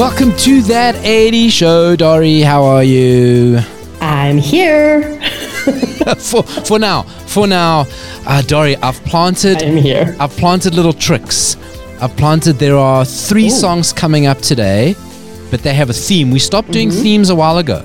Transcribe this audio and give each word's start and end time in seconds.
Welcome 0.00 0.34
to 0.38 0.62
that 0.62 0.94
80 1.04 1.50
show, 1.50 1.94
Dory. 1.94 2.40
How 2.40 2.62
are 2.64 2.82
you? 2.82 3.58
I'm 4.00 4.38
here. 4.38 5.20
for 6.18 6.42
for 6.42 6.78
now, 6.78 7.02
for 7.02 7.46
now, 7.46 7.84
uh, 8.26 8.40
Dory, 8.40 8.76
I've 8.76 8.98
planted. 9.04 9.62
I'm 9.62 9.76
here. 9.76 10.16
I've 10.18 10.30
planted 10.30 10.74
little 10.74 10.94
tricks. 10.94 11.56
I've 12.00 12.16
planted. 12.16 12.54
There 12.54 12.78
are 12.78 13.04
three 13.04 13.48
Ooh. 13.48 13.50
songs 13.50 13.92
coming 13.92 14.24
up 14.26 14.38
today, 14.38 14.94
but 15.50 15.62
they 15.62 15.74
have 15.74 15.90
a 15.90 15.94
theme. 15.94 16.30
We 16.30 16.38
stopped 16.38 16.70
doing 16.70 16.88
Mm-hmm. 16.88 17.02
themes 17.02 17.28
a 17.28 17.34
while 17.34 17.58
ago. 17.58 17.84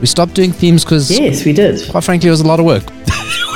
We 0.00 0.06
stopped 0.06 0.34
doing 0.34 0.50
themes 0.50 0.84
because, 0.84 1.10
Yes, 1.12 1.44
we 1.44 1.52
did. 1.52 1.88
quite 1.90 2.02
frankly, 2.02 2.26
it 2.26 2.32
was 2.32 2.40
a 2.40 2.46
lot 2.46 2.58
of 2.58 2.66
work. 2.66 2.82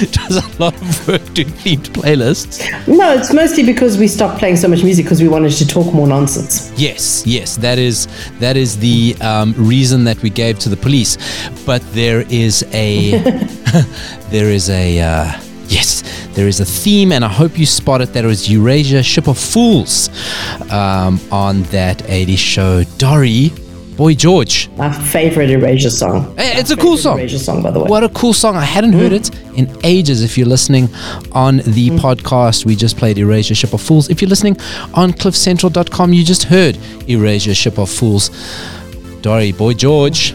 was 0.28 0.36
a 0.36 0.58
lot 0.62 0.74
of 0.74 1.08
work 1.08 1.24
doing 1.34 1.48
themed 1.48 1.88
playlists. 1.90 2.60
No, 2.86 3.14
it's 3.14 3.32
mostly 3.32 3.64
because 3.64 3.96
we 3.96 4.08
stopped 4.08 4.38
playing 4.38 4.56
so 4.56 4.68
much 4.68 4.82
music 4.82 5.04
because 5.04 5.22
we 5.22 5.28
wanted 5.28 5.52
to 5.52 5.66
talk 5.66 5.92
more 5.94 6.06
nonsense. 6.06 6.72
Yes, 6.76 7.26
yes, 7.26 7.56
that 7.56 7.78
is 7.78 8.06
that 8.38 8.56
is 8.56 8.78
the 8.78 9.16
um, 9.20 9.54
reason 9.56 10.04
that 10.04 10.20
we 10.22 10.30
gave 10.30 10.58
to 10.60 10.68
the 10.68 10.76
police. 10.76 11.16
But 11.64 11.82
there 11.92 12.22
is 12.30 12.64
a 12.72 13.18
there 14.30 14.50
is 14.50 14.68
a 14.70 15.00
uh, 15.00 15.40
yes, 15.68 16.02
there 16.34 16.48
is 16.48 16.60
a 16.60 16.64
theme, 16.64 17.12
and 17.12 17.24
I 17.24 17.28
hope 17.28 17.58
you 17.58 17.66
that 18.12 18.24
it 18.24 18.26
was 18.26 18.50
Erasure 18.50 19.02
Ship 19.02 19.28
of 19.28 19.38
Fools 19.38 20.08
um, 20.70 21.20
on 21.30 21.62
that 21.64 21.98
80s 21.98 22.38
show. 22.38 22.84
Dory, 22.98 23.52
Boy 23.96 24.14
George. 24.14 24.68
My 24.76 24.92
favorite 24.92 25.48
Erasure 25.48 25.88
song. 25.88 26.36
Hey, 26.36 26.58
it's 26.58 26.70
a 26.70 26.76
cool 26.76 26.98
song. 26.98 27.18
Erasure 27.18 27.38
song, 27.38 27.62
by 27.62 27.70
the 27.70 27.80
way. 27.80 27.88
What 27.88 28.04
a 28.04 28.10
cool 28.10 28.34
song. 28.34 28.54
I 28.54 28.64
hadn't 28.64 28.92
heard 28.92 29.12
hmm. 29.12 29.16
it 29.16 29.58
in 29.58 29.74
ages. 29.84 30.22
If 30.22 30.36
you're 30.36 30.46
listening 30.46 30.88
on 31.32 31.58
the 31.58 31.88
hmm. 31.88 31.96
podcast, 31.96 32.66
we 32.66 32.76
just 32.76 32.98
played 32.98 33.16
Erasure 33.16 33.54
Ship 33.54 33.72
of 33.72 33.80
Fools. 33.80 34.10
If 34.10 34.20
you're 34.20 34.28
listening 34.28 34.60
on 34.92 35.12
cliffcentral.com, 35.12 36.12
you 36.12 36.24
just 36.24 36.44
heard 36.44 36.78
Erasure 37.08 37.54
Ship 37.54 37.78
of 37.78 37.88
Fools. 37.88 38.30
Dory, 39.22 39.52
boy 39.52 39.72
George. 39.72 40.34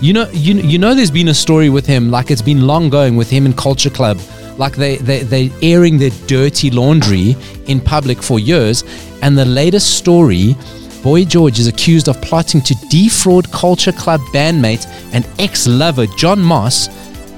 You 0.00 0.12
know, 0.12 0.28
you, 0.32 0.54
you 0.54 0.78
know 0.78 0.94
there's 0.94 1.10
been 1.10 1.28
a 1.28 1.34
story 1.34 1.70
with 1.70 1.86
him, 1.86 2.10
like 2.10 2.30
it's 2.30 2.42
been 2.42 2.66
long 2.66 2.90
going 2.90 3.16
with 3.16 3.30
him 3.30 3.46
and 3.46 3.56
Culture 3.56 3.90
Club. 3.90 4.18
Like 4.56 4.74
they, 4.74 4.96
they, 4.96 5.22
they're 5.22 5.50
airing 5.62 5.98
their 5.98 6.10
dirty 6.26 6.70
laundry 6.70 7.36
in 7.66 7.80
public 7.80 8.20
for 8.20 8.40
years. 8.40 8.82
And 9.22 9.38
the 9.38 9.44
latest 9.44 9.96
story 9.96 10.56
Boy 11.02 11.24
George 11.24 11.58
is 11.58 11.66
accused 11.68 12.08
of 12.08 12.20
plotting 12.20 12.60
to 12.62 12.74
defraud 12.88 13.50
Culture 13.52 13.92
Club 13.92 14.20
bandmate 14.32 14.86
and 15.12 15.26
ex 15.38 15.66
lover 15.66 16.06
Jon 16.06 16.40
Moss 16.40 16.88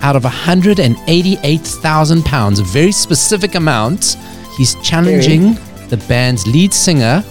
out 0.02 0.16
of 0.16 0.22
£188,000, 0.22 2.60
a 2.60 2.64
very 2.64 2.92
specific 2.92 3.54
amount. 3.54 4.16
He's 4.56 4.74
challenging 4.76 5.58
the 5.88 5.98
band's 6.08 6.46
lead 6.46 6.72
singer. 6.72 7.22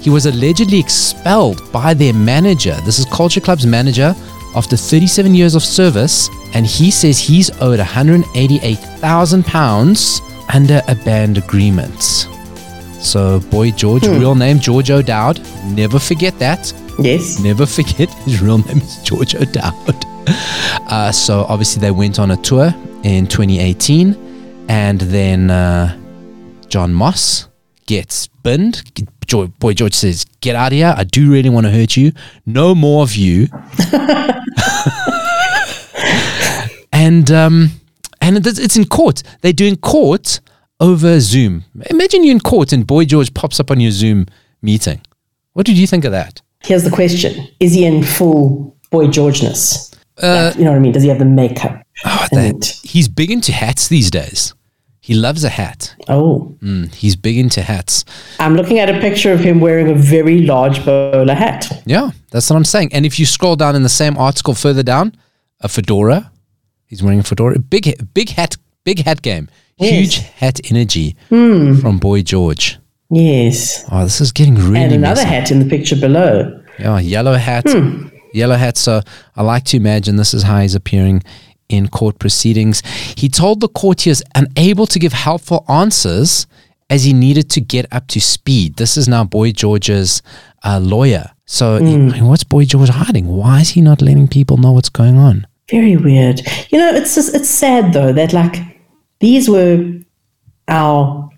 He 0.00 0.08
was 0.10 0.24
allegedly 0.26 0.78
expelled 0.78 1.72
by 1.72 1.94
their 1.94 2.14
manager. 2.14 2.76
This 2.84 2.98
is 2.98 3.04
Culture 3.06 3.40
Club's 3.40 3.66
manager 3.66 4.14
after 4.54 4.76
37 4.76 5.34
years 5.34 5.54
of 5.54 5.62
service, 5.62 6.30
and 6.54 6.64
he 6.64 6.90
says 6.90 7.18
he's 7.18 7.50
owed 7.60 7.80
£188,000 7.80 10.20
under 10.54 10.80
a 10.88 10.94
band 10.94 11.36
agreement. 11.36 12.28
So, 13.00 13.40
boy 13.50 13.70
George, 13.70 14.06
real 14.06 14.34
name 14.34 14.58
George 14.58 14.90
O'Dowd. 14.90 15.40
Never 15.66 15.98
forget 15.98 16.38
that. 16.38 16.72
Yes. 16.98 17.38
Never 17.40 17.66
forget 17.66 18.08
his 18.24 18.40
real 18.40 18.58
name 18.58 18.78
is 18.78 19.02
George 19.02 19.34
O'Dowd. 19.34 20.04
Uh, 20.88 21.12
so, 21.12 21.44
obviously, 21.48 21.80
they 21.80 21.92
went 21.92 22.18
on 22.18 22.32
a 22.32 22.36
tour 22.38 22.74
in 23.04 23.28
2018, 23.28 24.66
and 24.68 25.00
then 25.00 25.50
uh, 25.50 25.96
Jon 26.68 26.92
Moss 26.92 27.46
gets 27.86 28.26
binned. 28.42 28.82
Boy 29.60 29.72
George 29.74 29.94
says, 29.94 30.24
Get 30.40 30.56
out 30.56 30.72
of 30.72 30.72
here. 30.72 30.92
I 30.96 31.04
do 31.04 31.30
really 31.30 31.48
want 31.48 31.66
to 31.66 31.72
hurt 31.72 31.96
you. 31.96 32.10
No 32.44 32.74
more 32.74 33.04
of 33.04 33.14
you. 33.14 33.46
and 36.92 37.30
um, 37.30 37.70
and 38.20 38.46
it's 38.46 38.58
it's 38.58 38.76
in 38.76 38.86
court. 38.86 39.22
They're 39.42 39.52
doing 39.52 39.76
court 39.76 40.40
over 40.80 41.20
Zoom. 41.20 41.64
Imagine 41.90 42.24
you're 42.24 42.32
in 42.32 42.40
court 42.40 42.72
and 42.72 42.86
Boy 42.86 43.04
George 43.04 43.32
pops 43.34 43.60
up 43.60 43.70
on 43.70 43.80
your 43.80 43.90
Zoom 43.92 44.26
meeting. 44.62 45.00
What 45.52 45.66
did 45.66 45.78
you 45.78 45.86
think 45.86 46.04
of 46.04 46.12
that? 46.12 46.42
Here's 46.64 46.84
the 46.84 46.90
question 46.90 47.48
Is 47.60 47.72
he 47.74 47.84
in 47.84 48.02
full 48.02 48.76
Boy 48.90 49.06
Georgeness? 49.08 49.92
Uh, 50.18 50.52
you 50.56 50.64
know 50.64 50.70
what 50.70 50.76
I 50.76 50.80
mean? 50.80 50.92
Does 50.92 51.02
he 51.02 51.08
have 51.10 51.18
the 51.18 51.24
makeup? 51.24 51.82
oh, 52.04 52.26
that, 52.32 52.78
he's 52.82 53.08
big 53.08 53.30
into 53.30 53.52
hats 53.52 53.88
these 53.88 54.10
days. 54.10 54.54
He 55.00 55.14
loves 55.14 55.44
a 55.44 55.48
hat. 55.50 55.94
Oh, 56.08 56.56
Mm, 56.60 56.92
he's 56.92 57.14
big 57.14 57.38
into 57.38 57.62
hats. 57.62 58.04
I'm 58.40 58.56
looking 58.56 58.80
at 58.80 58.88
a 58.90 58.98
picture 58.98 59.32
of 59.32 59.38
him 59.38 59.60
wearing 59.60 59.88
a 59.88 59.94
very 59.94 60.42
large 60.42 60.84
bowler 60.84 61.34
hat. 61.34 61.82
Yeah, 61.86 62.10
that's 62.32 62.50
what 62.50 62.56
I'm 62.56 62.64
saying. 62.64 62.92
And 62.92 63.06
if 63.06 63.18
you 63.20 63.26
scroll 63.26 63.54
down 63.56 63.76
in 63.76 63.82
the 63.84 63.88
same 63.88 64.16
article 64.18 64.52
further 64.54 64.82
down, 64.82 65.14
a 65.60 65.68
fedora. 65.68 66.32
He's 66.86 67.02
wearing 67.04 67.20
a 67.20 67.22
fedora. 67.22 67.58
Big, 67.60 68.12
big 68.14 68.30
hat, 68.30 68.56
big 68.84 69.04
hat 69.04 69.22
game. 69.22 69.48
Huge 69.78 70.18
hat 70.18 70.58
energy 70.70 71.16
hmm. 71.28 71.74
from 71.76 71.98
Boy 71.98 72.22
George. 72.22 72.78
Yes. 73.10 73.84
Oh, 73.92 74.04
this 74.04 74.20
is 74.20 74.32
getting 74.32 74.54
really 74.54 74.80
And 74.80 74.94
another 74.94 75.22
messy. 75.22 75.28
hat 75.28 75.50
in 75.50 75.58
the 75.58 75.68
picture 75.68 75.96
below. 75.96 76.62
Yeah, 76.78 76.98
yellow 76.98 77.34
hat. 77.34 77.64
Hmm. 77.68 78.08
Yellow 78.32 78.56
hat. 78.56 78.76
So 78.78 79.02
I 79.36 79.42
like 79.42 79.64
to 79.64 79.76
imagine 79.76 80.16
this 80.16 80.34
is 80.34 80.42
how 80.44 80.60
he's 80.60 80.74
appearing 80.74 81.22
in 81.68 81.88
court 81.88 82.18
proceedings. 82.18 82.82
He 83.16 83.28
told 83.28 83.60
the 83.60 83.68
court 83.68 84.02
he 84.02 84.10
is 84.10 84.24
unable 84.34 84.86
to 84.86 84.98
give 84.98 85.12
helpful 85.12 85.64
answers 85.68 86.46
as 86.88 87.04
he 87.04 87.12
needed 87.12 87.50
to 87.50 87.60
get 87.60 87.86
up 87.92 88.06
to 88.08 88.20
speed. 88.20 88.76
This 88.76 88.96
is 88.96 89.08
now 89.08 89.24
Boy 89.24 89.52
George's 89.52 90.22
uh, 90.64 90.80
lawyer. 90.80 91.32
So 91.44 91.78
hmm. 91.78 91.84
I 91.84 91.96
mean, 92.12 92.26
what's 92.26 92.44
Boy 92.44 92.64
George 92.64 92.88
hiding? 92.88 93.26
Why 93.28 93.60
is 93.60 93.70
he 93.70 93.82
not 93.82 94.00
letting 94.00 94.26
people 94.28 94.56
know 94.56 94.72
what's 94.72 94.88
going 94.88 95.18
on? 95.18 95.46
Very 95.70 95.96
weird. 95.96 96.40
You 96.70 96.78
know, 96.78 96.94
it's 96.94 97.14
just, 97.14 97.34
it's 97.34 97.48
sad 97.48 97.92
though 97.92 98.12
that 98.12 98.32
like 98.32 98.75
these 99.20 99.48
were 99.48 99.92
our 100.68 101.30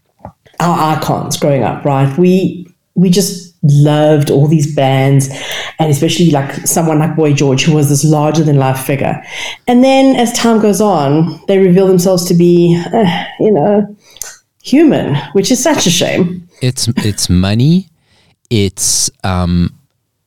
our 0.60 0.96
icons 0.96 1.36
growing 1.36 1.62
up, 1.62 1.84
right? 1.84 2.16
We 2.18 2.66
we 2.94 3.10
just 3.10 3.54
loved 3.62 4.30
all 4.30 4.48
these 4.48 4.74
bands, 4.74 5.28
and 5.78 5.90
especially 5.90 6.30
like 6.30 6.52
someone 6.66 6.98
like 6.98 7.14
Boy 7.16 7.32
George, 7.32 7.62
who 7.62 7.74
was 7.74 7.88
this 7.88 8.04
larger 8.04 8.42
than 8.42 8.56
life 8.56 8.80
figure. 8.80 9.22
And 9.66 9.84
then 9.84 10.16
as 10.16 10.32
time 10.32 10.60
goes 10.60 10.80
on, 10.80 11.40
they 11.46 11.58
reveal 11.58 11.86
themselves 11.86 12.24
to 12.26 12.34
be, 12.34 12.82
uh, 12.92 13.24
you 13.40 13.52
know, 13.52 13.96
human, 14.62 15.16
which 15.32 15.50
is 15.50 15.62
such 15.62 15.86
a 15.86 15.90
shame. 15.90 16.48
It's 16.60 16.88
it's 16.98 17.28
money. 17.28 17.88
It's 18.50 19.10
um, 19.24 19.74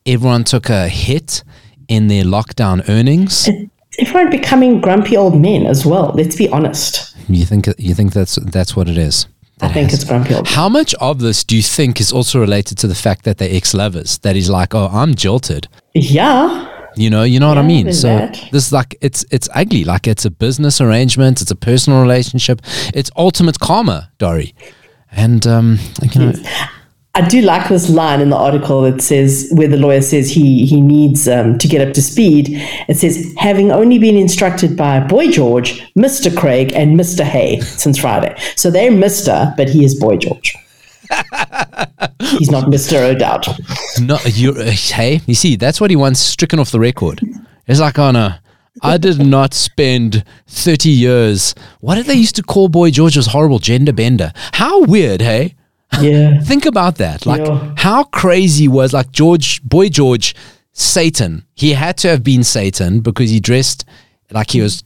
everyone 0.06 0.44
took 0.44 0.70
a 0.70 0.88
hit 0.88 1.44
in 1.88 2.08
their 2.08 2.24
lockdown 2.24 2.88
earnings. 2.88 3.50
Everyone 4.00 4.30
becoming 4.30 4.80
grumpy 4.80 5.18
old 5.18 5.40
men 5.40 5.66
as 5.66 5.86
well. 5.86 6.14
Let's 6.16 6.36
be 6.36 6.48
honest. 6.50 7.11
You 7.34 7.46
think 7.46 7.68
you 7.78 7.94
think 7.94 8.14
that's 8.14 8.36
that's 8.36 8.76
what 8.76 8.88
it 8.90 8.98
is? 8.98 9.28
I 9.62 9.68
think 9.72 9.94
it's 9.94 10.04
grumpy 10.04 10.34
old. 10.34 10.48
How 10.48 10.68
much 10.68 10.96
of 10.96 11.20
this 11.20 11.44
do 11.44 11.56
you 11.56 11.62
think 11.62 12.02
is 12.02 12.12
also 12.12 12.40
related 12.40 12.80
to 12.80 12.88
the 12.88 12.96
fact 12.96 13.26
that 13.26 13.38
they're 13.38 13.56
ex-lovers? 13.56 14.18
That 14.20 14.36
he's 14.36 14.50
like, 14.50 14.74
oh, 14.74 14.90
I'm 14.92 15.14
jilted. 15.14 15.68
Yeah, 15.94 16.68
You 16.96 17.10
know, 17.12 17.24
you 17.24 17.40
know 17.40 17.48
what 17.48 17.58
I 17.60 17.62
mean. 17.62 17.94
So 17.94 18.08
that. 18.08 18.34
this 18.52 18.68
is 18.68 18.74
like 18.74 18.96
it's 19.02 19.24
it's 19.30 19.48
ugly. 19.54 19.84
Like 19.84 20.08
it's 20.08 20.26
a 20.26 20.32
business 20.32 20.82
arrangement. 20.82 21.42
It's 21.42 21.52
a 21.52 21.56
personal 21.56 22.02
relationship. 22.02 22.62
It's 22.94 23.12
ultimate 23.16 23.60
karma, 23.60 24.10
Dory. 24.18 24.56
And 25.12 25.46
um, 25.46 25.78
you 26.02 26.20
know, 26.22 26.34
I 27.14 27.28
do 27.28 27.42
like 27.42 27.68
this 27.68 27.90
line 27.90 28.22
in 28.22 28.30
the 28.30 28.38
article 28.38 28.84
that 28.84 29.02
says 29.02 29.52
where 29.54 29.68
the 29.68 29.76
lawyer 29.76 30.02
says 30.02 30.30
he 30.30 30.66
he 30.66 30.80
needs 30.80 31.28
um, 31.28 31.58
to 31.58 31.68
get 31.68 31.86
up 31.86 31.94
to 31.96 32.02
speed. 32.02 32.48
It 32.88 32.96
says 32.98 33.34
having 33.38 33.70
only 33.70 34.00
been 34.00 34.16
instructed 34.16 34.78
by 34.78 35.02
Boy 35.02 35.30
George, 35.30 35.92
Mister 35.96 36.32
Craig, 36.32 36.72
and 36.74 36.96
Mister 36.96 37.26
Hay 37.26 37.60
since 37.60 37.98
Friday. 37.98 38.34
So 38.56 38.72
they're 38.72 38.92
Mister, 38.92 39.54
but 39.58 39.68
he 39.68 39.84
is 39.84 40.00
Boy 40.00 40.18
George. 40.18 40.56
He's 42.22 42.50
not 42.50 42.70
Mister 42.70 42.98
O'Dowd. 42.98 43.46
no, 44.00 44.18
you 44.26 44.54
hey, 44.54 45.20
you 45.26 45.36
see, 45.36 45.58
that's 45.58 45.82
what 45.82 45.90
he 45.90 45.98
wants 45.98 46.22
stricken 46.22 46.60
off 46.60 46.72
the 46.72 46.80
record. 46.80 47.20
It's 47.68 47.82
like, 47.82 48.00
oh 48.00 48.12
no, 48.12 48.36
I 48.82 48.98
did 48.98 49.20
not 49.20 49.54
spend 49.54 50.24
thirty 50.48 50.90
years. 50.92 51.56
What 51.82 51.96
did 51.96 52.06
they 52.06 52.14
used 52.16 52.38
to 52.38 52.44
call 52.44 52.70
Boy 52.70 52.90
George? 52.90 53.18
Was 53.18 53.28
horrible 53.28 53.60
gender 53.60 53.92
bender. 53.92 54.32
How 54.54 54.84
weird, 54.84 55.22
hey? 55.22 55.56
Yeah, 56.00 56.40
Think 56.44 56.66
about 56.66 56.96
that. 56.98 57.26
Like 57.26 57.46
how 57.78 58.04
crazy 58.06 58.68
was 58.68 58.94
like 58.94 59.12
George, 59.12 59.62
boy 59.64 59.90
George, 59.90 60.36
Satan. 60.74 61.46
He 61.54 61.74
had 61.74 61.98
to 62.00 62.08
have 62.10 62.24
been 62.24 62.44
Satan 62.44 63.02
because 63.02 63.30
he 63.30 63.40
dressed 63.40 63.86
like 64.32 64.52
he 64.52 64.62
was 64.62 64.84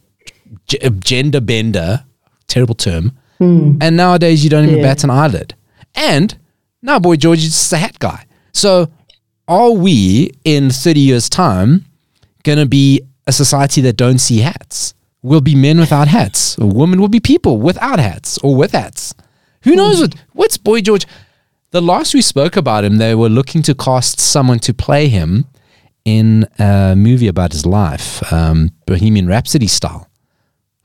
g- 0.68 0.78
a 0.82 0.90
gender 0.90 1.42
bender. 1.42 2.04
Terrible 2.48 2.76
term. 2.76 3.12
Hmm. 3.40 3.78
And 3.82 3.98
nowadays 3.98 4.44
you 4.44 4.50
don't 4.50 4.64
even 4.66 4.78
Yeah. 4.78 4.84
bat 4.84 5.04
an 5.04 5.10
eyelid. 5.10 5.56
And 5.94 6.36
now 6.82 7.00
boy 7.00 7.16
George 7.18 7.40
is 7.40 7.46
just 7.50 7.74
a 7.74 7.78
hat 7.78 8.00
guy. 8.00 8.26
So 8.54 8.90
are 9.48 9.72
we 9.72 10.32
in 10.44 10.70
30 10.72 11.00
years 11.00 11.30
time 11.30 11.86
going 12.44 12.58
to 12.58 12.66
be 12.66 13.02
a 13.28 13.32
society 13.32 13.82
that 13.82 13.98
don't 13.98 14.20
see 14.20 14.40
hats? 14.40 14.94
We'll 15.22 15.42
be 15.42 15.56
men 15.56 15.80
without 15.80 16.08
hats. 16.08 16.58
Or 16.60 16.68
women 16.68 17.00
will 17.02 17.10
be 17.10 17.20
people 17.20 17.58
without 17.60 18.00
hats 18.00 18.38
or 18.40 18.56
with 18.56 18.72
hats. 18.74 19.14
Who 19.66 19.76
knows 19.76 20.00
what? 20.00 20.16
What's 20.34 20.58
Boy 20.58 20.82
George? 20.82 21.06
the 21.76 21.82
last 21.82 22.14
we 22.14 22.22
spoke 22.22 22.56
about 22.56 22.86
him, 22.86 23.00
they 23.00 23.14
were 23.14 23.28
looking 23.28 23.62
to 23.64 23.76
cast 23.76 24.18
someone 24.18 24.60
to 24.60 24.74
play 24.74 25.10
him 25.10 25.46
in 26.06 26.48
a 26.58 26.96
movie 26.96 27.28
about 27.28 27.52
his 27.52 27.66
life, 27.66 28.32
um, 28.32 28.70
Bohemian 28.86 29.28
Rhapsody 29.28 29.68
style, 29.68 30.10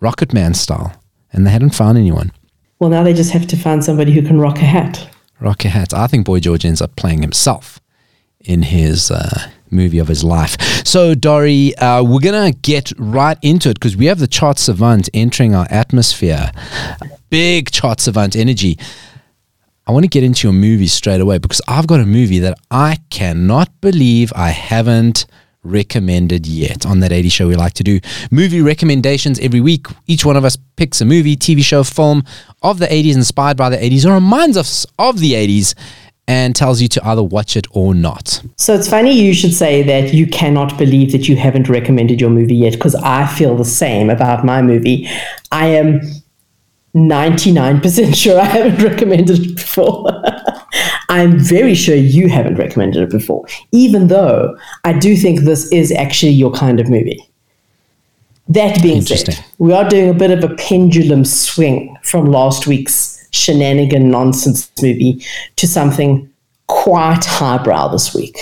Rocket 0.01 0.33
Man 0.33 0.53
style, 0.53 1.01
and 1.33 1.47
they 1.47 1.53
hadn't 1.53 1.77
found 1.77 1.97
anyone. 1.97 2.33
Well, 2.81 2.91
now 2.91 3.05
they 3.05 3.15
just 3.15 3.31
have 3.31 3.47
to 3.47 3.57
find 3.57 3.85
somebody 3.85 4.11
who 4.11 4.23
can 4.23 4.41
rock 4.41 4.57
a 4.57 4.65
hat. 4.65 5.09
Rocket 5.39 5.69
Hat. 5.69 5.95
I 5.95 6.09
think 6.09 6.27
Boy 6.27 6.41
George 6.41 6.65
ends 6.65 6.83
up 6.83 6.97
playing 6.97 7.23
himself 7.23 7.81
in 8.41 8.63
his 8.63 9.13
uh, 9.13 9.49
movie 9.73 9.99
of 9.99 10.09
his 10.09 10.25
life. 10.25 10.61
So, 10.87 11.15
Dory, 11.15 11.75
uh, 11.77 12.03
we're 12.03 12.21
going 12.21 12.53
to 12.53 12.59
get 12.59 12.93
right 12.99 13.39
into 13.43 13.71
it 13.71 13.75
because 13.75 13.97
we 13.97 14.07
have 14.07 14.19
the 14.19 14.27
chart 14.27 14.59
savant 14.59 15.09
entering 15.15 15.55
our 15.55 15.67
atmosphere. 15.71 16.51
Big 17.29 17.71
chart 17.71 18.01
savant 18.01 18.37
energy. 18.37 18.79
I 19.87 19.93
want 19.93 20.05
to 20.05 20.09
get 20.09 20.23
into 20.23 20.47
your 20.47 20.53
movie 20.53 20.87
straight 20.87 21.21
away 21.21 21.39
because 21.39 21.61
I've 21.67 21.87
got 21.87 22.01
a 22.01 22.07
movie 22.07 22.39
that 22.41 22.59
I 22.71 22.99
cannot 23.11 23.81
believe 23.81 24.33
I 24.37 24.51
haven't 24.51 25.27
recommended 25.63 26.47
yet 26.47 26.87
on 26.87 27.01
that 27.01 27.13
80 27.13 27.29
show 27.29 27.49
we 27.49 27.55
like 27.55 27.75
to 27.75 27.85
do 27.85 28.01
movie 28.31 28.63
recommendations 28.63 29.39
every 29.41 29.61
week 29.61 29.87
each 30.07 30.25
one 30.25 30.35
of 30.37 30.43
us 30.43 30.57
picks 30.77 31.03
a 31.03 31.05
movie 31.05 31.37
tv 31.37 31.63
show 31.63 31.85
film 31.85 32.25
of 32.63 32.79
the 32.79 32.87
80s 32.87 33.15
inspired 33.15 33.59
by 33.59 33.69
the 33.69 33.77
80s 33.77 34.07
or 34.07 34.15
reminds 34.15 34.57
us 34.57 34.87
of 34.99 35.19
the 35.19 35.33
80s 35.33 35.75
and 36.31 36.55
tells 36.55 36.81
you 36.81 36.87
to 36.87 37.05
either 37.09 37.25
watch 37.25 37.57
it 37.57 37.67
or 37.73 37.93
not 37.93 38.41
So 38.57 38.73
it's 38.75 38.89
funny 38.89 39.13
you 39.13 39.35
should 39.35 39.53
say 39.53 39.83
that 39.83 40.15
you 40.15 40.27
cannot 40.29 40.79
believe 40.79 41.11
that 41.11 41.29
you 41.29 41.35
haven't 41.35 41.69
recommended 41.69 42.21
your 42.21 42.31
movie 42.31 42.55
yet 42.55 42.75
because 42.75 42.95
I 42.95 43.27
feel 43.27 43.57
the 43.57 43.65
same 43.65 44.11
about 44.11 44.45
my 44.45 44.63
movie. 44.63 45.09
I 45.51 45.67
am 45.67 46.01
99% 46.95 48.15
sure 48.23 48.41
I 48.41 48.45
haven't 48.45 48.83
recommended 48.83 49.41
it 49.41 49.57
before. 49.57 50.07
I'm 51.09 51.41
very 51.41 51.75
sure 51.75 51.97
you 51.97 52.29
haven't 52.29 52.55
recommended 52.55 53.03
it 53.03 53.11
before, 53.11 53.45
even 53.73 54.07
though 54.07 54.57
I 54.85 54.93
do 54.93 55.17
think 55.17 55.41
this 55.41 55.71
is 55.73 55.91
actually 55.91 56.33
your 56.33 56.53
kind 56.53 56.79
of 56.79 56.89
movie. 56.89 57.29
That 58.49 58.81
being 58.83 59.03
said, 59.03 59.45
we 59.59 59.73
are 59.73 59.89
doing 59.89 60.11
a 60.11 60.15
bit 60.15 60.31
of 60.31 60.49
a 60.49 60.55
pendulum 60.55 61.25
swing 61.25 61.97
from 62.03 62.27
last 62.27 62.69
week's 62.69 63.20
shenanigan 63.51 64.11
nonsense 64.11 64.71
movie 64.81 65.25
to 65.57 65.67
something 65.67 66.31
quite 66.69 67.25
highbrow 67.25 67.89
this 67.89 68.15
week. 68.15 68.39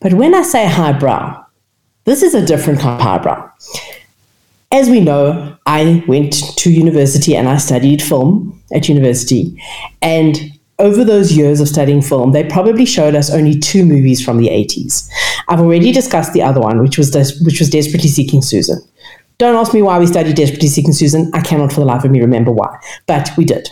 But 0.00 0.12
when 0.14 0.34
I 0.34 0.42
say 0.42 0.66
highbrow, 0.66 1.44
this 2.04 2.22
is 2.22 2.34
a 2.34 2.44
different 2.44 2.80
kind 2.80 3.00
of 3.00 3.06
highbrow. 3.06 3.50
As 4.72 4.90
we 4.90 5.00
know, 5.00 5.56
I 5.66 6.04
went 6.06 6.34
to 6.58 6.70
university 6.70 7.34
and 7.34 7.48
I 7.48 7.56
studied 7.56 8.02
film 8.02 8.62
at 8.74 8.88
university. 8.88 9.60
And 10.02 10.52
over 10.78 11.04
those 11.04 11.32
years 11.32 11.60
of 11.60 11.68
studying 11.68 12.02
film, 12.02 12.32
they 12.32 12.44
probably 12.44 12.84
showed 12.84 13.14
us 13.14 13.30
only 13.30 13.58
two 13.58 13.84
movies 13.84 14.22
from 14.22 14.38
the 14.38 14.48
80s. 14.48 15.08
I've 15.48 15.60
already 15.60 15.92
discussed 15.92 16.32
the 16.32 16.42
other 16.42 16.60
one, 16.60 16.82
which 16.82 16.98
was 16.98 17.10
Des- 17.10 17.42
which 17.42 17.58
was 17.58 17.70
Desperately 17.70 18.10
Seeking 18.10 18.42
Susan. 18.42 18.78
Don't 19.38 19.56
ask 19.56 19.72
me 19.72 19.82
why 19.82 19.98
we 19.98 20.06
studied 20.06 20.36
Desperately 20.36 20.68
Seeking 20.68 20.92
Susan. 20.92 21.30
I 21.32 21.40
cannot 21.40 21.72
for 21.72 21.80
the 21.80 21.86
life 21.86 22.04
of 22.04 22.10
me 22.10 22.20
remember 22.20 22.50
why, 22.50 22.78
but 23.06 23.30
we 23.38 23.44
did. 23.44 23.68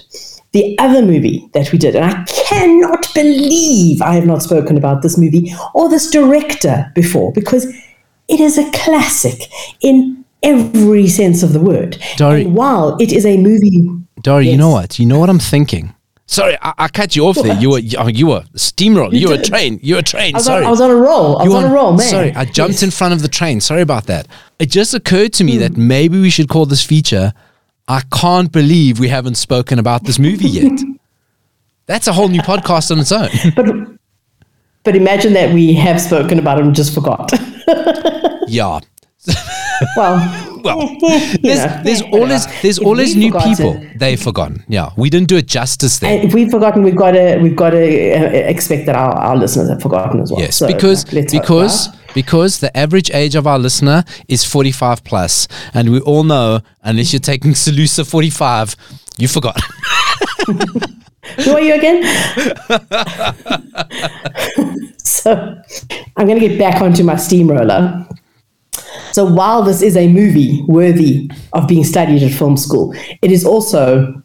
The 0.54 0.78
other 0.78 1.02
movie 1.02 1.48
that 1.52 1.70
we 1.72 1.78
did, 1.78 1.96
and 1.96 2.04
I 2.04 2.24
cannot 2.48 3.12
believe 3.12 4.00
I 4.00 4.14
have 4.14 4.24
not 4.26 4.40
spoken 4.42 4.76
about 4.78 5.02
this 5.02 5.18
movie 5.18 5.52
or 5.74 5.88
this 5.90 6.10
director 6.10 6.90
before 6.94 7.32
because 7.32 7.64
it 8.28 8.40
is 8.40 8.56
a 8.56 8.70
classic 8.70 9.38
in 9.80 10.24
every 10.44 11.08
sense 11.08 11.42
of 11.42 11.52
the 11.52 11.60
word. 11.60 11.98
Dory- 12.16 12.44
And 12.44 12.54
while 12.54 12.96
it 13.00 13.12
is 13.12 13.26
a 13.26 13.36
movie, 13.36 13.88
Dory, 14.22 14.48
you 14.48 14.56
know 14.56 14.70
what? 14.70 14.98
You 14.98 15.06
know 15.06 15.18
what 15.18 15.28
I'm 15.28 15.40
thinking. 15.40 15.92
Sorry, 16.26 16.56
I, 16.62 16.72
I 16.78 16.88
cut 16.88 17.14
you 17.16 17.26
off 17.26 17.36
there. 17.36 17.58
You 17.60 17.70
were 17.70 17.78
you, 17.80 17.98
oh, 17.98 18.06
you 18.06 18.28
were 18.28 18.44
steamroller. 18.54 19.12
You, 19.14 19.28
were 19.28 19.34
a 19.34 19.42
train. 19.42 19.78
You 19.82 19.94
were 19.96 20.00
a 20.00 20.02
train. 20.04 20.34
I 20.34 20.38
was, 20.38 20.44
Sorry. 20.46 20.62
on, 20.62 20.68
I 20.68 20.70
was 20.70 20.80
on 20.80 20.90
a 20.90 20.94
roll. 20.96 21.38
I 21.38 21.42
was 21.44 21.52
You 21.52 21.58
on 21.58 21.64
on- 21.64 21.70
a 21.70 21.74
roll, 21.74 21.92
man. 21.92 22.08
Sorry, 22.08 22.32
I 22.34 22.44
jumped 22.46 22.74
Yes. 22.74 22.82
in 22.84 22.90
front 22.92 23.12
of 23.12 23.20
the 23.22 23.28
train. 23.28 23.60
Sorry 23.60 23.82
about 23.82 24.06
that. 24.06 24.26
It 24.58 24.70
just 24.70 24.94
occurred 24.94 25.32
to 25.34 25.44
me 25.44 25.54
Hmm. 25.54 25.60
that 25.60 25.76
maybe 25.76 26.18
we 26.20 26.30
should 26.30 26.48
call 26.48 26.64
this 26.64 26.82
feature 26.84 27.32
I 27.88 28.02
can't 28.12 28.50
believe 28.50 28.98
we 28.98 29.08
haven't 29.08 29.34
spoken 29.34 29.78
about 29.78 30.04
this 30.04 30.18
movie 30.18 30.48
yet. 30.48 30.80
That's 31.86 32.06
a 32.06 32.12
whole 32.12 32.28
new 32.28 32.40
podcast 32.40 32.90
on 32.90 32.98
its 32.98 33.12
own. 33.12 33.28
But 33.54 33.98
but 34.84 34.96
imagine 34.96 35.32
that 35.34 35.52
we 35.52 35.74
have 35.74 36.00
spoken 36.00 36.38
about 36.38 36.58
it 36.58 36.64
and 36.64 36.74
just 36.74 36.94
forgot. 36.94 37.30
yeah. 38.48 38.80
well, 39.96 40.50
Well, 40.64 40.96
there's, 41.42 41.42
know, 41.42 41.80
there's 41.84 42.00
always 42.00 42.46
there's 42.62 42.78
If 42.78 42.86
always 42.86 43.14
new 43.14 43.32
people. 43.32 43.84
They've 43.96 44.20
forgotten. 44.20 44.64
Yeah, 44.66 44.90
we 44.96 45.10
didn't 45.10 45.28
do 45.28 45.36
it 45.36 45.46
justice 45.46 45.98
there. 45.98 46.10
And 46.16 46.26
if 46.26 46.32
we've 46.32 46.50
forgotten, 46.50 46.82
we've 46.82 46.96
got 46.96 47.10
to 47.10 47.38
we've 47.38 47.54
got 47.54 47.70
to 47.70 47.82
uh, 47.82 48.30
expect 48.48 48.86
that 48.86 48.96
our, 48.96 49.12
our 49.12 49.36
listeners 49.36 49.68
have 49.68 49.82
forgotten 49.82 50.20
as 50.20 50.32
well. 50.32 50.40
Yes, 50.40 50.56
So, 50.56 50.66
because 50.66 51.12
let's 51.12 51.34
hope, 51.34 51.42
because 51.42 51.88
right? 51.90 51.98
Because 52.14 52.60
the 52.60 52.74
average 52.76 53.10
age 53.10 53.34
of 53.34 53.46
our 53.46 53.58
listener 53.58 54.04
is 54.28 54.44
45 54.44 55.04
plus, 55.04 55.46
and 55.74 55.90
we 55.92 56.00
all 56.00 56.24
know 56.24 56.60
unless 56.82 57.12
you're 57.12 57.20
taking 57.20 57.52
Salusa 57.52 58.08
45, 58.08 58.76
you 59.18 59.28
forgot. 59.28 59.60
who 60.46 61.52
are 61.52 61.60
you 61.60 61.74
again? 61.74 62.02
so 64.98 65.60
I'm 66.16 66.26
going 66.26 66.40
to 66.40 66.48
get 66.48 66.58
back 66.58 66.80
onto 66.80 67.02
my 67.04 67.16
steamroller. 67.16 68.06
So 69.12 69.24
while 69.24 69.62
this 69.62 69.82
is 69.82 69.96
a 69.96 70.08
movie 70.08 70.64
worthy 70.66 71.30
of 71.52 71.68
being 71.68 71.84
studied 71.84 72.22
at 72.22 72.32
film 72.32 72.56
school, 72.56 72.94
it 73.22 73.30
is 73.30 73.44
also 73.44 74.22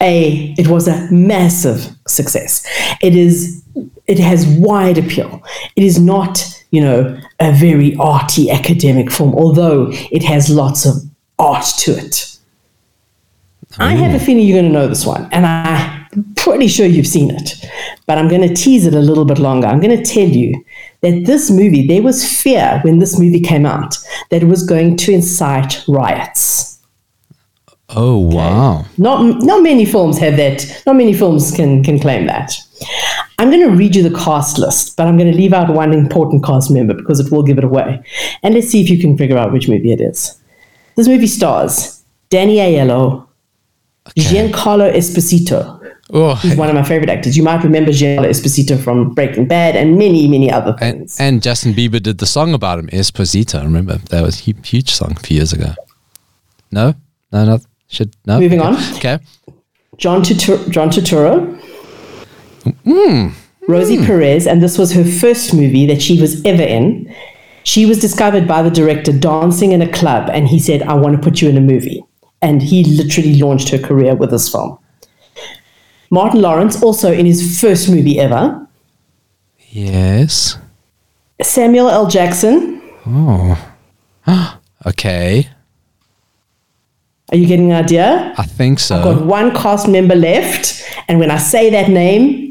a 0.00 0.54
it 0.58 0.68
was 0.68 0.88
a 0.88 1.10
massive 1.10 1.88
success. 2.06 2.66
It 3.00 3.14
is 3.14 3.62
it 4.06 4.18
has 4.18 4.46
wide 4.46 4.98
appeal. 4.98 5.42
It 5.76 5.82
is 5.82 5.98
not, 5.98 6.53
you 6.74 6.80
know, 6.80 7.18
a 7.40 7.52
very 7.52 7.94
arty 7.96 8.50
academic 8.50 9.10
form, 9.10 9.34
although 9.34 9.88
it 10.10 10.22
has 10.22 10.50
lots 10.50 10.84
of 10.84 10.94
art 11.38 11.66
to 11.78 11.92
it. 11.92 12.36
I 13.78 13.94
have 13.94 14.14
a 14.14 14.18
mm. 14.18 14.24
feeling 14.24 14.46
you're 14.46 14.60
going 14.60 14.72
to 14.72 14.78
know 14.78 14.86
this 14.86 15.04
one, 15.04 15.28
and 15.32 15.46
I'm 15.46 16.24
pretty 16.36 16.68
sure 16.68 16.86
you've 16.86 17.06
seen 17.06 17.30
it. 17.30 17.54
But 18.06 18.18
I'm 18.18 18.28
going 18.28 18.46
to 18.46 18.54
tease 18.54 18.86
it 18.86 18.94
a 18.94 19.00
little 19.00 19.24
bit 19.24 19.38
longer. 19.38 19.66
I'm 19.66 19.80
going 19.80 19.96
to 19.96 20.04
tell 20.04 20.28
you 20.28 20.64
that 21.00 21.24
this 21.24 21.50
movie, 21.50 21.86
there 21.86 22.02
was 22.02 22.24
fear 22.24 22.80
when 22.84 22.98
this 22.98 23.18
movie 23.18 23.40
came 23.40 23.66
out 23.66 23.96
that 24.30 24.42
it 24.42 24.46
was 24.46 24.64
going 24.64 24.96
to 24.98 25.12
incite 25.12 25.82
riots. 25.88 26.78
Oh 27.90 28.18
wow! 28.18 28.86
Not 28.96 29.42
not 29.42 29.62
many 29.62 29.84
films 29.84 30.18
have 30.18 30.36
that. 30.38 30.82
Not 30.86 30.96
many 30.96 31.12
films 31.12 31.52
can 31.54 31.84
can 31.84 31.98
claim 31.98 32.26
that. 32.26 32.52
I'm 33.38 33.50
going 33.50 33.62
to 33.62 33.76
read 33.76 33.96
you 33.96 34.02
the 34.02 34.16
cast 34.16 34.58
list, 34.58 34.96
but 34.96 35.06
I'm 35.06 35.18
going 35.18 35.30
to 35.30 35.36
leave 35.36 35.52
out 35.52 35.72
one 35.72 35.92
important 35.92 36.44
cast 36.44 36.70
member 36.70 36.94
because 36.94 37.18
it 37.18 37.32
will 37.32 37.42
give 37.42 37.58
it 37.58 37.64
away. 37.64 38.02
And 38.42 38.54
let's 38.54 38.68
see 38.68 38.80
if 38.80 38.88
you 38.88 38.98
can 39.00 39.18
figure 39.18 39.36
out 39.36 39.52
which 39.52 39.68
movie 39.68 39.92
it 39.92 40.00
is. 40.00 40.40
This 40.96 41.08
movie 41.08 41.26
stars 41.26 42.04
Danny 42.30 42.56
Aiello, 42.56 43.26
Giancarlo 44.16 44.92
Esposito. 44.94 45.80
Oh, 46.12 46.34
He's 46.36 46.56
one 46.56 46.68
of 46.68 46.74
my 46.74 46.82
favorite 46.82 47.08
actors. 47.10 47.36
You 47.36 47.42
might 47.42 47.64
remember 47.64 47.90
Giancarlo 47.90 48.28
Esposito 48.28 48.78
from 48.78 49.14
Breaking 49.14 49.48
Bad 49.48 49.74
and 49.74 49.98
many 49.98 50.28
many 50.28 50.50
other 50.50 50.76
and, 50.80 50.98
things. 50.98 51.20
and 51.20 51.42
Justin 51.42 51.72
Bieber 51.72 52.00
did 52.00 52.18
the 52.18 52.26
song 52.26 52.54
about 52.54 52.78
him, 52.78 52.88
Esposito. 52.88 53.62
Remember 53.62 53.96
that 54.10 54.22
was 54.22 54.40
a 54.46 54.52
huge 54.52 54.92
song 54.92 55.12
a 55.16 55.20
few 55.20 55.38
years 55.38 55.52
ago. 55.52 55.74
No, 56.70 56.94
no, 57.32 57.44
no. 57.44 57.58
Should 57.88 58.14
no. 58.26 58.38
Moving 58.38 58.60
okay. 58.60 58.68
on. 58.68 58.94
Okay. 58.96 59.18
John 59.96 60.22
Turturro, 60.22 60.68
John 60.70 60.90
Turturro, 60.90 61.60
Hmm. 62.84 63.28
Rosie 63.66 64.04
Perez, 64.04 64.46
and 64.46 64.62
this 64.62 64.76
was 64.76 64.92
her 64.92 65.04
first 65.04 65.54
movie 65.54 65.86
that 65.86 66.02
she 66.02 66.20
was 66.20 66.44
ever 66.44 66.62
in. 66.62 67.14
She 67.62 67.86
was 67.86 67.98
discovered 67.98 68.46
by 68.46 68.62
the 68.62 68.70
director 68.70 69.12
dancing 69.12 69.72
in 69.72 69.80
a 69.80 69.90
club, 69.90 70.28
and 70.32 70.48
he 70.48 70.58
said, 70.58 70.82
"I 70.82 70.94
want 70.94 71.16
to 71.16 71.22
put 71.22 71.40
you 71.40 71.48
in 71.48 71.56
a 71.56 71.62
movie." 71.62 72.04
And 72.42 72.62
he 72.62 72.84
literally 72.84 73.40
launched 73.40 73.70
her 73.70 73.78
career 73.78 74.14
with 74.14 74.30
this 74.30 74.50
film. 74.50 74.78
Martin 76.10 76.42
Lawrence, 76.42 76.82
also 76.82 77.10
in 77.10 77.24
his 77.24 77.58
first 77.58 77.88
movie 77.88 78.20
ever. 78.20 78.66
Yes. 79.70 80.58
Samuel 81.42 81.88
L. 81.88 82.06
Jackson. 82.06 82.82
Oh. 83.06 83.74
okay. 84.86 85.48
Are 87.32 87.36
you 87.36 87.46
getting 87.46 87.72
an 87.72 87.84
idea? 87.84 88.34
I 88.36 88.44
think 88.44 88.78
so. 88.78 88.96
I've 88.96 89.04
got 89.04 89.24
one 89.24 89.54
cast 89.54 89.88
member 89.88 90.14
left, 90.14 90.84
and 91.08 91.18
when 91.18 91.30
I 91.30 91.38
say 91.38 91.70
that 91.70 91.88
name, 91.88 92.43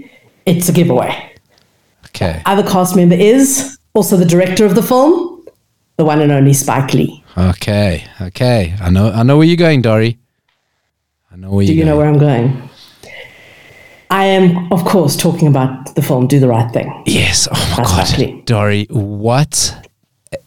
it's 0.45 0.69
a 0.69 0.73
giveaway. 0.73 1.31
Okay. 2.07 2.41
Other 2.45 2.63
cast 2.63 2.95
member 2.95 3.15
is 3.15 3.77
also 3.93 4.17
the 4.17 4.25
director 4.25 4.65
of 4.65 4.75
the 4.75 4.83
film, 4.83 5.45
the 5.97 6.05
one 6.05 6.21
and 6.21 6.31
only 6.31 6.53
Spike 6.53 6.93
Lee. 6.93 7.23
Okay. 7.37 8.05
Okay. 8.21 8.75
I 8.79 8.89
know. 8.89 9.11
I 9.11 9.23
know 9.23 9.37
where 9.37 9.47
you're 9.47 9.57
going, 9.57 9.81
Dory. 9.81 10.17
I 11.31 11.35
know 11.35 11.51
where 11.51 11.65
Do 11.65 11.73
you 11.73 11.85
know 11.85 11.97
where 11.97 12.07
I'm 12.07 12.19
going? 12.19 12.69
I 14.11 14.25
am, 14.25 14.71
of 14.71 14.85
course, 14.85 15.17
talking 15.17 15.47
about 15.47 15.95
the 15.95 16.01
film 16.03 16.27
Do 16.27 16.39
the 16.39 16.47
Right 16.47 16.71
Thing. 16.71 17.03
Yes. 17.07 17.47
Oh 17.51 17.75
my 17.77 17.83
That's 17.83 18.15
god. 18.15 18.45
Dory. 18.45 18.85
What? 18.91 19.89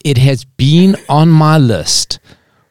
It 0.05 0.19
has 0.19 0.45
been 0.45 0.97
on 1.09 1.29
my 1.29 1.59
list 1.59 2.21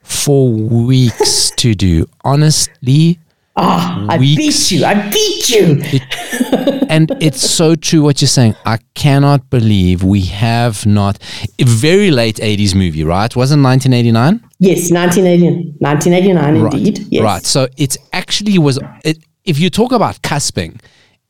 for 0.03 0.49
weeks 0.49 1.51
to 1.57 1.75
do. 1.75 2.07
Honestly, 2.23 3.19
Ah, 3.57 4.05
I 4.09 4.17
beat 4.17 4.71
you. 4.71 4.83
I 4.85 5.09
beat 5.09 5.49
you. 5.49 5.81
and 6.89 7.09
it's 7.21 7.49
so 7.57 7.75
true 7.75 8.01
what 8.01 8.21
you're 8.21 8.27
saying. 8.27 8.55
I 8.65 8.79
cannot 8.95 9.49
believe 9.49 10.03
we 10.03 10.21
have 10.23 10.85
not 10.85 11.17
a 11.57 11.63
very 11.63 12.11
late 12.11 12.35
80s 12.37 12.75
movie, 12.75 13.03
right? 13.05 13.33
Wasn't 13.33 13.63
1989? 13.63 14.41
Yes, 14.59 14.91
1989. 14.91 15.75
1989 15.79 16.55
indeed. 16.73 17.07
Yes. 17.09 17.23
Right. 17.23 17.43
So 17.45 17.67
it 17.77 17.95
actually 18.11 18.57
was. 18.57 18.77
It, 19.05 19.19
if 19.45 19.57
you 19.59 19.69
talk 19.69 19.91
about 19.93 20.21
cusping, 20.21 20.81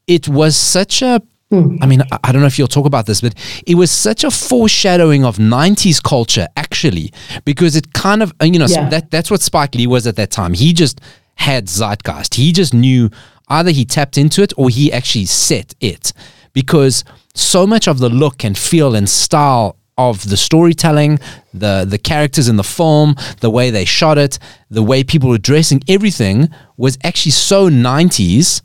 it 0.07 0.27
was 0.27 0.55
such 0.55 1.01
a. 1.01 1.21
I 1.51 1.85
mean, 1.85 2.01
I 2.23 2.31
don't 2.33 2.41
know 2.41 2.47
if 2.47 2.57
you'll 2.59 2.67
talk 2.67 2.85
about 2.85 3.05
this, 3.05 3.21
but 3.21 3.33
it 3.65 3.75
was 3.75 3.89
such 3.89 4.23
a 4.25 4.31
foreshadowing 4.31 5.23
of 5.23 5.37
'90s 5.37 6.03
culture, 6.03 6.47
actually, 6.57 7.13
because 7.45 7.77
it 7.77 7.93
kind 7.93 8.21
of, 8.21 8.33
you 8.41 8.59
know, 8.59 8.67
so 8.67 8.81
Yeah. 8.81 8.89
that 8.89 9.11
that's 9.11 9.31
what 9.31 9.41
Spike 9.41 9.75
Lee 9.75 9.87
was 9.87 10.05
at 10.05 10.17
that 10.17 10.31
time. 10.31 10.53
He 10.53 10.73
just 10.73 10.99
had 11.35 11.67
zeitgeist. 11.67 12.35
He 12.35 12.51
just 12.51 12.73
knew 12.73 13.09
either 13.47 13.71
he 13.71 13.85
tapped 13.85 14.17
into 14.17 14.41
it 14.41 14.53
or 14.57 14.69
he 14.69 14.91
actually 14.91 15.25
set 15.25 15.75
it, 15.79 16.13
because 16.53 17.03
so 17.33 17.67
much 17.67 17.87
of 17.87 17.99
the 17.99 18.09
look 18.09 18.43
and 18.43 18.57
feel 18.57 18.95
and 18.95 19.09
style 19.09 19.77
of 19.97 20.29
the 20.29 20.37
storytelling, 20.37 21.19
the 21.53 21.85
the 21.87 21.97
characters 21.97 22.47
in 22.49 22.57
the 22.57 22.63
film, 22.63 23.15
the 23.39 23.49
way 23.49 23.69
they 23.69 23.85
shot 23.85 24.17
it, 24.17 24.39
the 24.69 24.83
way 24.83 25.03
people 25.03 25.29
were 25.29 25.37
dressing, 25.37 25.81
everything 25.87 26.49
was 26.77 26.97
actually 27.03 27.31
so 27.31 27.69
90s 27.69 28.61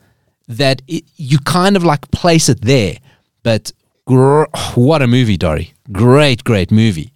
that 0.48 0.82
it, 0.88 1.04
you 1.16 1.38
kind 1.38 1.76
of 1.76 1.84
like 1.84 2.10
place 2.10 2.48
it 2.48 2.62
there. 2.62 2.96
But 3.42 3.72
gr- 4.04 4.44
what 4.74 5.02
a 5.02 5.06
movie, 5.06 5.36
Dory! 5.36 5.72
Great, 5.92 6.42
great 6.44 6.70
movie. 6.70 7.12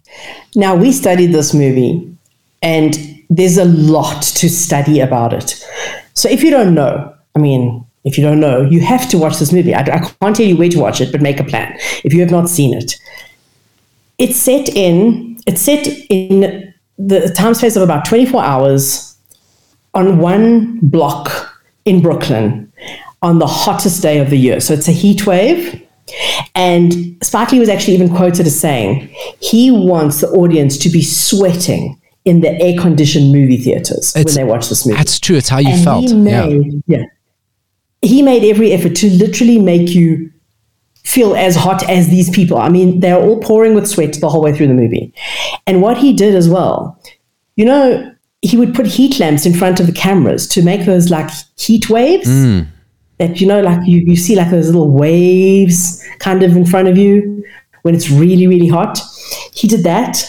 Now, 0.54 0.76
we 0.76 0.92
studied 0.92 1.32
this 1.32 1.52
movie, 1.52 2.16
and 2.62 3.23
there's 3.36 3.58
a 3.58 3.64
lot 3.64 4.22
to 4.22 4.48
study 4.48 5.00
about 5.00 5.32
it. 5.32 5.64
So, 6.14 6.28
if 6.28 6.42
you 6.42 6.50
don't 6.50 6.74
know, 6.74 7.14
I 7.34 7.38
mean, 7.38 7.84
if 8.04 8.18
you 8.18 8.24
don't 8.24 8.40
know, 8.40 8.62
you 8.62 8.80
have 8.80 9.08
to 9.10 9.18
watch 9.18 9.38
this 9.38 9.52
movie. 9.52 9.74
I, 9.74 9.80
I 9.80 9.98
can't 10.20 10.36
tell 10.36 10.46
you 10.46 10.56
where 10.56 10.68
to 10.68 10.78
watch 10.78 11.00
it, 11.00 11.10
but 11.10 11.20
make 11.20 11.40
a 11.40 11.44
plan 11.44 11.76
if 12.04 12.12
you 12.12 12.20
have 12.20 12.30
not 12.30 12.48
seen 12.48 12.74
it. 12.74 12.96
It's 14.18 14.36
set 14.36 14.68
in 14.68 15.38
it's 15.46 15.60
set 15.60 15.86
in 16.08 16.72
the 16.98 17.28
time 17.36 17.54
space 17.54 17.76
of 17.76 17.82
about 17.82 18.04
24 18.04 18.42
hours 18.42 19.16
on 19.94 20.18
one 20.18 20.78
block 20.80 21.60
in 21.84 22.00
Brooklyn 22.00 22.72
on 23.22 23.38
the 23.38 23.46
hottest 23.46 24.02
day 24.02 24.18
of 24.18 24.30
the 24.30 24.38
year. 24.38 24.60
So 24.60 24.74
it's 24.74 24.88
a 24.88 24.92
heat 24.92 25.26
wave. 25.26 25.82
And 26.54 27.16
Spike 27.22 27.52
Lee 27.52 27.58
was 27.58 27.68
actually 27.68 27.94
even 27.94 28.14
quoted 28.14 28.46
as 28.46 28.58
saying 28.58 29.08
he 29.40 29.70
wants 29.70 30.20
the 30.20 30.28
audience 30.28 30.76
to 30.78 30.90
be 30.90 31.02
sweating 31.02 31.98
in 32.24 32.40
the 32.40 32.50
air 32.60 32.78
conditioned 32.80 33.32
movie 33.32 33.58
theaters 33.58 34.14
when 34.14 34.26
they 34.34 34.44
watch 34.44 34.68
this 34.68 34.86
movie. 34.86 34.96
That's 34.96 35.20
true. 35.20 35.36
It's 35.36 35.48
how 35.48 35.58
you 35.58 35.70
and 35.70 35.84
felt. 35.84 36.04
He 36.04 36.14
yeah. 36.14 36.46
made, 36.46 36.82
yeah. 36.86 37.04
He 38.00 38.22
made 38.22 38.44
every 38.44 38.72
effort 38.72 38.94
to 38.96 39.10
literally 39.10 39.58
make 39.58 39.90
you 39.90 40.30
feel 41.04 41.36
as 41.36 41.54
hot 41.54 41.88
as 41.88 42.08
these 42.08 42.30
people. 42.30 42.58
I 42.58 42.68
mean, 42.70 43.00
they're 43.00 43.20
all 43.20 43.40
pouring 43.40 43.74
with 43.74 43.86
sweat 43.86 44.16
the 44.20 44.28
whole 44.28 44.42
way 44.42 44.54
through 44.54 44.68
the 44.68 44.74
movie. 44.74 45.12
And 45.66 45.82
what 45.82 45.98
he 45.98 46.12
did 46.12 46.34
as 46.34 46.48
well, 46.48 46.98
you 47.56 47.64
know, 47.64 48.10
he 48.40 48.56
would 48.56 48.74
put 48.74 48.86
heat 48.86 49.20
lamps 49.20 49.46
in 49.46 49.54
front 49.54 49.80
of 49.80 49.86
the 49.86 49.92
cameras 49.92 50.46
to 50.48 50.62
make 50.62 50.84
those 50.86 51.10
like 51.10 51.30
heat 51.56 51.88
waves. 51.88 52.28
That 53.18 53.40
you 53.40 53.46
know, 53.46 53.60
like 53.60 53.86
you, 53.86 54.00
you 54.00 54.16
see 54.16 54.34
like 54.34 54.50
those 54.50 54.66
little 54.66 54.90
waves 54.90 56.04
kind 56.18 56.42
of 56.42 56.56
in 56.56 56.66
front 56.66 56.88
of 56.88 56.98
you 56.98 57.44
when 57.82 57.94
it's 57.94 58.10
really, 58.10 58.46
really 58.46 58.66
hot. 58.66 58.98
He 59.52 59.68
did 59.68 59.84
that. 59.84 60.24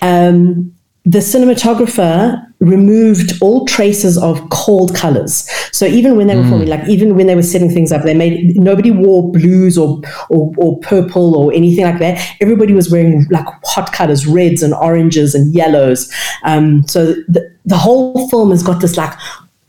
Um, 0.00 0.74
the 1.08 1.20
cinematographer 1.20 2.44
removed 2.58 3.32
all 3.40 3.64
traces 3.64 4.18
of 4.18 4.46
cold 4.50 4.94
colors. 4.94 5.48
So 5.72 5.86
even 5.86 6.16
when 6.16 6.26
they 6.26 6.36
were 6.36 6.42
filming, 6.42 6.68
like 6.68 6.86
even 6.86 7.16
when 7.16 7.26
they 7.26 7.34
were 7.34 7.42
setting 7.42 7.70
things 7.70 7.92
up, 7.92 8.02
they 8.02 8.12
made 8.12 8.56
nobody 8.56 8.90
wore 8.90 9.32
blues 9.32 9.78
or, 9.78 10.02
or 10.28 10.52
or 10.58 10.78
purple 10.80 11.34
or 11.34 11.50
anything 11.54 11.84
like 11.84 11.98
that. 12.00 12.36
Everybody 12.42 12.74
was 12.74 12.90
wearing 12.90 13.26
like 13.30 13.46
hot 13.64 13.92
colors, 13.94 14.26
reds 14.26 14.62
and 14.62 14.74
oranges 14.74 15.34
and 15.34 15.54
yellows. 15.54 16.12
Um, 16.44 16.86
so 16.86 17.14
the, 17.26 17.50
the 17.64 17.78
whole 17.78 18.28
film 18.28 18.50
has 18.50 18.62
got 18.62 18.82
this 18.82 18.98
like 18.98 19.14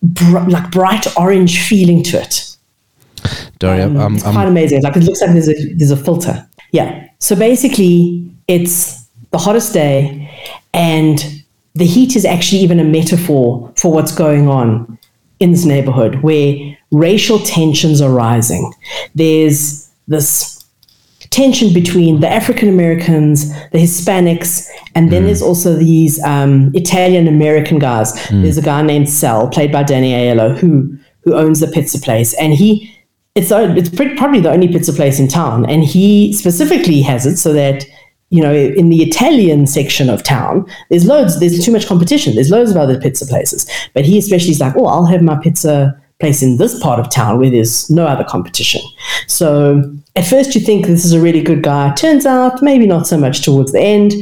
br- 0.03 0.49
like 0.49 0.69
bright 0.71 1.07
orange 1.15 1.61
feeling 1.61 2.03
to 2.03 2.21
it. 2.21 2.57
Dory, 3.59 3.81
I'm, 3.81 3.95
I'm, 3.97 4.15
It's 4.15 4.23
quite 4.23 4.47
amazing. 4.47 4.83
Like 4.83 4.97
it 4.97 5.03
looks 5.03 5.21
like 5.21 5.31
there's 5.31 5.47
a 5.47 5.73
there's 5.75 5.91
a 5.91 5.97
filter. 5.97 6.45
Yeah. 6.71 7.07
So 7.19 7.33
basically, 7.35 8.29
it's 8.49 9.07
the 9.31 9.37
hottest 9.37 9.73
day, 9.73 10.28
and 10.73 11.43
the 11.75 11.85
heat 11.85 12.15
is 12.15 12.25
actually 12.25 12.61
even 12.61 12.79
a 12.79 12.83
metaphor 12.83 13.71
for 13.77 13.91
what's 13.91 14.13
going 14.13 14.47
on 14.47 14.97
in 15.39 15.51
this 15.51 15.65
neighborhood 15.65 16.15
where 16.15 16.77
racial 16.91 17.39
tensions 17.39 18.01
are 18.01 18.11
rising. 18.11 18.73
There's 19.15 19.89
this 20.07 20.65
tension 21.29 21.73
between 21.73 22.19
the 22.19 22.27
African 22.27 22.67
Americans, 22.67 23.49
the 23.69 23.77
Hispanics, 23.77 24.67
and 24.95 25.11
then 25.11 25.25
there's 25.25 25.41
also 25.41 25.75
these 25.75 26.21
um, 26.23 26.71
Italian 26.73 27.27
American 27.27 27.79
guys. 27.79 28.13
There's 28.29 28.57
a 28.57 28.61
guy 28.63 28.81
named 28.81 29.09
Sal, 29.09 29.47
played 29.47 29.71
by 29.71 29.83
Danny 29.83 30.11
Aiello, 30.11 30.57
who 30.57 30.97
who 31.23 31.35
owns 31.35 31.59
the 31.59 31.67
pizza 31.67 31.99
place, 31.99 32.33
and 32.35 32.53
he 32.53 32.91
it's 33.35 33.51
it's 33.51 33.89
pretty, 33.89 34.15
probably 34.15 34.39
the 34.39 34.51
only 34.51 34.67
pizza 34.67 34.91
place 34.91 35.19
in 35.19 35.27
town, 35.27 35.69
and 35.69 35.83
he 35.83 36.33
specifically 36.33 37.01
has 37.01 37.25
it 37.25 37.37
so 37.37 37.53
that 37.53 37.85
you 38.29 38.41
know 38.41 38.53
in 38.53 38.89
the 38.89 39.01
Italian 39.03 39.67
section 39.67 40.09
of 40.09 40.23
town, 40.23 40.65
there's 40.89 41.05
loads, 41.05 41.39
there's 41.39 41.63
too 41.63 41.71
much 41.71 41.87
competition. 41.87 42.35
There's 42.35 42.51
loads 42.51 42.71
of 42.71 42.77
other 42.77 42.99
pizza 42.99 43.25
places, 43.25 43.69
but 43.93 44.05
he 44.05 44.17
especially 44.17 44.51
is 44.51 44.59
like, 44.59 44.75
oh, 44.77 44.85
I'll 44.85 45.05
have 45.05 45.21
my 45.21 45.37
pizza 45.37 45.99
place 46.19 46.43
in 46.43 46.57
this 46.57 46.77
part 46.81 46.99
of 46.99 47.09
town 47.09 47.39
where 47.39 47.49
there's 47.49 47.89
no 47.89 48.05
other 48.05 48.25
competition. 48.25 48.81
So 49.27 49.81
at 50.15 50.27
first 50.27 50.53
you 50.53 50.61
think 50.61 50.85
this 50.85 51.05
is 51.05 51.13
a 51.13 51.21
really 51.21 51.41
good 51.41 51.63
guy. 51.63 51.93
Turns 51.93 52.25
out 52.25 52.61
maybe 52.61 52.85
not 52.85 53.07
so 53.07 53.17
much 53.17 53.43
towards 53.43 53.71
the 53.71 53.79
end. 53.79 54.13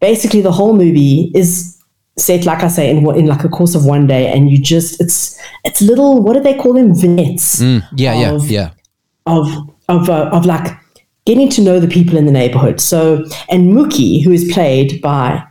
Basically, 0.00 0.40
the 0.40 0.50
whole 0.52 0.74
movie 0.74 1.30
is 1.34 1.78
set, 2.16 2.44
like 2.44 2.62
I 2.64 2.68
say, 2.68 2.90
in 2.90 3.06
in 3.16 3.26
like 3.26 3.44
a 3.44 3.48
course 3.48 3.74
of 3.74 3.84
one 3.84 4.06
day, 4.06 4.26
and 4.32 4.50
you 4.50 4.60
just 4.60 5.00
it's 5.00 5.38
it's 5.64 5.80
little 5.80 6.22
what 6.22 6.32
do 6.34 6.40
they 6.40 6.54
call 6.54 6.72
them 6.72 6.94
vignettes 6.94 7.60
yeah, 7.60 7.82
yeah, 7.94 8.30
of- 8.32 8.50
yeah. 8.50 8.70
of 9.26 9.46
of 9.88 10.08
uh, 10.08 10.30
of 10.32 10.44
like 10.46 10.76
getting 11.26 11.48
to 11.50 11.62
know 11.62 11.78
the 11.80 11.88
people 11.88 12.16
in 12.16 12.26
the 12.26 12.32
neighborhood. 12.32 12.80
So, 12.80 13.24
and 13.48 13.72
Mookie, 13.72 14.22
who 14.24 14.32
is 14.32 14.50
played 14.52 15.00
by 15.00 15.42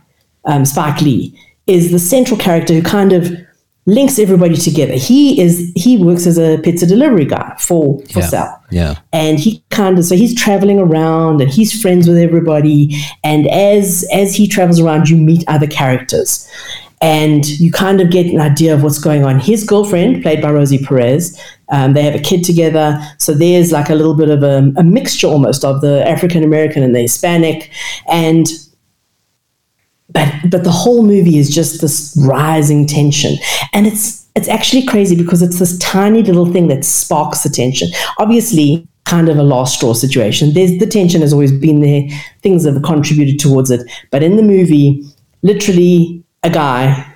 um, 0.44 0.64
Spike 0.64 1.00
Lee, 1.00 1.38
is 1.66 1.90
the 1.92 1.98
central 1.98 2.38
character 2.38 2.74
who 2.74 2.82
kind 2.82 3.12
of 3.12 3.30
links 3.86 4.18
everybody 4.20 4.54
together. 4.56 4.92
He 4.94 5.40
is 5.40 5.72
he 5.74 5.96
works 5.96 6.24
as 6.26 6.38
a 6.38 6.58
pizza 6.58 6.86
delivery 6.86 7.24
guy 7.24 7.56
for 7.58 8.00
for 8.12 8.20
Yeah. 8.20 8.26
Sal 8.26 8.62
Yeah. 8.70 8.94
and 9.12 9.40
he 9.40 9.64
kind 9.70 9.98
of 9.98 10.04
so 10.04 10.14
he's 10.14 10.34
traveling 10.40 10.78
around 10.78 11.40
and 11.40 11.50
he's 11.50 11.80
friends 11.82 12.06
with 12.06 12.16
everybody 12.18 12.94
and 13.24 13.48
as 13.48 14.06
as 14.12 14.36
he 14.36 14.46
travels 14.46 14.78
around 14.78 15.08
you 15.08 15.16
meet 15.16 15.42
other 15.48 15.66
characters 15.66 16.48
and 17.02 17.46
you 17.60 17.70
kind 17.70 18.00
of 18.00 18.10
get 18.10 18.26
an 18.26 18.40
idea 18.40 18.72
of 18.72 18.82
what's 18.82 18.98
going 18.98 19.24
on. 19.24 19.38
His 19.38 19.64
girlfriend 19.64 20.22
played 20.22 20.40
by 20.40 20.50
rosie 20.50 20.78
perez 20.78 21.38
um, 21.72 21.94
they 21.94 22.02
have 22.02 22.14
a 22.14 22.18
kid 22.18 22.44
together. 22.44 23.00
So 23.18 23.34
there's 23.34 23.72
like 23.72 23.88
a 23.88 23.94
little 23.94 24.14
bit 24.14 24.28
of 24.28 24.42
a, 24.42 24.72
a 24.76 24.84
mixture 24.84 25.26
almost 25.26 25.64
of 25.64 25.80
the 25.80 26.06
african 26.08 26.44
american 26.44 26.82
and 26.82 26.94
the 26.94 27.00
hispanic. 27.00 27.70
And 28.08 28.46
but 30.10 30.32
but 30.48 30.62
the 30.62 30.70
whole 30.70 31.02
movie 31.02 31.38
is 31.38 31.52
just 31.52 31.80
this 31.80 32.16
rising 32.26 32.86
tension. 32.86 33.36
And 33.72 33.86
it's 33.86 34.28
it's 34.36 34.48
actually 34.48 34.86
crazy 34.86 35.16
because 35.16 35.42
it's 35.42 35.58
this 35.58 35.76
tiny 35.78 36.22
little 36.22 36.46
thing 36.46 36.68
that 36.68 36.84
sparks 36.84 37.42
the 37.42 37.48
tension. 37.48 37.88
Obviously 38.18 38.86
kind 39.04 39.28
of 39.28 39.36
a 39.36 39.42
last 39.42 39.76
straw 39.76 39.94
situation. 39.94 40.52
There's 40.52 40.78
the 40.78 40.86
tension 40.86 41.22
has 41.22 41.32
always 41.32 41.52
been 41.52 41.80
there. 41.80 42.02
Things 42.42 42.64
have 42.66 42.82
contributed 42.82 43.40
towards 43.40 43.70
it. 43.70 43.80
But 44.10 44.22
in 44.22 44.36
the 44.36 44.42
movie 44.42 45.04
literally 45.42 46.22
a 46.42 46.50
guy 46.50 47.06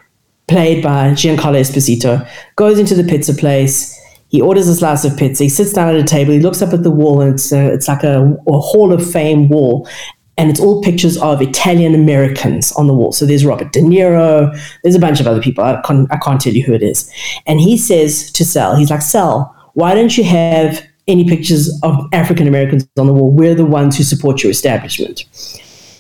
played 0.49 0.83
by 0.83 1.11
Giancarlo 1.11 1.61
Esposito 1.61 2.29
goes 2.55 2.79
into 2.79 2.95
the 2.95 3.05
pizza 3.05 3.35
place 3.35 3.97
he 4.29 4.41
orders 4.41 4.69
a 4.69 4.75
slice 4.75 5.05
of 5.05 5.17
pizza. 5.17 5.45
He 5.45 5.49
sits 5.49 5.73
down 5.73 5.95
at 5.95 6.01
a 6.01 6.05
table. 6.05 6.33
He 6.33 6.41
looks 6.41 6.63
up 6.63 6.73
at 6.73 6.83
the 6.83 6.91
wall, 6.91 7.21
and 7.21 7.35
it's 7.35 7.53
a, 7.53 7.73
it's 7.73 7.89
like 7.89 8.03
a, 8.03 8.37
a 8.49 8.59
Hall 8.59 8.93
of 8.93 9.09
Fame 9.11 9.49
wall, 9.49 9.89
and 10.37 10.51
it's 10.51 10.61
all 10.61 10.83
pictures 10.83 11.17
of 11.19 11.41
Italian 11.41 11.95
Americans 11.95 12.73
on 12.73 12.87
the 12.87 12.95
wall. 12.95 13.13
So 13.13 13.25
there's 13.25 13.45
Robert 13.45 13.73
De 13.73 13.81
Niro. 13.81 14.53
There's 14.83 14.95
a 14.95 15.01
bunch 15.01 15.21
of 15.21 15.27
other 15.27 15.41
people. 15.41 15.65
I 15.65 15.81
can't, 15.83 16.13
I 16.13 16.19
can't 16.19 16.41
tell 16.41 16.53
you 16.53 16.65
who 16.65 16.75
it 16.75 16.83
is. 16.83 17.11
And 17.47 17.61
he 17.61 17.79
says 17.79 18.31
to 18.33 18.45
Sal, 18.45 18.77
he's 18.77 18.91
like, 18.91 19.03
Sal, 19.03 19.55
why 19.75 19.95
don't 19.95 20.19
you 20.19 20.25
have 20.25 20.85
any 21.07 21.25
pictures 21.25 21.71
of 21.83 21.95
African 22.13 22.49
Americans 22.49 22.87
on 22.99 23.07
the 23.07 23.15
wall? 23.15 23.31
We're 23.31 23.55
the 23.55 23.65
ones 23.65 23.97
who 23.97 24.03
support 24.03 24.43
your 24.43 24.51
establishment. 24.51 25.25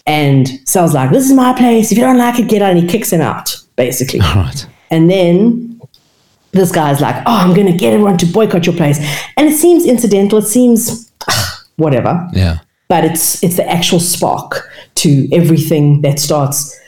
And 0.07 0.49
Sal's 0.69 0.95
like, 0.95 1.11
this 1.11 1.25
is 1.25 1.33
my 1.33 1.53
place. 1.53 1.91
If 1.91 1.99
you 1.99 2.05
don't 2.05 2.19
like 2.19 2.39
it, 2.39 2.49
get 2.49 2.63
out. 2.63 2.71
And 2.71 2.79
he 2.81 2.87
kicks 2.87 3.13
him 3.13 3.21
out, 3.21 3.57
basically. 3.75 4.21
All 4.21 4.37
right. 4.37 4.67
And 4.91 5.11
then 5.11 5.81
this 6.53 6.71
guy's 6.71 7.01
like, 7.01 7.17
oh, 7.27 7.37
I'm 7.37 7.55
going 7.55 7.67
to 7.67 7.77
get 7.77 7.93
everyone 7.93 8.17
to 8.19 8.27
boycott 8.27 8.67
your 8.67 8.77
place. 8.77 8.99
And 9.37 9.49
it 9.49 9.57
seems 9.57 9.85
incidental. 9.85 10.39
It 10.39 10.47
seems 10.47 11.11
whatever. 11.77 12.29
Yeah. 12.33 12.59
But 12.89 13.05
it's 13.05 13.43
it's 13.43 13.57
the 13.57 13.69
actual 13.69 13.99
spark 13.99 14.71
to 14.97 15.29
everything 15.33 16.03
that 16.03 16.21
starts 16.21 16.79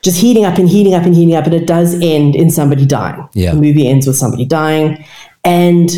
just 0.00 0.18
heating 0.18 0.44
up 0.46 0.56
and 0.56 0.66
heating 0.68 0.94
up 0.94 1.02
and 1.02 1.14
heating 1.14 1.34
up, 1.34 1.44
and 1.44 1.52
it 1.52 1.66
does 1.66 1.94
end 2.00 2.34
in 2.34 2.48
somebody 2.48 2.86
dying. 2.86 3.28
Yeah. 3.34 3.50
The 3.50 3.60
movie 3.60 3.86
ends 3.86 4.06
with 4.06 4.16
somebody 4.16 4.46
dying, 4.46 5.04
and 5.44 5.90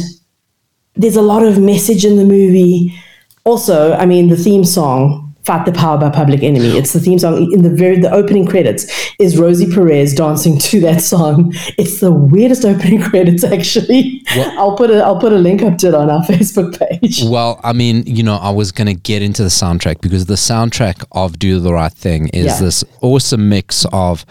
there's 0.95 1.15
a 1.15 1.23
lot 1.23 1.45
of 1.45 1.61
message 1.61 2.05
in 2.05 2.17
the 2.17 2.25
movie. 2.25 2.99
Also, 3.45 3.93
I 3.93 4.07
mean, 4.07 4.29
the 4.29 4.37
theme 4.37 4.65
song 4.65 5.28
Fight 5.49 5.65
the 5.65 5.73
Power 5.73 5.97
by 5.97 6.11
Public 6.11 6.43
Enemy. 6.43 6.77
It's 6.77 6.93
the 6.93 7.01
theme 7.01 7.19
song 7.19 7.51
in 7.51 7.63
the 7.63 7.71
very 7.71 7.99
the 7.99 8.13
opening 8.13 8.47
credits 8.47 8.85
is 9.19 9.39
Rosie 9.39 9.73
Perez 9.73 10.15
dancing 10.15 10.59
to 10.59 10.81
that 10.81 11.01
song. 11.01 11.55
It's 11.79 12.01
the 12.01 12.13
weirdest 12.13 12.67
opening 12.67 13.01
credits 13.11 13.45
actually. 13.45 14.23
Well- 14.37 14.59
I'll 14.59 14.77
put 14.77 14.91
a 14.91 15.03
I'll 15.03 15.19
put 15.19 15.33
a 15.33 15.39
link 15.39 15.63
up 15.63 15.79
to 15.79 15.89
it 15.89 15.95
on 15.95 16.11
our 16.11 16.21
Facebook 16.27 16.79
page. 16.79 17.25
Well, 17.25 17.61
I 17.65 17.73
mean, 17.73 18.03
you 18.05 18.23
know, 18.23 18.37
I 18.37 18.51
was 18.51 18.73
going 18.73 18.89
to 18.89 18.95
get 18.95 19.23
into 19.23 19.43
the 19.43 19.49
soundtrack 19.49 20.03
because 20.03 20.27
the 20.27 20.35
soundtrack 20.35 21.03
of 21.13 21.39
Do 21.39 21.59
the 21.61 21.73
Right 21.73 21.95
Thing 21.95 22.29
is 22.29 22.45
Yeah. 22.45 22.61
this 22.61 22.85
awesome 23.01 23.49
mix 23.49 23.87
of 23.91 24.27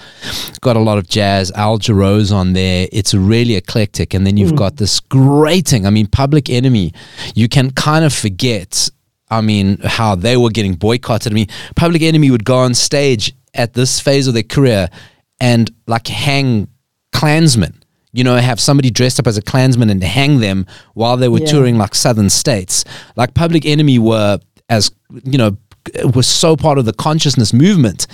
got 0.61 0.75
a 0.75 0.81
lot 0.81 0.99
of 0.99 1.09
jazz, 1.09 1.51
Al 1.53 1.79
Jarreau's 1.79 2.31
on 2.31 2.53
there. 2.53 2.87
It's 2.91 3.15
really 3.15 3.55
eclectic. 3.55 4.13
And 4.13 4.27
then 4.27 4.37
you've 4.37 4.51
mm. 4.51 4.57
got 4.57 4.77
this 4.77 4.99
grating. 4.99 5.87
I 5.87 5.89
mean, 5.89 6.05
Public 6.05 6.47
Enemy, 6.47 6.93
you 7.33 7.49
can 7.49 7.71
kind 7.71 8.05
of 8.05 8.13
forget, 8.13 8.91
I 9.29 9.41
mean, 9.41 9.77
how 9.83 10.15
they 10.15 10.37
were 10.37 10.49
getting 10.49 10.75
boycotted. 10.75 11.31
I 11.31 11.35
mean, 11.35 11.47
Public 11.75 12.01
Enemy 12.01 12.31
would 12.31 12.45
go 12.45 12.57
on 12.57 12.73
stage 12.73 13.33
at 13.53 13.73
this 13.73 13.99
phase 13.99 14.27
of 14.27 14.33
their 14.33 14.43
career 14.43 14.89
and 15.39 15.69
like 15.85 16.07
hang 16.07 16.67
Klansmen. 17.13 17.81
You 18.13 18.23
know, 18.23 18.37
have 18.37 18.59
somebody 18.59 18.89
dressed 18.89 19.19
up 19.19 19.27
as 19.27 19.37
a 19.37 19.41
Klansman 19.41 19.89
and 19.89 20.01
hang 20.03 20.39
them 20.39 20.65
while 20.93 21.17
they 21.17 21.27
were 21.27 21.39
Yeah. 21.39 21.47
touring 21.47 21.77
like 21.77 21.93
southern 21.93 22.29
states. 22.29 22.85
Like 23.15 23.33
Public 23.33 23.65
Enemy 23.65 23.99
were 23.99 24.39
as 24.69 24.91
you 25.23 25.37
know 25.37 25.57
was 26.13 26.27
so 26.27 26.55
part 26.57 26.77
of 26.77 26.85
the 26.85 26.93
consciousness 26.93 27.53
movement, 27.53 28.07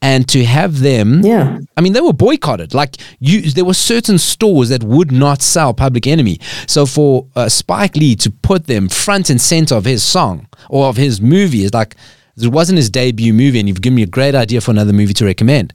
and 0.00 0.28
to 0.28 0.44
have 0.44 0.80
them, 0.80 1.22
Yeah. 1.24 1.58
I 1.76 1.80
mean, 1.80 1.92
they 1.92 2.00
were 2.00 2.12
boycotted. 2.12 2.72
Like 2.74 2.96
you, 3.18 3.42
there 3.50 3.64
were 3.64 3.74
certain 3.74 4.18
stores 4.18 4.68
that 4.68 4.84
would 4.84 5.10
not 5.10 5.42
sell 5.42 5.74
Public 5.74 6.06
Enemy. 6.06 6.38
So 6.66 6.86
for 6.86 7.26
uh, 7.34 7.48
Spike 7.48 7.96
Lee 7.96 8.14
to 8.16 8.30
put 8.30 8.66
them 8.66 8.88
front 8.88 9.28
and 9.30 9.40
center 9.40 9.74
of 9.74 9.84
his 9.84 10.02
song 10.02 10.46
or 10.70 10.86
of 10.86 10.96
his 10.96 11.20
movie 11.20 11.64
is 11.64 11.74
like 11.74 11.96
it 12.40 12.52
wasn't 12.52 12.76
his 12.76 12.88
debut 12.90 13.32
movie, 13.32 13.58
and 13.58 13.68
you've 13.68 13.82
given 13.82 13.96
me 13.96 14.02
a 14.04 14.06
great 14.06 14.36
idea 14.36 14.60
for 14.60 14.70
another 14.70 14.92
movie 14.92 15.14
to 15.14 15.24
recommend. 15.24 15.72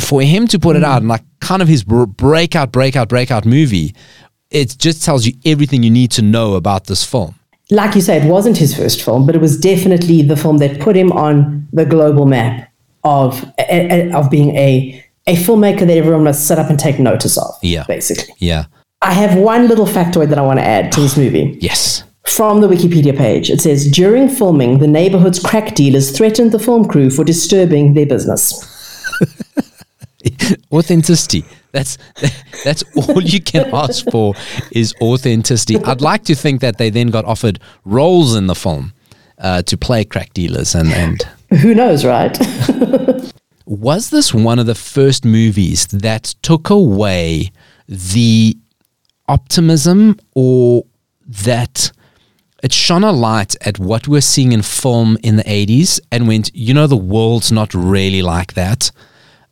For 0.00 0.22
him 0.22 0.46
to 0.48 0.58
put 0.58 0.76
it 0.76 0.84
out 0.84 0.98
and 0.98 1.08
like 1.08 1.22
kind 1.40 1.60
of 1.60 1.68
his 1.68 1.84
br- 1.84 2.04
breakout, 2.04 2.72
breakout, 2.72 3.08
breakout 3.08 3.44
movie, 3.44 3.94
it 4.50 4.76
just 4.78 5.04
tells 5.04 5.26
you 5.26 5.34
everything 5.44 5.82
you 5.82 5.90
need 5.90 6.10
to 6.12 6.22
know 6.22 6.54
about 6.54 6.86
this 6.86 7.04
film. 7.04 7.34
Like 7.70 7.94
you 7.94 8.00
say, 8.00 8.16
it 8.18 8.30
wasn't 8.30 8.56
his 8.56 8.76
first 8.76 9.02
film, 9.02 9.26
but 9.26 9.34
it 9.34 9.40
was 9.40 9.58
definitely 9.58 10.22
the 10.22 10.36
film 10.36 10.58
that 10.58 10.80
put 10.80 10.96
him 10.96 11.12
on 11.12 11.66
the 11.72 11.84
global 11.84 12.24
map 12.24 12.70
of 13.06 13.42
a- 13.58 13.92
a- 13.96 14.10
of 14.12 14.30
being 14.30 14.54
a 14.56 15.02
a 15.28 15.34
filmmaker 15.36 15.80
that 15.80 15.96
everyone 15.96 16.22
must 16.24 16.46
sit 16.46 16.56
up 16.58 16.70
and 16.70 16.78
take 16.78 16.98
notice 17.00 17.36
of. 17.36 17.52
Yeah. 17.62 17.84
Basically. 17.88 18.32
Yeah. 18.38 18.66
I 19.02 19.12
have 19.12 19.36
one 19.36 19.66
little 19.66 19.86
factoid 19.86 20.28
that 20.28 20.38
I 20.38 20.42
want 20.42 20.60
to 20.60 20.64
add 20.64 20.92
to 20.92 21.00
this 21.00 21.16
movie. 21.16 21.56
Yes. 21.60 22.04
From 22.26 22.60
the 22.60 22.68
Wikipedia 22.68 23.16
page, 23.16 23.50
it 23.50 23.60
says 23.60 23.90
during 23.90 24.28
filming, 24.28 24.78
the 24.78 24.86
neighborhood's 24.86 25.40
crack 25.40 25.74
dealers 25.74 26.16
threatened 26.16 26.52
the 26.52 26.58
film 26.60 26.84
crew 26.86 27.10
for 27.10 27.24
disturbing 27.24 27.94
their 27.94 28.06
business. 28.06 28.42
authenticity 30.72 31.44
that's 31.72 31.98
that's 32.64 32.82
all 32.96 33.22
you 33.22 33.40
can 33.40 33.70
ask 33.72 34.04
for 34.10 34.34
is 34.72 34.92
authenticity 35.00 35.76
i'd 35.84 36.00
like 36.00 36.24
to 36.24 36.34
think 36.34 36.60
that 36.60 36.78
they 36.78 36.90
then 36.90 37.08
got 37.08 37.24
offered 37.24 37.60
roles 37.84 38.34
in 38.34 38.46
the 38.48 38.54
film 38.54 38.92
uh, 39.38 39.62
to 39.62 39.76
play 39.76 40.04
crack 40.04 40.32
dealers 40.34 40.74
and 40.74 40.92
and 40.92 41.28
Who 41.50 41.74
knows, 41.74 42.04
right? 42.04 42.36
was 43.66 44.10
this 44.10 44.32
one 44.32 44.58
of 44.60 44.66
the 44.66 44.74
first 44.74 45.24
movies 45.24 45.86
that 45.88 46.34
took 46.40 46.70
away 46.70 47.50
the 47.88 48.56
optimism 49.28 50.18
or 50.34 50.84
that 51.26 51.90
it 52.62 52.72
shone 52.72 53.02
a 53.02 53.10
light 53.10 53.56
at 53.66 53.78
what 53.78 54.06
we're 54.06 54.20
seeing 54.20 54.52
in 54.52 54.62
film 54.62 55.18
in 55.22 55.36
the 55.36 55.42
80s 55.42 56.00
and 56.12 56.28
went 56.28 56.54
you 56.54 56.72
know 56.72 56.86
the 56.86 56.96
world's 56.96 57.50
not 57.50 57.74
really 57.74 58.22
like 58.22 58.54
that 58.54 58.92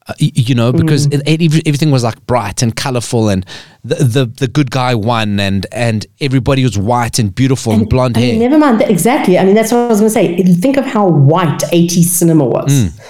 uh, 0.06 0.12
you 0.18 0.54
know 0.54 0.72
because 0.72 1.06
it, 1.06 1.22
it, 1.26 1.66
everything 1.66 1.90
was 1.90 2.04
like 2.04 2.24
bright 2.26 2.62
and 2.62 2.76
colorful 2.76 3.28
and 3.28 3.46
the, 3.84 3.94
the 3.96 4.26
the 4.26 4.46
good 4.46 4.70
guy 4.70 4.94
won 4.94 5.40
and 5.40 5.66
and 5.72 6.06
everybody 6.20 6.62
was 6.62 6.76
white 6.76 7.18
and 7.18 7.34
beautiful 7.34 7.72
and, 7.72 7.88
blonde 7.88 8.16
I 8.16 8.20
hair 8.20 8.32
mean, 8.32 8.40
never 8.40 8.58
mind. 8.58 8.80
that- 8.80 8.90
Exactly. 8.90 9.38
I 9.38 9.44
mean, 9.44 9.54
that's 9.54 9.72
what 9.72 9.78
I 9.78 9.86
was 9.88 10.00
going 10.00 10.10
to 10.10 10.14
say. 10.14 10.54
Think 10.60 10.76
of 10.76 10.84
how 10.84 11.08
white 11.08 11.58
80s 11.72 12.04
cinema 12.04 12.44
was. 12.44 12.72
Mm. 12.72 13.00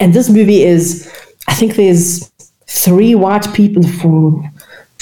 And 0.00 0.12
this 0.14 0.28
movie 0.28 0.62
is, 0.62 1.10
I 1.46 1.54
think 1.54 1.76
there's 1.76 2.30
three 2.66 3.14
white 3.14 3.52
people, 3.54 3.82
four, 3.82 4.42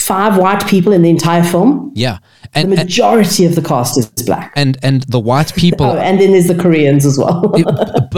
five 0.07 0.33
white 0.45 0.63
people 0.73 0.93
in 0.97 1.03
the 1.03 1.11
entire 1.19 1.43
film. 1.53 1.71
yeah 2.05 2.17
The 2.55 2.59
and 2.61 2.69
and 2.73 2.79
majority 2.85 3.43
of 3.49 3.53
the 3.59 3.63
cast 3.71 3.93
is 4.01 4.07
black. 4.31 4.49
and, 4.63 4.73
and 4.89 4.99
the 5.17 5.23
white 5.31 5.51
people 5.63 5.87
Oh, 5.91 5.99
and 6.09 6.15
then 6.21 6.31
there's 6.33 6.47
the 6.55 6.61
Koreans 6.65 7.05
as 7.11 7.17
well. 7.23 7.39
It- 7.61 7.67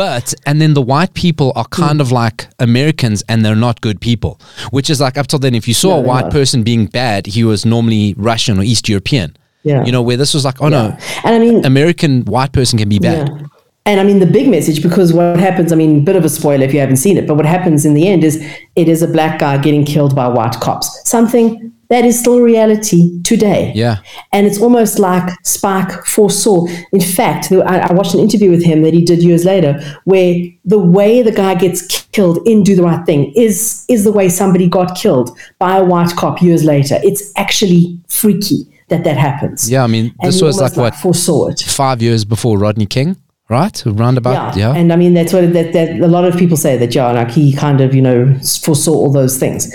but 0.03 0.27
and 0.48 0.57
then 0.62 0.72
the 0.74 0.87
white 0.92 1.12
people 1.24 1.48
are 1.61 1.68
Hmm. 1.72 1.83
kind 1.85 2.01
of 2.05 2.09
like 2.22 2.38
Americans 2.59 3.18
and 3.29 3.37
they're 3.44 3.62
not 3.68 3.77
good 3.87 3.98
people, 4.01 4.33
which 4.77 4.88
is 4.92 4.98
like 5.01 5.16
up 5.20 5.27
till 5.31 5.38
then, 5.44 5.55
if 5.55 5.66
you 5.68 5.74
saw 5.74 5.92
a 6.03 6.05
white 6.11 6.31
person 6.38 6.62
being 6.62 6.85
bad, 7.03 7.20
he 7.37 7.42
was 7.51 7.64
normally 7.74 8.14
Russian 8.31 8.55
or 8.59 8.64
East 8.72 8.85
European. 8.88 9.29
Yeah. 9.64 9.85
You 9.87 9.92
know, 9.94 10.03
where 10.09 10.16
this 10.22 10.33
was 10.35 10.44
like, 10.48 10.59
oh 10.64 10.68
no, 10.79 10.85
and 11.24 11.33
I 11.37 11.38
mean, 11.44 11.64
American 11.72 12.12
white 12.35 12.53
person 12.59 12.79
can 12.79 12.88
be 12.88 12.98
bad. 13.11 13.29
Yeah. 13.29 13.46
And 13.88 13.98
I 14.01 14.05
mean, 14.05 14.18
the 14.18 14.27
big 14.27 14.51
message, 14.51 14.83
because 14.83 15.14
what 15.14 15.40
happens, 15.40 15.72
I 15.72 15.77
mean, 15.77 16.05
bit 16.05 16.14
of 16.14 16.22
a 16.22 16.29
spoiler 16.29 16.62
if 16.62 16.74
you 16.74 16.81
haven't 16.81 16.98
seen 16.98 17.16
it, 17.16 17.27
but 17.27 17.37
what 17.37 17.46
happens 17.46 17.87
in 17.87 17.94
the 17.94 18.07
end 18.07 18.22
is 18.22 18.37
it 18.77 18.87
is 18.87 19.01
a 19.01 19.09
black 19.09 19.38
guy 19.38 19.57
getting 19.57 19.83
killed 19.83 20.14
by 20.14 20.29
white 20.29 20.61
cops. 20.61 21.01
Something 21.09 21.72
that 21.88 22.05
is 22.05 22.20
still 22.20 22.40
reality 22.40 23.22
today. 23.22 23.72
Yeah. 23.74 23.96
And 24.31 24.46
it's 24.46 24.61
almost 24.61 24.98
like 24.98 25.31
Spike 25.42 26.05
foresaw. 26.05 26.66
In 26.92 27.01
fact, 27.01 27.51
I, 27.51 27.90
watched 27.94 28.12
an 28.12 28.20
interview 28.20 28.51
with 28.51 28.62
him 28.62 28.83
that 28.83 28.92
he 28.92 29.03
did 29.03 29.22
years 29.22 29.46
later 29.46 29.81
where 30.05 30.35
the 30.66 30.79
way 30.79 31.22
the 31.22 31.33
guy 31.33 31.55
gets 31.55 31.87
killed 32.12 32.46
in 32.46 32.62
Do 32.64 32.77
the 32.77 32.83
Right 32.83 33.07
Thing 33.07 33.33
is, 33.35 33.87
is 33.88 34.05
the 34.05 34.12
way 34.12 34.29
somebody 34.29 34.68
got 34.68 34.98
killed 34.98 35.31
by 35.59 35.79
a 35.79 35.85
white 35.85 36.14
cop 36.14 36.42
years 36.42 36.62
later. 36.62 36.98
It's 37.03 37.33
actually 37.37 37.98
freaky 38.07 38.66
that 38.88 39.05
that 39.05 39.16
happens. 39.16 39.70
Yeah, 39.70 39.83
I 39.83 39.87
mean, 39.87 40.14
this 40.20 40.42
was 40.42 40.61
like 40.61 40.77
almost, 40.77 40.77
what 40.77 40.94
foresaw 40.94 41.46
it. 41.46 41.61
five 41.61 42.03
years 42.03 42.27
before 42.27 42.59
Rodney 42.59 42.87
King, 42.87 43.16
right? 43.49 43.83
Roundabout, 43.87 44.57
yeah. 44.57 44.73
And 44.75 44.93
I 44.93 44.97
mean, 44.97 45.15
that's 45.15 45.33
what 45.33 45.53
that, 45.53 45.73
that 45.73 46.01
a 46.01 46.07
lot 46.09 46.25
of 46.25 46.37
people 46.37 46.57
say 46.57 46.77
that, 46.77 46.95
yeah, 46.95 47.11
like 47.13 47.31
he 47.31 47.55
kind 47.55 47.81
of, 47.81 47.95
you 47.95 48.03
know, 48.03 48.35
foresaw 48.63 48.93
all 48.93 49.13
those 49.13 49.39
things. 49.39 49.73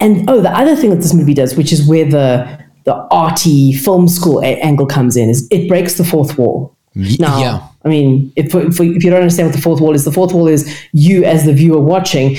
And 0.00 0.28
oh, 0.30 0.40
the 0.40 0.50
other 0.56 0.76
thing 0.76 0.90
that 0.90 0.96
this 0.96 1.14
movie 1.14 1.34
does, 1.34 1.56
which 1.56 1.72
is 1.72 1.86
where 1.86 2.04
the 2.04 2.58
the 2.84 2.94
arty 3.10 3.72
film 3.74 4.08
school 4.08 4.40
a- 4.40 4.58
angle 4.60 4.86
comes 4.86 5.16
in, 5.16 5.28
is 5.28 5.46
it 5.50 5.68
breaks 5.68 5.94
the 5.94 6.04
fourth 6.04 6.38
wall. 6.38 6.74
Y- 6.96 7.16
Now, 7.18 7.40
yeah. 7.40 7.68
I 7.84 7.88
mean, 7.88 8.32
if, 8.36 8.54
if, 8.54 8.80
if 8.80 9.04
you 9.04 9.10
don't 9.10 9.20
understand 9.20 9.48
what 9.48 9.56
the 9.56 9.62
fourth 9.62 9.80
wall 9.80 9.94
is, 9.94 10.04
the 10.04 10.12
fourth 10.12 10.32
wall 10.32 10.48
is 10.48 10.74
you 10.92 11.24
as 11.24 11.44
the 11.44 11.52
viewer 11.52 11.80
watching. 11.80 12.36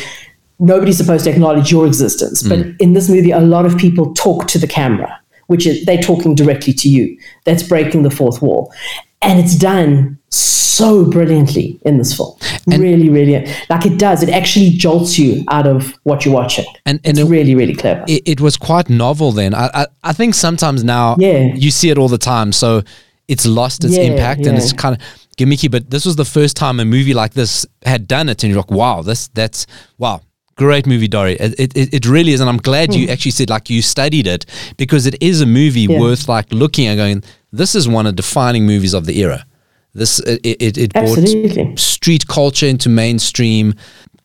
Nobody's 0.62 0.98
supposed 0.98 1.24
to 1.24 1.30
acknowledge 1.32 1.72
your 1.72 1.88
existence, 1.88 2.44
but 2.44 2.60
Mm. 2.60 2.76
in 2.82 2.94
this 2.94 3.08
movie, 3.10 3.32
a 3.32 3.40
lot 3.40 3.66
of 3.66 3.78
people 3.78 4.14
talk 4.14 4.48
to 4.50 4.60
the 4.60 4.68
camera, 4.68 5.18
which 5.48 5.66
is 5.66 5.86
they're 5.86 6.02
talking 6.02 6.36
directly 6.36 6.74
to 6.74 6.90
you. 6.90 7.18
That's 7.46 7.64
breaking 7.64 8.04
the 8.04 8.10
fourth 8.12 8.42
wall, 8.42 8.74
and 9.22 9.40
it's 9.40 9.56
done 9.56 10.18
so 10.32 11.06
brilliantly 11.06 11.80
in 11.84 11.98
this 11.98 12.16
film. 12.16 12.36
really, 12.68 13.10
really, 13.10 13.34
like 13.70 13.86
it 13.86 13.98
does. 13.98 14.24
It 14.24 14.30
actually 14.30 14.70
jolts 14.72 15.18
you 15.20 15.44
out 15.50 15.68
of 15.68 15.94
what 16.04 16.24
you're 16.26 16.34
watching, 16.34 16.66
And- 16.86 17.00
and 17.04 17.18
it's 17.18 17.28
it- 17.28 17.32
really, 17.32 17.56
really 17.56 17.76
clever. 17.76 18.04
it, 18.08 18.22
it 18.26 18.42
was 18.42 18.56
quite 18.58 18.90
novel 18.90 19.32
then. 19.32 19.54
I, 19.54 19.70
I 19.74 19.86
I 20.04 20.14
think 20.14 20.36
sometimes 20.36 20.84
now 20.84 21.16
Yeah. 21.20 21.54
you 21.56 21.72
see 21.72 21.90
it 21.90 21.98
all 21.98 22.08
the 22.10 22.18
time, 22.18 22.52
so 22.52 22.84
it's 23.28 23.46
lost 23.46 23.84
its 23.84 23.96
Yeah, 23.98 24.04
impact 24.04 24.46
and 24.46 24.58
it's 24.58 24.74
kind 24.74 24.96
of 24.96 25.02
gimmicky. 25.38 25.70
But 25.70 25.90
this 25.90 26.06
was 26.06 26.16
the 26.16 26.26
first 26.26 26.56
time 26.56 26.80
a 26.80 26.86
movie 26.86 27.14
like 27.14 27.34
this 27.34 27.66
had 27.84 28.08
done 28.08 28.30
it, 28.30 28.44
and 28.44 28.50
you're 28.52 28.62
like, 28.62 28.72
wow, 28.72 29.02
this 29.02 29.30
that's 29.34 29.66
wow. 29.98 30.22
Great 30.56 30.86
movie, 30.86 31.08
Dory. 31.08 31.36
It, 31.40 31.56
it, 31.74 31.94
it 31.94 32.06
really 32.06 32.34
is, 32.34 32.42
and 32.42 32.50
I'm 32.50 32.58
glad 32.58 32.94
you 32.94 33.08
actually 33.08 33.32
said 33.32 33.50
like 33.50 33.70
you 33.70 33.82
studied 33.82 34.28
it 34.28 34.46
because 34.76 35.06
it 35.08 35.16
is 35.22 35.40
a 35.40 35.46
movie 35.46 35.86
Hmm. 35.86 35.92
Yeah. 35.94 36.00
worth 36.02 36.28
like 36.28 36.52
looking 36.52 36.88
at. 36.88 36.96
Going, 36.96 37.24
this 37.54 37.76
is 37.76 37.88
one 37.88 38.06
of 38.06 38.16
defining 38.18 38.66
movies 38.66 38.94
of 38.94 39.06
the 39.06 39.20
era. 39.22 39.46
This 39.94 40.20
uh, 40.22 40.38
it 40.44 40.58
it, 40.62 40.78
it 40.78 40.92
Absolutely. 40.96 41.64
brought 41.64 41.80
street 41.80 42.28
culture 42.28 42.68
into 42.68 42.90
mainstream. 42.90 43.74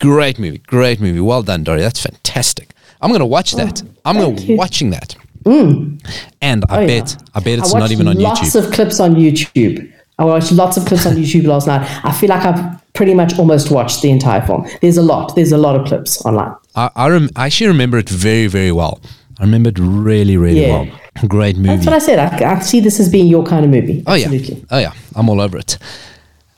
Great 0.01 0.39
movie, 0.39 0.59
great 0.59 1.01
movie. 1.01 1.21
Well 1.21 1.43
done, 1.43 1.65
Dory. 1.65 1.81
That's 1.81 2.03
fantastic. 2.03 2.71
I'm 3.01 3.11
gonna 3.13 3.27
watch 3.27 3.55
oh, 3.55 3.59
that. 3.59 3.83
I'm 4.05 4.17
gonna 4.17 4.29
Oh, 4.29 4.37
thank 4.37 4.49
you. 4.49 4.57
watching 4.57 4.91
that. 4.91 5.17
Mm. 5.45 6.03
And 6.41 6.65
I 6.69 6.77
Oh, 6.77 6.81
yeah. 6.81 6.87
bet, 6.87 7.17
I 7.35 7.41
bet 7.41 7.59
it's 7.59 7.75
I 7.75 7.79
not 7.79 7.91
even 7.93 8.09
on 8.09 8.17
lots 8.19 8.41
YouTube. 8.41 8.55
Lots 8.55 8.67
of 8.67 8.73
clips 8.73 9.01
on 9.01 9.15
YouTube. 9.15 9.91
I 10.19 10.25
watched 10.25 10.53
lots 10.53 10.77
of 10.77 10.85
clips 10.87 11.07
on 11.07 11.15
YouTube 11.15 11.45
last 11.47 11.67
night. 11.67 11.83
I 12.05 12.13
feel 12.13 12.29
like 12.29 12.45
I've 12.45 12.93
pretty 12.95 13.15
much 13.15 13.39
almost 13.39 13.71
watched 13.71 14.01
the 14.03 14.11
entire 14.11 14.41
film. 14.47 14.67
There's 14.81 14.97
a 14.97 15.03
lot. 15.03 15.35
There's 15.35 15.53
a 15.53 15.59
lot 15.59 15.77
of 15.77 15.87
clips 15.87 16.25
online. 16.25 16.55
I 16.77 16.91
I, 16.97 17.09
rem- 17.09 17.31
I 17.37 17.47
actually 17.47 17.67
remember 17.69 17.99
it 17.99 18.09
very, 18.09 18.47
very 18.47 18.73
well. 18.73 19.01
I 19.39 19.43
remember 19.45 19.71
it 19.71 19.79
really, 19.79 20.37
really 20.37 20.63
Yeah. 20.63 20.83
well. 20.83 21.01
Great 21.29 21.57
movie. 21.57 21.69
That's 21.77 21.87
what 21.87 21.95
I 21.95 21.99
said. 21.99 22.19
I, 22.19 22.57
I 22.57 22.61
see 22.61 22.81
this 22.81 23.01
as 23.01 23.09
being 23.09 23.27
your 23.27 23.45
kind 23.45 23.65
of 23.65 23.71
movie. 23.71 24.03
Oh 24.07 24.15
yeah, 24.15 24.29
oh 24.71 24.79
yeah. 24.79 24.93
I'm 25.15 25.29
all 25.29 25.41
over 25.41 25.59
it. 25.59 25.79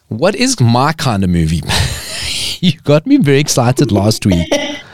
What 0.08 0.34
is 0.34 0.60
my 0.60 0.92
kind 0.92 1.24
of 1.24 1.30
movie? 1.30 1.62
you 2.60 2.72
got 2.84 3.06
me 3.06 3.16
very 3.16 3.38
excited 3.40 3.90
last 3.92 4.24
week 4.26 4.48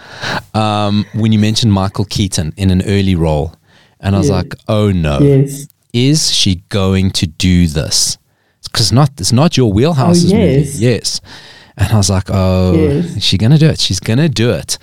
um, 0.54 1.04
when 1.14 1.32
you 1.32 1.38
mentioned 1.38 1.72
Michael 1.72 2.04
Keaton 2.04 2.52
in 2.56 2.70
an 2.70 2.82
early 2.82 3.14
role, 3.14 3.54
and 4.00 4.14
I 4.14 4.18
was 4.18 4.28
Yeah. 4.28 4.36
like, 4.36 4.54
oh 4.68 4.90
no, 4.90 5.18
Yes. 5.20 5.66
is 5.92 6.32
she 6.32 6.56
going 6.68 7.10
to 7.12 7.26
do 7.26 7.66
this? 7.66 8.18
Because 8.64 8.92
not 8.92 9.10
it's 9.18 9.32
not 9.32 9.56
your 9.56 9.72
wheelhouse. 9.72 10.24
Oh, 10.24 10.36
yes. 10.36 10.78
yes. 10.80 11.20
And 11.76 11.92
I 11.92 11.96
was 11.96 12.08
like, 12.10 12.28
oh, 12.30 12.74
Yes. 12.74 13.16
is 13.16 13.24
she 13.24 13.38
gonna 13.38 13.58
do 13.58 13.66
it? 13.66 13.78
She's 13.80 14.00
gonna 14.00 14.28
do 14.28 14.50
it. 14.50 14.78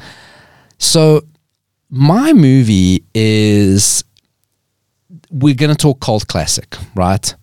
So 0.77 1.23
my 1.89 2.33
movie 2.33 3.03
is 3.13 4.03
we're 5.31 5.55
gonna 5.55 5.75
talk 5.75 5.99
cult 5.99 6.27
classic, 6.27 6.75
right? 6.95 7.35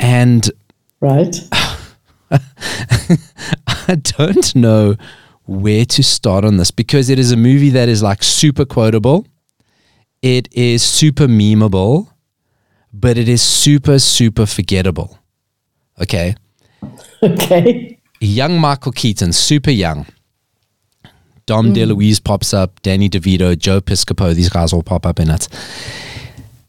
And 0.00 0.50
Right. 1.00 1.36
I 2.30 3.94
don't 3.96 4.56
know 4.56 4.96
where 5.44 5.84
to 5.84 6.02
start 6.02 6.44
on 6.46 6.56
this 6.56 6.70
because 6.70 7.10
it 7.10 7.18
is 7.18 7.30
a 7.30 7.36
movie 7.36 7.68
that 7.70 7.90
is 7.90 8.02
like 8.02 8.22
super 8.22 8.64
quotable. 8.64 9.26
It 10.22 10.48
is 10.52 10.82
super 10.82 11.26
memeable, 11.26 12.08
but 12.90 13.18
it 13.18 13.28
is 13.28 13.42
super, 13.42 13.98
super 13.98 14.46
forgettable. 14.46 15.18
Okay. 16.00 16.34
Okay. 17.22 17.98
Young 18.20 18.58
Michael 18.58 18.92
Keaton, 18.92 19.32
super 19.32 19.70
young. 19.70 20.06
Dom 21.46 21.72
mm. 21.72 21.74
DeLuise 21.74 22.22
pops 22.22 22.54
up, 22.54 22.80
Danny 22.82 23.08
DeVito, 23.08 23.58
Joe 23.58 23.80
Piscopo, 23.80 24.34
these 24.34 24.48
guys 24.48 24.72
all 24.72 24.82
pop 24.82 25.06
up 25.06 25.20
in 25.20 25.30
it. 25.30 25.48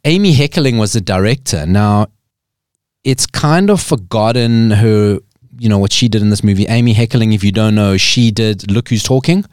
Amy 0.03 0.33
Heckerling 0.33 0.77
was 0.79 0.93
the 0.93 1.01
director. 1.01 1.65
Now, 1.65 2.07
it's 3.03 3.25
kind 3.25 3.69
of 3.69 3.81
forgotten 3.81 4.71
her, 4.71 5.19
you 5.57 5.69
know, 5.69 5.79
what 5.79 5.91
she 5.91 6.07
did 6.07 6.21
in 6.21 6.29
this 6.29 6.43
movie. 6.43 6.65
Amy 6.67 6.93
Heckerling, 6.93 7.33
if 7.33 7.43
you 7.43 7.51
don't 7.51 7.75
know, 7.75 7.97
she 7.97 8.31
did 8.31 8.69
Look 8.71 8.89
Who's 8.89 9.03
Talking 9.03 9.45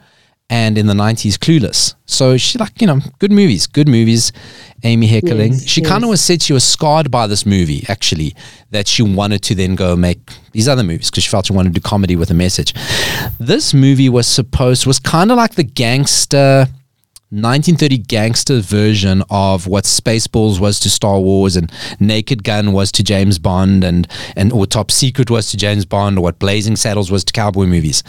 and 0.49 0.77
in 0.77 0.87
the 0.87 0.93
90s, 0.93 1.33
Clueless. 1.33 1.95
So 2.05 2.37
she, 2.37 2.57
like, 2.57 2.79
you 2.79 2.87
know, 2.87 2.99
good 3.19 3.31
movies, 3.31 3.65
good 3.67 3.87
movies. 3.87 4.31
Amy 4.83 5.07
Heckerling. 5.07 5.51
Yes, 5.51 5.67
she 5.67 5.81
kind 5.81 6.03
of 6.03 6.07
yes. 6.07 6.11
was 6.11 6.21
said 6.21 6.41
she 6.41 6.53
was 6.53 6.63
scarred 6.63 7.09
by 7.09 7.25
this 7.25 7.45
movie, 7.45 7.85
actually, 7.87 8.35
that 8.71 8.87
she 8.87 9.01
wanted 9.01 9.41
to 9.43 9.55
then 9.55 9.75
go 9.75 9.95
make 9.95 10.19
these 10.51 10.67
other 10.67 10.83
movies 10.83 11.09
because 11.09 11.23
she 11.23 11.29
felt 11.29 11.45
she 11.45 11.53
wanted 11.53 11.73
to 11.73 11.79
do 11.79 11.87
comedy 11.87 12.15
with 12.15 12.29
a 12.29 12.33
message. 12.33 12.73
This 13.39 13.73
movie 13.73 14.09
was 14.09 14.27
supposed, 14.27 14.85
was 14.85 14.99
kind 14.99 15.31
of 15.31 15.37
like 15.37 15.55
the 15.55 15.63
gangster. 15.63 16.67
1930 17.29 17.97
gangster 17.97 18.59
version 18.59 19.23
of 19.31 19.65
what 19.65 19.85
Spaceballs 19.85 20.59
was 20.59 20.79
to 20.81 20.87
Star 20.87 21.19
Wars 21.19 21.55
and 21.55 21.71
Naked 21.99 22.43
Gun 22.43 22.73
was 22.73 22.91
to 22.91 23.03
James 23.03 23.39
Bond 23.39 23.83
and 23.83 24.07
and 24.35 24.53
or 24.53 24.67
Top 24.67 24.91
Secret 24.91 25.31
was 25.31 25.49
to 25.49 25.57
James 25.57 25.83
Bond 25.83 26.19
or 26.19 26.21
what 26.21 26.37
Blazing 26.37 26.75
Saddles 26.75 27.09
was 27.09 27.23
to 27.23 27.33
cowboy 27.33 27.65
movies. 27.65 28.03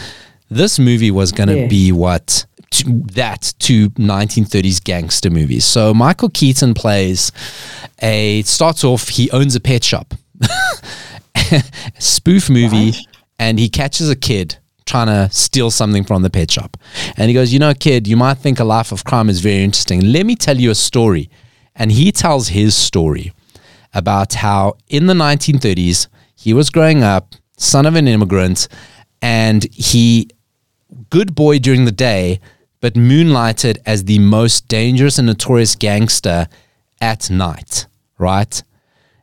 This 0.55 0.79
movie 0.79 1.11
was 1.11 1.33
going 1.33 1.49
to 1.49 1.59
Yeah. 1.63 1.67
be 1.69 1.93
what 1.93 2.47
to, 2.73 2.85
that 3.13 3.53
to 3.61 3.91
1930s 3.91 4.83
gangster 4.83 5.31
movies. 5.31 5.65
So 5.65 5.93
Michael 5.95 6.29
Keaton 6.31 6.75
plays 6.75 7.33
a 8.03 8.43
starts 8.43 8.85
off 8.85 9.09
he 9.09 9.31
owns 9.31 9.55
a 9.57 9.61
pet 9.61 9.85
shop. 9.85 10.15
spoof 11.99 12.49
movie 12.51 12.91
Right. 12.93 13.07
and 13.39 13.59
he 13.59 13.69
catches 13.69 14.09
a 14.11 14.17
kid 14.17 14.57
trying 14.87 15.07
to 15.07 15.35
steal 15.35 15.71
something 15.71 16.05
from 16.05 16.23
the 16.23 16.31
pet 16.31 16.51
shop. 16.51 16.77
And 17.17 17.29
he 17.29 17.35
goes, 17.35 17.53
You 17.53 17.59
know, 17.59 17.73
kid, 17.75 18.07
you 18.07 18.17
might 18.17 18.39
think 18.39 18.61
a 18.61 18.65
life 18.65 18.93
of 18.93 19.05
crime 19.05 19.29
is 19.31 19.41
very 19.41 19.63
interesting. 19.65 20.01
Let 20.13 20.27
me 20.27 20.37
tell 20.37 20.59
you 20.59 20.71
a 20.71 20.75
story. 20.75 21.31
And 21.75 21.91
he 21.91 22.13
tells 22.13 22.49
his 22.49 22.77
story 22.77 23.33
about 23.93 24.35
how 24.35 24.77
in 24.89 25.07
the 25.07 25.15
1930s, 25.15 26.09
he 26.37 26.53
was 26.53 26.71
growing 26.71 27.03
up, 27.03 27.35
son 27.57 27.87
of 27.87 27.95
an 27.97 28.07
immigrant, 28.07 28.69
and 29.23 29.65
he, 29.73 30.29
good 31.15 31.37
boy 31.37 31.61
during 31.61 31.85
the 31.85 31.93
day, 31.93 32.41
but 32.81 32.95
moonlighted 32.95 33.79
as 33.87 34.03
the 34.03 34.19
most 34.19 34.67
dangerous 34.67 35.17
and 35.17 35.29
notorious 35.29 35.77
gangster 35.77 36.49
at 37.01 37.31
night, 37.31 37.87
right? 38.19 38.61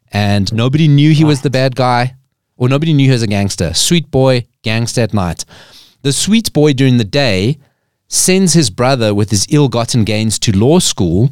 And 0.10 0.54
nobody 0.54 0.88
knew 0.88 1.12
he 1.12 1.26
was 1.26 1.42
the 1.42 1.50
bad 1.50 1.76
guy, 1.76 2.16
or 2.56 2.70
nobody 2.70 2.94
knew 2.94 3.08
he 3.08 3.12
was 3.12 3.24
a 3.24 3.28
gangster. 3.28 3.74
Sweet 3.74 4.10
boy, 4.10 4.48
gangster 4.62 5.02
at 5.02 5.14
night. 5.14 5.44
The 6.02 6.14
sweet 6.14 6.54
boy 6.54 6.72
during 6.72 6.96
the 6.96 7.04
day 7.04 7.58
sends 8.08 8.54
his 8.54 8.70
brother 8.70 9.14
with 9.14 9.30
his 9.30 9.46
ill 9.50 9.68
gotten 9.68 10.06
gains 10.06 10.40
to 10.40 10.58
law 10.58 10.80
school 10.80 11.30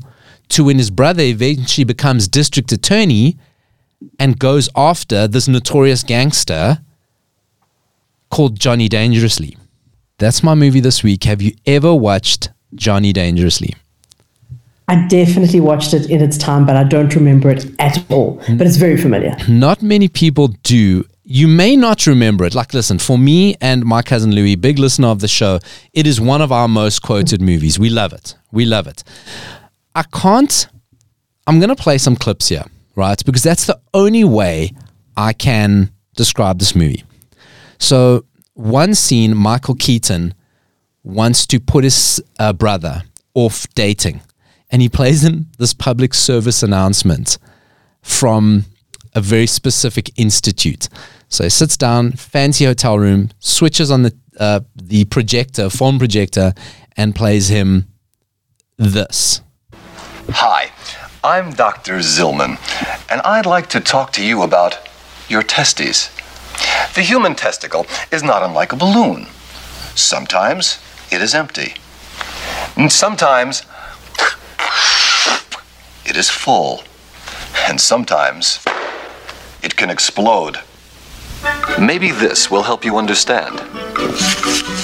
to 0.49 0.65
when 0.65 0.77
his 0.77 0.91
brother 0.91 1.23
eventually 1.23 1.85
becomes 1.85 2.27
district 2.27 2.73
attorney 2.73 3.37
and 4.19 4.37
goes 4.37 4.67
after 4.75 5.25
this 5.25 5.47
notorious 5.47 6.03
gangster 6.03 6.79
called 8.29 8.59
Johnny 8.59 8.89
Dangerously. 8.89 9.55
That's 10.19 10.43
my 10.43 10.53
movie 10.53 10.81
this 10.81 11.01
week. 11.01 11.23
Have 11.23 11.41
you 11.41 11.53
ever 11.65 11.95
watched 11.95 12.49
Johnny 12.75 13.13
Dangerously? 13.13 13.73
I 14.89 15.07
definitely 15.07 15.61
watched 15.61 15.93
it 15.93 16.09
in 16.09 16.21
its 16.21 16.37
time, 16.37 16.65
but 16.65 16.75
I 16.75 16.83
don't 16.83 17.15
remember 17.15 17.49
it 17.49 17.71
at 17.79 18.03
all. 18.11 18.41
But 18.49 18.67
it's 18.67 18.75
very 18.75 18.97
familiar. 18.97 19.37
Not 19.47 19.81
many 19.81 20.09
people 20.09 20.49
do. 20.63 21.05
You 21.23 21.47
may 21.47 21.77
not 21.77 22.05
remember 22.05 22.43
it. 22.43 22.53
Like, 22.53 22.73
listen, 22.73 22.99
for 22.99 23.17
me 23.17 23.55
and 23.61 23.85
my 23.85 24.01
cousin 24.01 24.31
Louis, 24.31 24.55
big 24.55 24.77
listener 24.77 25.07
of 25.07 25.21
the 25.21 25.27
show, 25.29 25.59
it 25.93 26.05
is 26.05 26.19
one 26.19 26.41
of 26.41 26.51
our 26.51 26.67
most 26.67 27.01
quoted 27.01 27.39
movies. 27.41 27.79
We 27.79 27.89
love 27.89 28.11
it. 28.11 28.35
We 28.51 28.65
love 28.65 28.87
it. 28.87 29.05
I 29.95 30.03
can't, 30.03 30.67
I'm 31.47 31.59
going 31.59 31.69
to 31.69 31.81
play 31.81 31.97
some 31.97 32.17
clips 32.17 32.49
here, 32.49 32.65
right? 32.95 33.23
Because 33.23 33.43
that's 33.43 33.67
the 33.67 33.79
only 33.93 34.25
way 34.25 34.73
I 35.15 35.31
can 35.31 35.91
describe 36.15 36.59
this 36.59 36.75
movie. 36.75 37.05
So, 37.77 38.25
one 38.59 38.93
scene, 38.93 39.35
Michael 39.37 39.75
Keaton 39.75 40.33
wants 41.03 41.47
to 41.47 41.61
put 41.61 41.85
his 41.85 42.21
uh, 42.39 42.51
brother 42.51 43.03
off 43.33 43.65
dating, 43.73 44.19
and 44.69 44.81
he 44.81 44.89
plays 44.89 45.23
him 45.23 45.47
this 45.57 45.73
public 45.73 46.13
service 46.13 46.61
announcement 46.61 47.37
from 48.01 48.65
a 49.15 49.21
very 49.21 49.47
specific 49.47 50.11
institute. 50.19 50.89
So 51.29 51.45
he 51.45 51.49
sits 51.49 51.77
down, 51.77 52.11
fancy 52.11 52.65
hotel 52.65 52.99
room, 52.99 53.29
switches 53.39 53.91
on 53.91 54.03
the 54.03 54.13
uh, 54.37 54.61
the 54.75 55.05
projector, 55.05 55.69
phone 55.69 55.97
projector, 55.97 56.53
and 56.95 57.15
plays 57.15 57.49
him 57.49 57.87
this. 58.77 59.41
Hi, 60.29 60.71
I'm 61.23 61.51
Dr. 61.51 61.99
Zillman, 61.99 62.57
and 63.09 63.21
I'd 63.21 63.45
like 63.45 63.67
to 63.69 63.79
talk 63.79 64.11
to 64.13 64.23
you 64.23 64.41
about 64.41 64.77
your 65.29 65.43
testes. 65.43 66.09
The 66.95 67.01
human 67.01 67.35
testicle 67.35 67.85
is 68.11 68.23
not 68.23 68.43
unlike 68.43 68.73
a 68.73 68.75
balloon. 68.75 69.27
Sometimes 69.95 70.79
it 71.11 71.21
is 71.21 71.33
empty, 71.33 71.75
and 72.75 72.91
sometimes 72.91 73.63
it 76.05 76.17
is 76.17 76.29
full, 76.29 76.83
and 77.67 77.79
sometimes 77.79 78.63
it 79.61 79.75
can 79.75 79.89
explode. 79.89 80.57
Maybe 81.79 82.11
this 82.11 82.51
will 82.51 82.63
help 82.63 82.83
you 82.83 82.97
understand. 82.97 83.59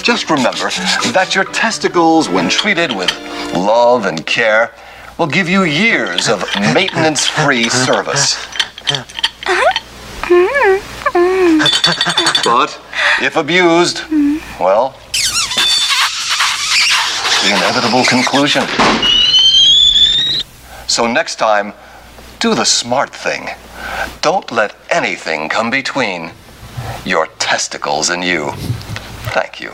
Just 0.04 0.30
remember 0.30 0.70
that 1.12 1.34
your 1.34 1.46
testicles, 1.46 2.30
when 2.30 2.48
treated 2.50 2.96
with 2.96 3.12
love 3.54 4.06
and 4.06 4.26
care, 4.26 4.74
will 5.18 5.28
give 5.28 5.50
you 5.50 5.64
years 5.64 6.30
of 6.30 6.44
maintenance 6.74 7.26
free 7.26 7.70
service. 7.70 8.38
But 12.44 12.80
if 13.22 13.36
abused, 13.38 14.04
well, 14.60 14.96
the 17.44 17.56
inevitable 17.56 18.06
conclusion. 18.06 18.64
So 20.88 21.08
next 21.08 21.36
time, 21.36 21.74
do 22.40 22.54
the 22.54 22.66
smart 22.66 23.10
thing. 23.10 23.50
Don't 24.22 24.52
let 24.52 24.76
anything 24.90 25.50
come 25.50 25.70
between 25.70 26.32
your 27.06 27.28
testicles 27.40 28.10
and 28.10 28.24
you. 28.24 28.52
Thank 29.34 29.60
you. 29.60 29.74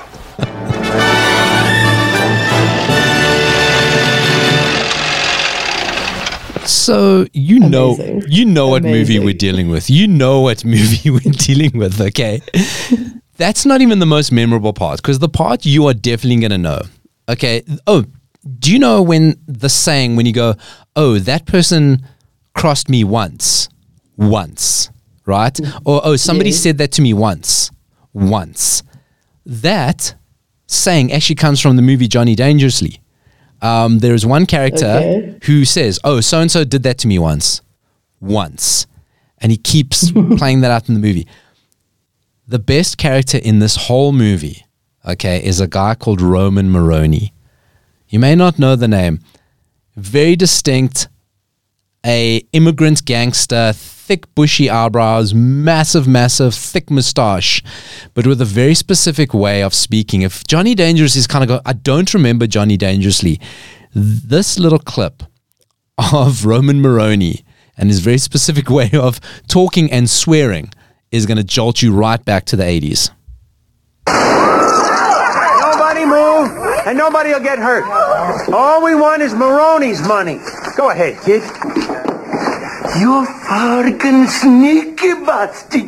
So 6.72 7.26
you 7.34 7.60
know, 7.60 7.98
you 8.28 8.46
know 8.46 8.68
what 8.70 8.84
movie 8.84 9.20
we're 9.20 9.34
dealing 9.34 9.70
with. 9.70 9.90
You 9.90 10.08
know 10.08 10.40
what 10.42 10.64
movie 10.76 11.10
we're 11.10 11.20
dealing 11.20 11.78
with. 11.78 12.00
Okay, 12.00 12.42
that's 13.38 13.66
not 13.66 13.82
even 13.82 14.00
the 14.00 14.06
most 14.06 14.32
memorable 14.32 14.72
part 14.74 14.98
because 15.02 15.20
the 15.20 15.30
part 15.30 15.66
you 15.66 15.88
are 15.88 15.94
definitely 15.94 16.42
gonna 16.42 16.58
know. 16.58 16.82
Okay. 17.28 17.64
Oh, 17.88 18.06
do 18.60 18.72
you 18.72 18.80
know 18.80 19.02
when 19.02 19.36
the 19.48 19.70
saying 19.70 20.16
when 20.16 20.26
you 20.26 20.34
go, 20.34 20.56
"Oh, 20.96 21.20
that 21.20 21.46
person 21.46 22.08
crossed 22.56 22.90
me 22.90 23.04
once, 23.04 23.68
once," 24.18 24.90
right? 25.26 25.60
Or 25.86 26.02
"Oh, 26.04 26.16
somebody 26.16 26.52
Yeah. 26.52 26.56
said 26.58 26.78
that 26.78 26.92
to 26.94 27.02
me 27.02 27.14
once, 27.14 27.70
once." 28.14 28.82
That 29.46 30.16
saying 30.68 31.12
actually 31.12 31.36
comes 31.36 31.60
from 31.60 31.76
the 31.76 31.82
movie 31.82 32.08
Johnny 32.08 32.34
Dangerously. 32.36 33.01
Um, 33.62 34.00
there 34.00 34.14
is 34.16 34.26
one 34.26 34.46
character 34.46 34.86
Okay. 34.88 35.38
who 35.44 35.66
says, 35.66 36.00
"Oh, 36.04 36.20
so 36.22 36.40
and 36.42 36.52
so 36.52 36.64
did 36.64 36.84
that 36.84 36.98
to 37.00 37.08
me 37.08 37.20
once, 37.20 37.62
once," 38.20 38.88
and 39.38 39.52
he 39.52 39.58
keeps 39.58 40.12
playing 40.38 40.62
that 40.62 40.72
out 40.72 40.88
in 40.90 40.96
the 40.96 41.00
movie. 41.00 41.28
The 42.48 42.60
best 42.60 42.98
character 42.98 43.38
in 43.38 43.60
this 43.60 43.76
whole 43.88 44.12
movie, 44.12 44.66
okay, 45.08 45.44
is 45.44 45.60
a 45.62 45.68
guy 45.68 45.96
called 45.96 46.22
Roman 46.22 46.70
Moronie. 46.72 47.32
You 48.10 48.20
may 48.20 48.36
not 48.36 48.58
know 48.60 48.76
the 48.76 48.88
name. 48.88 49.20
Very 49.96 50.36
distinct, 50.36 51.08
a 52.06 52.42
immigrant 52.54 53.06
gangster, 53.06 53.74
thick 54.12 54.36
bushy 54.36 54.70
eyebrows, 54.70 55.34
massive, 55.34 56.06
massive, 56.06 56.54
thick 56.54 56.92
mustache, 56.92 57.64
but 58.14 58.28
with 58.28 58.42
a 58.42 58.46
very 58.46 58.76
specific 58.76 59.34
way 59.34 59.64
of 59.64 59.74
speaking. 59.74 60.22
If 60.22 60.46
Johnny 60.48 60.76
Dangerous 60.76 61.16
is 61.16 61.28
kind 61.28 61.46
of 61.46 61.48
go, 61.48 61.62
I 61.66 61.72
don't 61.72 62.14
remember 62.14 62.46
Johnny 62.46 62.76
Dangerously. 62.76 63.40
This 63.96 64.60
little 64.60 64.80
clip 64.80 65.24
of 66.12 66.46
Roman 66.46 66.82
Moronie 66.82 67.46
and 67.78 67.88
his 67.88 68.00
very 68.00 68.18
specific 68.18 68.70
way 68.78 68.90
of 68.92 69.22
talking 69.48 69.90
and 69.90 70.10
swearing 70.10 70.74
is 71.10 71.26
going 71.26 71.38
to 71.38 71.44
jolt 71.46 71.82
you 71.82 71.94
right 71.94 72.24
back 72.26 72.44
to 72.48 72.58
the 72.58 72.64
80s. 72.64 73.12
Nobody 74.08 76.04
move, 76.04 76.52
and 76.86 76.98
nobody 76.98 77.30
will 77.30 77.40
get 77.40 77.60
hurt. 77.60 77.86
All 78.54 78.84
we 78.84 78.94
want 78.94 79.22
is 79.22 79.32
Moronie's 79.34 80.06
money. 80.06 80.38
Go 80.76 80.90
ahead, 80.90 81.18
kid. 81.24 81.44
You 83.00 83.26
fucking 83.48 84.28
sneaky 84.28 85.14
bastard. 85.24 85.88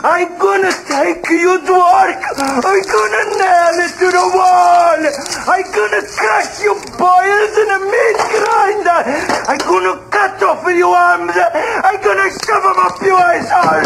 I'm 0.00 0.38
gonna 0.38 0.72
take 0.88 1.28
you 1.28 1.60
to 1.60 1.74
work. 1.76 2.22
I'm 2.40 2.82
gonna 2.88 3.22
nail 3.36 3.76
it 3.84 3.92
to 4.00 4.08
the 4.16 4.26
wall. 4.32 5.00
I'm 5.44 5.66
gonna 5.76 6.02
crush 6.08 6.62
your 6.64 6.80
boils 6.96 7.54
in 7.60 7.68
a 7.68 7.80
meat 7.92 8.18
grinder. 8.32 9.02
I'm 9.44 9.60
gonna 9.60 10.00
cut 10.08 10.42
off 10.42 10.64
your 10.64 10.96
arms. 10.96 11.36
I'm 11.36 12.00
gonna 12.00 12.30
shove 12.32 12.64
them 12.64 12.78
up 12.80 12.96
your 13.02 13.20
asshole. 13.20 13.84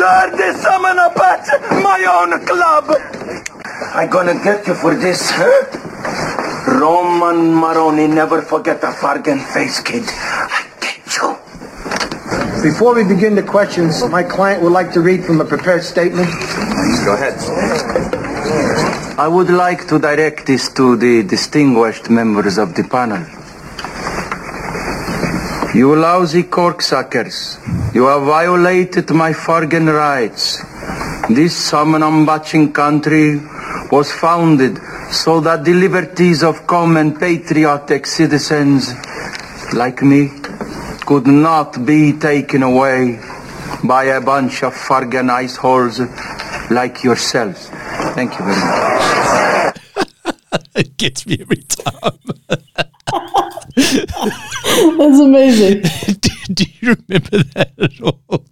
Dirty 0.00 0.56
summon 0.64 0.96
a 0.98 1.12
bat, 1.12 1.44
my 1.84 2.00
own 2.08 2.32
club. 2.46 2.96
I'm 3.92 4.08
gonna 4.08 4.40
get 4.42 4.66
you 4.66 4.74
for 4.74 4.94
this, 4.94 5.30
huh? 5.34 5.68
Roman 6.80 7.52
Moronie 7.52 8.08
never 8.08 8.40
forget 8.40 8.82
a 8.84 8.92
fargan 8.92 9.44
face, 9.52 9.80
kid. 9.80 10.08
I 12.58 12.62
get 12.62 12.66
you. 12.66 12.72
Before 12.72 12.94
we 12.94 13.04
begin 13.04 13.34
the 13.34 13.42
questions, 13.42 14.04
my 14.10 14.22
client 14.22 14.62
would 14.62 14.72
like 14.72 14.92
to 14.92 15.00
read 15.00 15.24
from 15.24 15.40
a 15.40 15.44
prepared 15.44 15.82
statement. 15.82 16.28
Go 17.04 17.14
ahead. 17.14 17.34
I 19.18 19.28
would 19.28 19.50
like 19.50 19.86
to 19.88 19.98
direct 19.98 20.46
this 20.46 20.72
to 20.74 20.96
the 20.96 21.22
distinguished 21.22 22.10
members 22.10 22.58
of 22.58 22.74
the 22.74 22.84
panel. 22.84 23.26
You 25.74 25.96
lousy 25.96 26.44
corksuckers, 26.44 27.94
you 27.94 28.06
have 28.06 28.22
violated 28.22 29.10
my 29.10 29.32
Fargan 29.32 29.92
rights. 29.92 30.58
This 31.28 31.70
Samanambachin 31.70 32.72
country 32.72 33.40
was 33.90 34.10
founded 34.12 34.78
so 35.10 35.40
that 35.40 35.64
the 35.64 35.74
liberties 35.74 36.42
of 36.42 36.66
common 36.66 37.18
patriotic 37.18 38.06
citizens 38.06 38.94
like 39.74 40.02
me 40.02 40.37
could 41.08 41.26
not 41.26 41.86
be 41.86 42.12
taken 42.12 42.62
away 42.62 43.18
by 43.82 44.04
a 44.04 44.20
bunch 44.20 44.62
of 44.62 44.74
Fargan 44.74 45.30
ice 45.30 45.56
holes 45.56 46.00
like 46.70 47.02
yourselves. 47.02 47.70
Thank 48.14 48.38
you 48.38 48.44
very 48.44 48.60
much. 48.60 49.76
It 50.76 50.96
gets 50.98 51.26
me 51.26 51.38
every 51.40 51.62
time. 51.62 52.18
That's 54.98 55.18
amazing. 55.18 55.80
do, 56.20 56.30
do 56.52 56.64
you 56.80 56.96
remember 57.08 57.42
that 57.54 57.72
at 57.78 58.00
all? 58.02 58.44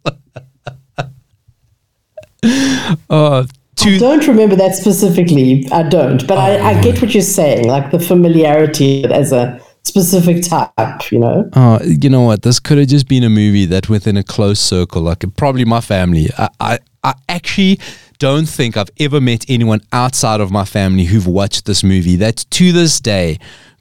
oh, 3.11 3.43
I 3.43 3.47
two, 3.77 3.99
don't 3.99 4.27
remember 4.27 4.57
that 4.57 4.75
specifically. 4.75 5.69
I 5.71 5.83
don't, 5.83 6.27
but 6.27 6.39
I, 6.39 6.57
I 6.57 6.79
oh. 6.79 6.83
get 6.83 7.03
what 7.03 7.13
you're 7.13 7.23
saying, 7.23 7.69
like 7.69 7.91
the 7.91 8.01
familiarity 8.01 9.05
as 9.05 9.33
a 9.33 9.61
specific 9.87 10.43
type, 10.43 11.11
you 11.11 11.19
know? 11.19 11.49
Oh, 11.55 11.81
you 11.83 12.11
know 12.11 12.23
what? 12.23 12.43
This 12.43 12.61
could 12.61 12.79
have 12.79 12.89
just 12.89 13.09
been 13.09 13.25
a 13.25 13.31
movie 13.31 13.67
that 13.67 13.89
within 13.89 14.17
a 14.17 14.23
close 14.23 14.61
circle, 14.61 15.03
like 15.03 15.25
probably 15.37 15.65
my 15.65 15.81
family. 15.81 16.29
I, 16.37 16.49
I, 16.61 16.79
I 17.05 17.15
actually 17.29 17.79
don't 18.19 18.47
think 18.47 18.77
I've 18.77 18.91
ever 18.99 19.21
met 19.21 19.45
anyone 19.49 19.81
outside 19.93 20.41
of 20.41 20.51
my 20.51 20.65
family 20.65 21.05
who've 21.05 21.27
watched 21.27 21.67
this 21.67 21.85
movie. 21.85 22.17
That 22.17 22.45
to 22.51 22.73
this 22.73 23.01
day, 23.01 23.39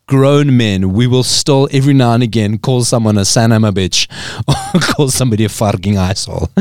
grown 0.08 0.56
men, 0.56 0.94
we 0.94 1.08
will 1.08 1.24
still 1.24 1.68
every 1.72 1.94
now 1.94 2.14
and 2.14 2.24
again 2.24 2.58
call 2.58 2.84
someone 2.84 3.18
a 3.18 3.22
sanama 3.22 3.72
bitch 3.72 4.08
or 4.76 4.80
call 4.80 5.10
somebody 5.10 5.46
a 5.46 5.50
farging 5.50 5.98
asshole. 5.98 6.50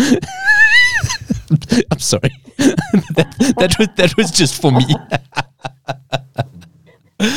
I'm 1.90 1.98
sorry. 1.98 2.30
that, 2.56 3.54
that 3.58 3.76
was 3.78 3.88
that 3.96 4.16
was 4.16 4.30
just 4.30 4.60
for 4.60 4.72
me. 4.72 4.84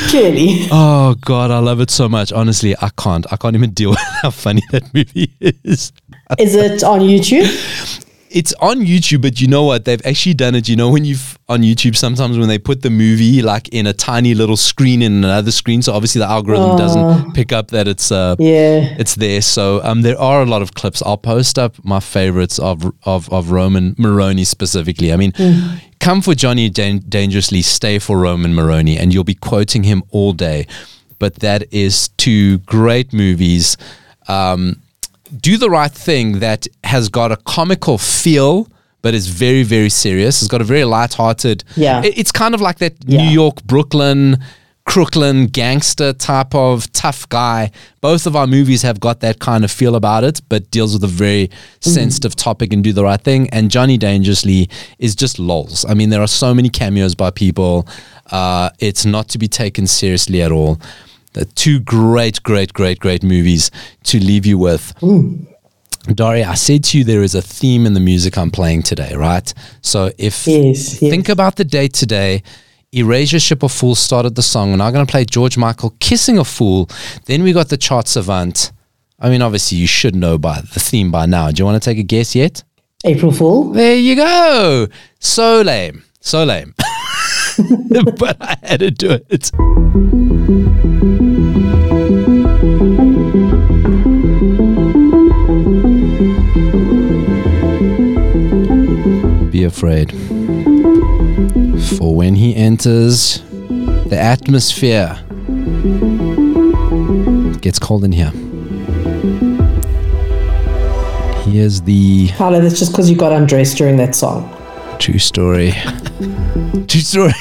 Clearly. 0.09 0.67
Oh 0.71 1.15
God, 1.21 1.51
I 1.51 1.59
love 1.59 1.79
it 1.81 1.89
so 1.89 2.07
much. 2.09 2.31
Honestly, 2.31 2.75
I 2.81 2.89
can't. 2.97 3.25
I 3.31 3.37
can't 3.37 3.55
even 3.55 3.71
deal 3.71 3.89
with 3.95 3.99
how 4.21 4.29
funny 4.31 4.61
that 4.71 4.93
movie 4.93 5.31
is. 5.39 5.91
Is 6.39 6.55
it 6.55 6.83
on 6.83 6.99
YouTube? 7.01 8.03
It's 8.29 8.53
on 8.59 8.81
YouTube, 8.81 9.21
but 9.21 9.39
you 9.39 9.47
know 9.47 9.63
what? 9.63 9.85
They've 9.85 10.05
actually 10.05 10.33
done 10.33 10.53
it. 10.53 10.67
You 10.67 10.75
know, 10.75 10.89
when 10.91 11.05
you've 11.05 11.39
on 11.47 11.61
YouTube, 11.61 11.95
sometimes 11.95 12.37
when 12.37 12.49
they 12.49 12.59
put 12.59 12.81
the 12.81 12.89
movie 12.89 13.41
like 13.41 13.69
in 13.69 13.87
a 13.87 13.93
tiny 13.93 14.33
little 14.35 14.57
screen 14.57 15.01
in 15.01 15.23
another 15.23 15.49
screen, 15.51 15.81
so 15.81 15.93
obviously 15.93 16.19
the 16.19 16.27
algorithm 16.27 16.75
doesn't 16.77 17.33
pick 17.33 17.53
up 17.53 17.69
that 17.71 17.87
it's 17.87 18.11
uh 18.11 18.35
Yeah. 18.37 18.95
it's 18.99 19.15
there. 19.15 19.41
So 19.41 19.81
um, 19.83 20.01
there 20.01 20.19
are 20.19 20.41
a 20.41 20.45
lot 20.45 20.61
of 20.61 20.73
clips. 20.73 21.01
I'll 21.03 21.17
post 21.17 21.57
up 21.57 21.75
my 21.85 22.01
favorites 22.01 22.59
of 22.59 22.91
of 23.05 23.31
of 23.31 23.51
Roman 23.51 23.95
Moronie 23.95 24.45
specifically. 24.45 25.13
I 25.13 25.15
mean, 25.15 25.31
come 26.07 26.21
for 26.21 26.33
Johnny 26.33 26.69
Dan- 26.69 27.03
Dangerously, 27.09 27.61
stay 27.61 27.99
for 27.99 28.17
Roman 28.17 28.53
Moronie, 28.53 28.97
and 28.97 29.13
you'll 29.13 29.25
be 29.25 29.39
quoting 29.51 29.83
him 29.83 30.03
all 30.11 30.31
day. 30.31 30.65
But 31.19 31.35
that 31.47 31.61
is 31.73 32.07
two 32.15 32.59
great 32.59 33.11
movies. 33.11 33.75
Um, 34.29 34.81
do 35.41 35.57
the 35.57 35.69
right 35.69 35.91
thing 35.91 36.39
that 36.39 36.65
has 36.85 37.09
got 37.09 37.33
a 37.33 37.37
comical 37.55 37.97
feel. 37.97 38.67
But 39.03 39.13
is 39.13 39.27
very, 39.27 39.63
very 39.63 39.89
serious. 39.89 40.41
It's 40.41 40.49
got 40.49 40.59
a 40.59 40.65
very 40.65 40.83
light-hearted. 40.83 41.63
Yeah. 41.75 42.03
it- 42.03 42.17
It's 42.17 42.31
kind 42.31 42.53
of 42.55 42.61
like 42.61 42.77
that 42.79 42.93
Yeah. 43.05 43.21
New 43.23 43.29
York, 43.41 43.63
Brooklyn, 43.63 44.37
Crooklyn 44.87 45.47
gangster 45.47 46.13
type 46.13 46.55
of 46.55 46.91
tough 46.93 47.27
guy. 47.27 47.71
Both 47.99 48.25
of 48.25 48.37
our 48.37 48.47
movies 48.47 48.83
have 48.83 49.01
got 49.01 49.19
that 49.19 49.39
kind 49.39 49.65
of 49.65 49.69
feel 49.69 49.95
about 49.95 50.23
it, 50.23 50.39
but 50.47 50.71
deals 50.71 50.93
with 50.93 51.03
a 51.03 51.07
very 51.07 51.51
sensitive 51.81 52.37
topic 52.37 52.71
and 52.71 52.81
do 52.83 52.93
the 52.93 53.03
right 53.03 53.19
thing. 53.21 53.49
And 53.49 53.69
Johnny 53.69 53.97
Dangerously 53.97 54.69
is 54.97 55.13
just 55.13 55.39
lols. 55.39 55.85
I 55.89 55.93
mean, 55.93 56.09
there 56.09 56.21
are 56.21 56.27
so 56.27 56.53
many 56.53 56.69
cameos 56.69 57.15
by 57.15 57.31
people. 57.31 57.85
Uh, 58.31 58.69
it's 58.79 59.05
not 59.05 59.27
to 59.29 59.37
be 59.37 59.49
taken 59.49 59.87
seriously 59.87 60.41
at 60.41 60.53
all. 60.53 60.79
The 61.33 61.43
two 61.43 61.81
great, 61.81 62.41
great, 62.43 62.71
great, 62.71 62.99
great 62.99 63.23
movies 63.23 63.69
to 64.05 64.19
leave 64.19 64.45
you 64.45 64.57
with. 64.57 64.93
Dory, 66.15 66.45
I 66.45 66.53
said 66.53 66.85
to 66.85 66.97
you 66.97 67.03
there 67.03 67.23
is 67.23 67.35
a 67.35 67.41
theme 67.41 67.85
in 67.85 67.93
the 67.93 67.99
music 67.99 68.37
I'm 68.37 68.51
playing 68.51 68.83
today, 68.83 69.13
right? 69.15 69.53
So 69.81 70.11
if 70.17 70.47
Yes, 70.47 71.01
yes. 71.01 71.11
think 71.11 71.27
about 71.27 71.57
the 71.57 71.65
date 71.65 71.91
today, 71.93 72.41
Erasure 72.93 73.39
Ship 73.39 73.61
of 73.63 73.71
Fools 73.71 73.99
started 73.99 74.35
the 74.35 74.41
song. 74.41 74.71
We're 74.71 74.77
now 74.77 74.91
going 74.91 75.05
to 75.05 75.11
play 75.11 75.25
George 75.25 75.57
Michael 75.57 75.93
Kissing 75.99 76.37
a 76.37 76.45
Fool. 76.45 76.89
Then 77.25 77.43
we 77.43 77.51
got 77.51 77.67
the 77.67 77.75
chart 77.75 78.07
savant. 78.07 78.71
I 79.19 79.29
mean, 79.29 79.41
obviously, 79.41 79.77
you 79.77 79.87
should 79.87 80.15
know 80.15 80.37
by 80.37 80.61
the 80.61 80.79
theme 80.79 81.11
by 81.11 81.25
now. 81.25 81.51
Do 81.51 81.59
you 81.61 81.65
want 81.65 81.81
to 81.81 81.89
take 81.89 81.97
a 81.97 82.03
guess 82.03 82.33
yet? 82.33 82.63
April 83.03 83.31
Fool. 83.33 83.71
There 83.71 83.97
you 83.97 84.15
go. 84.15 84.87
So 85.19 85.61
lame. 85.61 86.03
So 86.21 86.45
lame. 86.45 86.75
but 88.17 88.37
I 88.39 88.57
had 88.63 88.79
to 88.79 88.91
do 88.91 89.19
it. 89.29 89.51
Be 99.51 99.63
afraid. 99.65 100.13
For 101.95 102.13
when 102.13 102.35
he 102.35 102.53
enters 102.55 103.41
the 104.07 104.17
atmosphere, 104.19 105.17
it 107.55 107.61
gets 107.61 107.79
cold 107.79 108.03
in 108.03 108.11
here. 108.11 108.31
Here's 111.43 111.81
the 111.81 112.27
Paolo, 112.33 112.59
that's 112.59 112.77
just 112.77 112.91
because 112.91 113.09
you 113.09 113.15
got 113.15 113.31
undressed 113.31 113.77
during 113.77 113.95
that 113.97 114.15
song. 114.15 114.53
True 114.99 115.17
story. 115.17 115.71
True 116.87 117.01
story. 117.01 117.31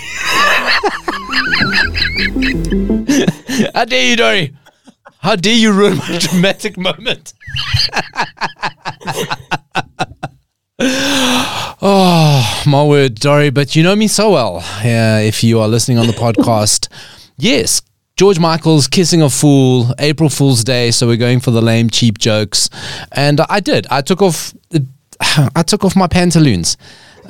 How 3.74 3.84
dare 3.84 4.10
you, 4.10 4.16
Dory? 4.16 4.56
How 5.18 5.34
dare 5.34 5.54
you 5.54 5.72
ruin 5.72 5.96
my 5.96 6.18
dramatic 6.20 6.78
moment? 6.78 7.34
oh, 10.80 12.62
my 12.66 12.84
word, 12.84 13.14
Dory, 13.14 13.50
but 13.50 13.74
you 13.74 13.82
know 13.82 13.96
me 13.96 14.08
so 14.08 14.32
well. 14.32 14.62
If 14.82 15.42
you 15.42 15.60
are 15.60 15.68
listening 15.68 15.98
on 15.98 16.06
the 16.06 16.12
podcast, 16.12 16.88
yes, 17.38 17.80
George 18.16 18.38
Michael's 18.38 18.86
Kissing 18.86 19.22
a 19.22 19.30
Fool, 19.30 19.94
April 19.98 20.28
Fool's 20.28 20.64
Day, 20.64 20.90
so 20.90 21.06
we're 21.06 21.16
going 21.16 21.40
for 21.40 21.50
the 21.50 21.62
lame, 21.62 21.88
cheap 21.88 22.18
jokes. 22.18 22.68
And 23.12 23.40
I 23.48 23.60
did. 23.60 23.86
I 23.90 24.02
took 24.02 24.20
off 24.20 24.54
I 25.20 25.62
took 25.62 25.84
off 25.84 25.96
my 25.96 26.08
pantaloons. 26.08 26.76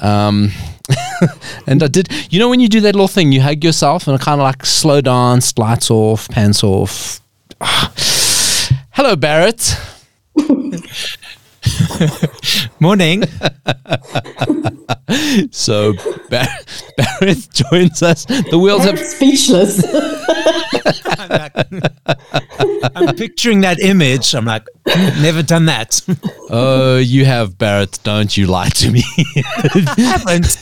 Um, 0.00 0.50
And 1.66 1.82
I 1.82 1.88
did, 1.88 2.08
you 2.30 2.38
know, 2.38 2.48
when 2.48 2.60
you 2.60 2.68
do 2.68 2.80
that 2.82 2.94
little 2.94 3.08
thing, 3.08 3.32
you 3.32 3.40
hug 3.40 3.64
yourself 3.64 4.06
and 4.06 4.20
kind 4.20 4.40
of 4.40 4.44
like 4.44 4.64
slow 4.64 5.00
dance, 5.00 5.56
lights 5.58 5.90
off, 5.90 6.28
pants 6.28 6.62
off. 6.62 7.20
Hello, 8.90 9.16
Barrett. 9.16 9.76
Morning. 12.80 13.24
So 15.50 15.92
Bar- 16.30 16.46
Barrett 16.96 17.48
joins 17.52 18.02
us. 18.02 18.24
The 18.24 18.58
wheels 18.58 18.84
I'm 18.86 18.96
have. 18.96 19.06
speechless. 19.06 19.82
I'm 22.96 23.14
picturing 23.14 23.60
that 23.60 23.78
image. 23.80 24.34
I'm 24.34 24.44
like, 24.46 24.66
"Hmm, 24.88 25.22
never 25.22 25.42
done 25.42 25.66
that. 25.66 26.00
Oh, 26.50 26.98
you 26.98 27.24
have 27.24 27.56
Barrett. 27.56 27.98
Don't 28.02 28.36
you 28.36 28.46
lie 28.46 28.68
to 28.70 28.90
me. 28.90 29.02
haven't. 29.96 30.56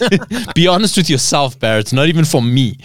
Be 0.54 0.66
honest 0.66 0.96
with 0.96 1.08
yourself, 1.08 1.58
Barrett. 1.58 1.92
Not 1.92 2.08
even 2.08 2.24
for 2.24 2.42
me. 2.42 2.76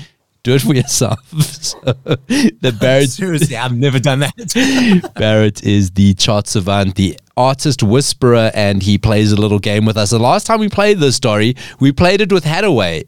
Do 0.43 0.55
it 0.55 0.61
for 0.61 0.73
yourself. 0.73 1.19
So, 1.59 1.77
the 1.81 2.75
Barrett 2.79 3.09
Seriously, 3.09 3.55
I've 3.55 3.75
never 3.75 3.99
done 3.99 4.19
that. 4.19 5.11
Barrett 5.15 5.63
is 5.63 5.91
the 5.91 6.13
chart 6.15 6.47
savant, 6.47 6.95
the 6.95 7.19
artist 7.37 7.83
whisperer, 7.83 8.49
and 8.53 8.81
he 8.81 8.97
plays 8.97 9.31
a 9.31 9.35
little 9.35 9.59
game 9.59 9.85
with 9.85 9.97
us. 9.97 10.09
The 10.09 10.19
last 10.19 10.47
time 10.47 10.59
we 10.59 10.69
played 10.69 10.99
this 10.99 11.15
story, 11.15 11.55
we 11.79 11.91
played 11.91 12.21
it 12.21 12.31
with 12.31 12.45
Hadaway. 12.45 13.03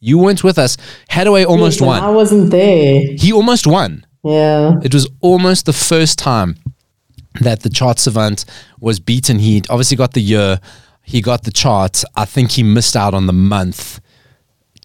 You 0.00 0.18
weren't 0.18 0.42
with 0.42 0.58
us. 0.58 0.76
Hadaway 1.10 1.46
almost 1.46 1.80
won. 1.80 2.02
I 2.02 2.10
wasn't 2.10 2.50
there. 2.50 3.00
He 3.16 3.32
almost 3.32 3.66
won. 3.66 4.04
Yeah. 4.24 4.78
It 4.82 4.92
was 4.92 5.08
almost 5.20 5.66
the 5.66 5.72
first 5.72 6.18
time 6.18 6.56
that 7.40 7.62
the 7.62 7.70
chart 7.70 7.98
savant 7.98 8.44
was 8.80 8.98
beaten. 8.98 9.38
He 9.38 9.62
obviously 9.68 9.96
got 9.96 10.14
the 10.14 10.20
year, 10.22 10.60
he 11.02 11.20
got 11.20 11.44
the 11.44 11.50
chart. 11.50 12.02
I 12.16 12.24
think 12.24 12.52
he 12.52 12.62
missed 12.62 12.96
out 12.96 13.14
on 13.14 13.26
the 13.26 13.32
month. 13.32 14.00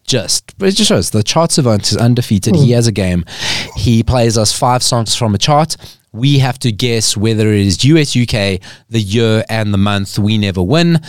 Just, 0.10 0.56
it 0.60 0.72
just 0.72 0.90
shows 0.90 1.12
the 1.12 1.22
chart 1.22 1.52
savant 1.52 1.92
is 1.92 1.96
undefeated. 1.96 2.56
He 2.56 2.72
has 2.72 2.88
a 2.88 2.92
game. 2.92 3.26
He 3.76 4.02
plays 4.02 4.40
us 4.40 4.52
five 4.52 4.82
songs 4.82 5.16
from 5.16 5.36
a 5.36 5.38
chart. 5.38 5.78
We 6.12 6.40
have 6.40 6.58
to 6.60 6.72
guess 6.72 7.16
whether 7.16 7.50
it 7.50 7.68
is 7.68 7.86
US, 7.86 8.18
UK, 8.18 8.60
the 8.90 9.00
year, 9.00 9.44
and 9.50 9.72
the 9.72 9.78
month. 9.78 10.18
We 10.18 10.40
never 10.40 10.64
win. 10.64 11.00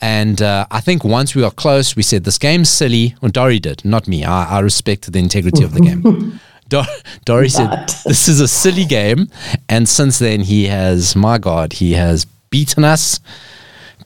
And 0.00 0.42
uh, 0.42 0.66
I 0.72 0.80
think 0.80 1.04
once 1.04 1.36
we 1.36 1.42
got 1.42 1.54
close, 1.54 1.94
we 1.94 2.02
said, 2.02 2.24
This 2.24 2.36
game's 2.36 2.68
silly. 2.68 3.14
Well, 3.20 3.30
Dory 3.30 3.60
did, 3.60 3.84
not 3.84 4.08
me. 4.08 4.24
I, 4.24 4.56
I 4.56 4.58
respect 4.58 5.12
the 5.12 5.20
integrity 5.20 5.62
of 5.62 5.72
the 5.72 5.80
game. 5.80 6.40
Dor- 6.68 6.84
Dory 7.24 7.50
said, 7.50 7.70
This 8.06 8.26
is 8.26 8.40
a 8.40 8.48
silly 8.48 8.86
game. 8.86 9.28
And 9.68 9.88
since 9.88 10.18
then, 10.18 10.40
he 10.40 10.66
has, 10.66 11.14
my 11.14 11.38
God, 11.38 11.74
he 11.74 11.92
has 11.92 12.24
beaten 12.50 12.82
us, 12.82 13.20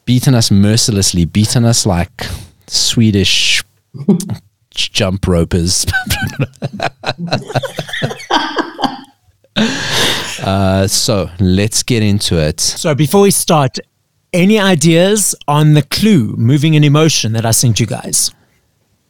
beaten 0.05 0.35
us 0.35 0.51
mercilessly, 0.51 1.25
beaten 1.25 1.65
us 1.65 1.87
like 1.87 2.27
Swedish 2.67 3.63
jump 4.71 5.27
ropers. 5.27 5.87
uh, 9.57 10.87
so 10.87 11.31
let's 11.41 11.83
get 11.83 12.03
into 12.03 12.37
it. 12.39 12.61
So 12.61 12.95
before 12.95 13.23
we 13.23 13.31
start, 13.31 13.79
any 14.33 14.59
ideas 14.59 15.35
on 15.47 15.75
the 15.75 15.83
clue, 15.83 16.35
moving 16.37 16.75
an 16.77 16.85
emotion 16.85 17.33
that 17.35 17.45
I 17.45 17.51
sent 17.51 17.81
you 17.81 17.87
guys? 17.87 18.31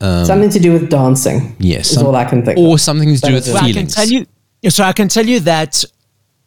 Something 0.00 0.50
to 0.50 0.58
do 0.58 0.72
with 0.72 0.90
dancing. 0.90 1.54
Yes. 1.60 1.90
Is 1.90 1.94
some- 1.94 2.06
all 2.08 2.16
I 2.16 2.24
can 2.24 2.44
think 2.44 2.58
Or 2.58 2.74
of. 2.74 2.80
something 2.80 3.14
to 3.14 3.20
do 3.20 3.34
with 3.34 3.44
is 3.44 3.48
it. 3.50 3.54
Well, 3.54 3.62
I 3.62 3.66
can 3.66 3.72
feelings. 3.74 3.94
tell 3.94 4.08
you. 4.08 4.26
So 4.70 4.82
I 4.84 4.92
can 4.92 5.06
tell 5.08 5.24
you 5.26 5.38
that 5.40 5.84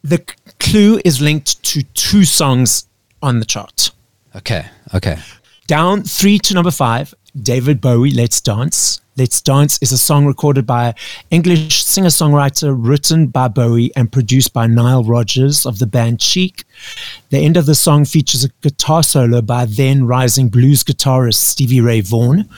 the 0.02 0.22
clue 0.60 1.00
is 1.06 1.22
linked 1.22 1.62
to 1.64 1.82
two 1.94 2.24
songs 2.26 2.86
on 3.22 3.38
the 3.40 3.46
chart. 3.46 3.92
Okay. 4.34 4.66
Okay. 4.94 5.18
Down 5.66 6.02
three 6.02 6.38
to 6.40 6.52
number 6.54 6.70
five, 6.70 7.14
David 7.42 7.80
Bowie, 7.80 8.10
Let's 8.10 8.40
Dance. 8.40 9.00
Let's 9.16 9.40
Dance 9.40 9.78
is 9.82 9.92
a 9.92 9.98
song 9.98 10.26
recorded 10.26 10.66
by 10.66 10.94
English 11.30 11.84
singer 11.84 12.08
songwriter, 12.08 12.74
written 12.76 13.28
by 13.28 13.48
Bowie 13.48 13.90
and 13.96 14.10
produced 14.10 14.52
by 14.52 14.66
Nile 14.66 15.04
Rodgers 15.04 15.64
of 15.64 15.78
the 15.78 15.86
band 15.86 16.20
Chic. 16.20 16.64
The 17.30 17.38
end 17.38 17.56
of 17.56 17.66
the 17.66 17.74
song 17.74 18.04
features 18.04 18.44
a 18.44 18.48
guitar 18.60 19.02
solo 19.02 19.42
by 19.42 19.64
then 19.66 20.06
rising 20.06 20.48
blues 20.48 20.84
guitarist 20.84 21.36
Stevie 21.36 21.80
Ray 21.80 22.00
Vaughan, 22.00 22.48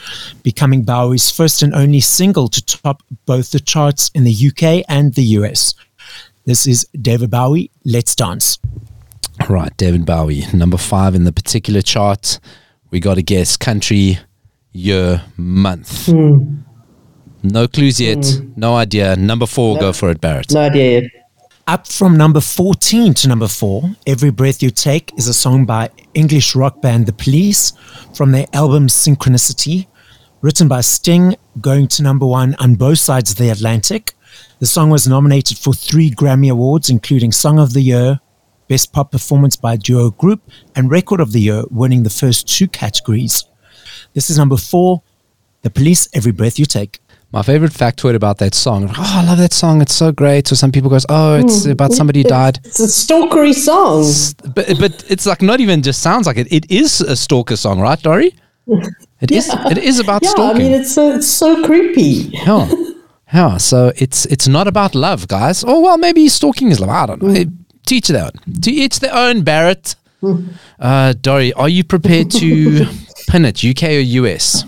becoming 0.43 0.83
Bowie's 0.83 1.31
first 1.31 1.61
and 1.61 1.73
only 1.73 2.01
single 2.01 2.47
to 2.49 2.65
top 2.65 3.03
both 3.25 3.51
the 3.51 3.59
charts 3.59 4.11
in 4.13 4.23
the 4.23 4.33
UK 4.49 4.85
and 4.87 5.13
the 5.13 5.23
US. 5.23 5.75
This 6.45 6.67
is 6.67 6.87
David 6.99 7.31
Bowie, 7.31 7.71
Let's 7.85 8.15
Dance. 8.15 8.59
Right. 9.47 9.75
David 9.77 10.05
Bowie, 10.05 10.43
number 10.53 10.77
five 10.77 11.15
in 11.15 11.23
the 11.23 11.31
particular 11.33 11.81
chart. 11.81 12.39
We 12.91 12.99
got 12.99 13.15
to 13.15 13.21
guess 13.21 13.55
country, 13.55 14.19
year, 14.71 15.23
month. 15.37 16.07
Hmm. 16.07 16.61
No 17.43 17.67
clues 17.67 17.99
yet. 17.99 18.25
Hmm. 18.25 18.53
No 18.55 18.75
idea. 18.75 19.15
Number 19.15 19.45
four, 19.45 19.77
go 19.77 19.93
for 19.93 20.09
it, 20.09 20.19
Barrett. 20.21 20.51
No 20.51 20.61
idea 20.61 21.01
yet. 21.01 21.11
Up 21.69 21.85
from 21.85 22.17
number 22.17 22.41
14 22.41 23.13
to 23.13 23.27
number 23.27 23.47
4, 23.47 23.91
Every 24.07 24.31
Breath 24.31 24.63
You 24.63 24.71
Take 24.71 25.13
is 25.19 25.27
a 25.27 25.35
song 25.35 25.67
by 25.67 25.91
English 26.15 26.55
rock 26.55 26.81
band 26.81 27.05
The 27.05 27.13
Police 27.13 27.73
from 28.15 28.31
their 28.31 28.47
album 28.53 28.87
Synchronicity, 28.87 29.85
written 30.41 30.67
by 30.67 30.81
Sting, 30.81 31.35
going 31.61 31.87
to 31.89 32.01
number 32.01 32.25
1 32.25 32.55
on 32.55 32.73
both 32.73 32.97
sides 32.97 33.29
of 33.29 33.37
the 33.37 33.51
Atlantic. 33.51 34.15
The 34.57 34.65
song 34.65 34.89
was 34.89 35.07
nominated 35.07 35.59
for 35.59 35.75
three 35.75 36.09
Grammy 36.09 36.49
Awards, 36.51 36.89
including 36.89 37.31
Song 37.31 37.59
of 37.59 37.73
the 37.73 37.81
Year, 37.81 38.19
Best 38.67 38.91
Pop 38.91 39.11
Performance 39.11 39.55
by 39.55 39.75
a 39.75 39.77
Duo 39.77 40.09
Group, 40.09 40.41
and 40.75 40.89
Record 40.89 41.19
of 41.19 41.33
the 41.33 41.41
Year, 41.41 41.65
winning 41.69 42.01
the 42.01 42.09
first 42.09 42.47
two 42.47 42.67
categories. 42.67 43.43
This 44.19 44.29
is 44.29 44.37
number 44.37 44.57
4, 44.57 45.01
The 45.61 45.69
Police, 45.69 46.09
Every 46.13 46.33
Breath 46.33 46.59
You 46.59 46.65
Take. 46.65 46.99
My 47.31 47.41
favorite 47.41 47.71
factoid 47.71 48.15
about 48.15 48.37
that 48.39 48.53
song. 48.53 48.89
Oh, 48.89 48.93
I 48.97 49.25
love 49.25 49.37
that 49.37 49.53
song. 49.53 49.81
It's 49.81 49.95
so 49.95 50.11
great. 50.11 50.45
So 50.45 50.55
some 50.57 50.73
people 50.73 50.89
goes, 50.89 51.05
oh, 51.07 51.35
it's 51.39 51.65
mm. 51.65 51.71
about 51.71 51.93
somebody 51.93 52.23
who 52.23 52.27
died. 52.41 52.59
It's 52.65 52.81
a 52.81 52.87
stalkery 52.87 53.53
song. 53.53 54.03
But 54.53 54.77
but 54.77 55.05
it's 55.09 55.25
like 55.25 55.41
not 55.41 55.61
even 55.61 55.81
just 55.81 56.01
sounds 56.01 56.27
like 56.27 56.35
it. 56.35 56.51
It 56.51 56.69
is 56.69 56.99
a 56.99 57.15
stalker 57.15 57.55
song, 57.55 57.79
right, 57.79 58.01
Dory? 58.01 58.35
It 59.21 59.31
is. 59.31 59.49
It 59.71 59.77
is 59.77 59.99
about 59.99 60.21
Yeah, 60.21 60.31
stalking. 60.31 60.61
I 60.61 60.63
mean, 60.65 60.73
it's 60.81 60.93
so, 60.93 61.15
it's 61.15 61.27
so 61.27 61.63
creepy. 61.65 62.29
Yeah. 62.45 62.69
Yeah. 63.33 63.55
So 63.55 63.93
it's 63.95 64.25
it's 64.25 64.49
not 64.49 64.67
about 64.67 64.95
love, 64.95 65.29
guys. 65.29 65.63
Oh 65.65 65.79
well, 65.79 65.97
maybe 65.97 66.27
stalking 66.27 66.71
is 66.71 66.81
love. 66.81 66.89
I 66.89 67.05
don't 67.05 67.21
know. 67.21 67.29
Mm. 67.29 67.37
Hey, 67.37 67.45
To 67.87 67.95
each 67.95 68.09
their 68.09 68.25
own. 68.25 68.61
To 68.63 68.69
each 68.69 68.99
their 68.99 69.15
own, 69.15 69.43
Barrett. 69.43 69.95
Mm. 70.21 70.49
Uh, 70.77 71.13
Dory, 71.13 71.53
are 71.53 71.69
you 71.69 71.83
prepared 71.85 72.29
to 72.31 72.85
pin 73.29 73.45
it, 73.45 73.63
UK 73.63 73.83
or 73.83 73.99
US? 73.99 74.65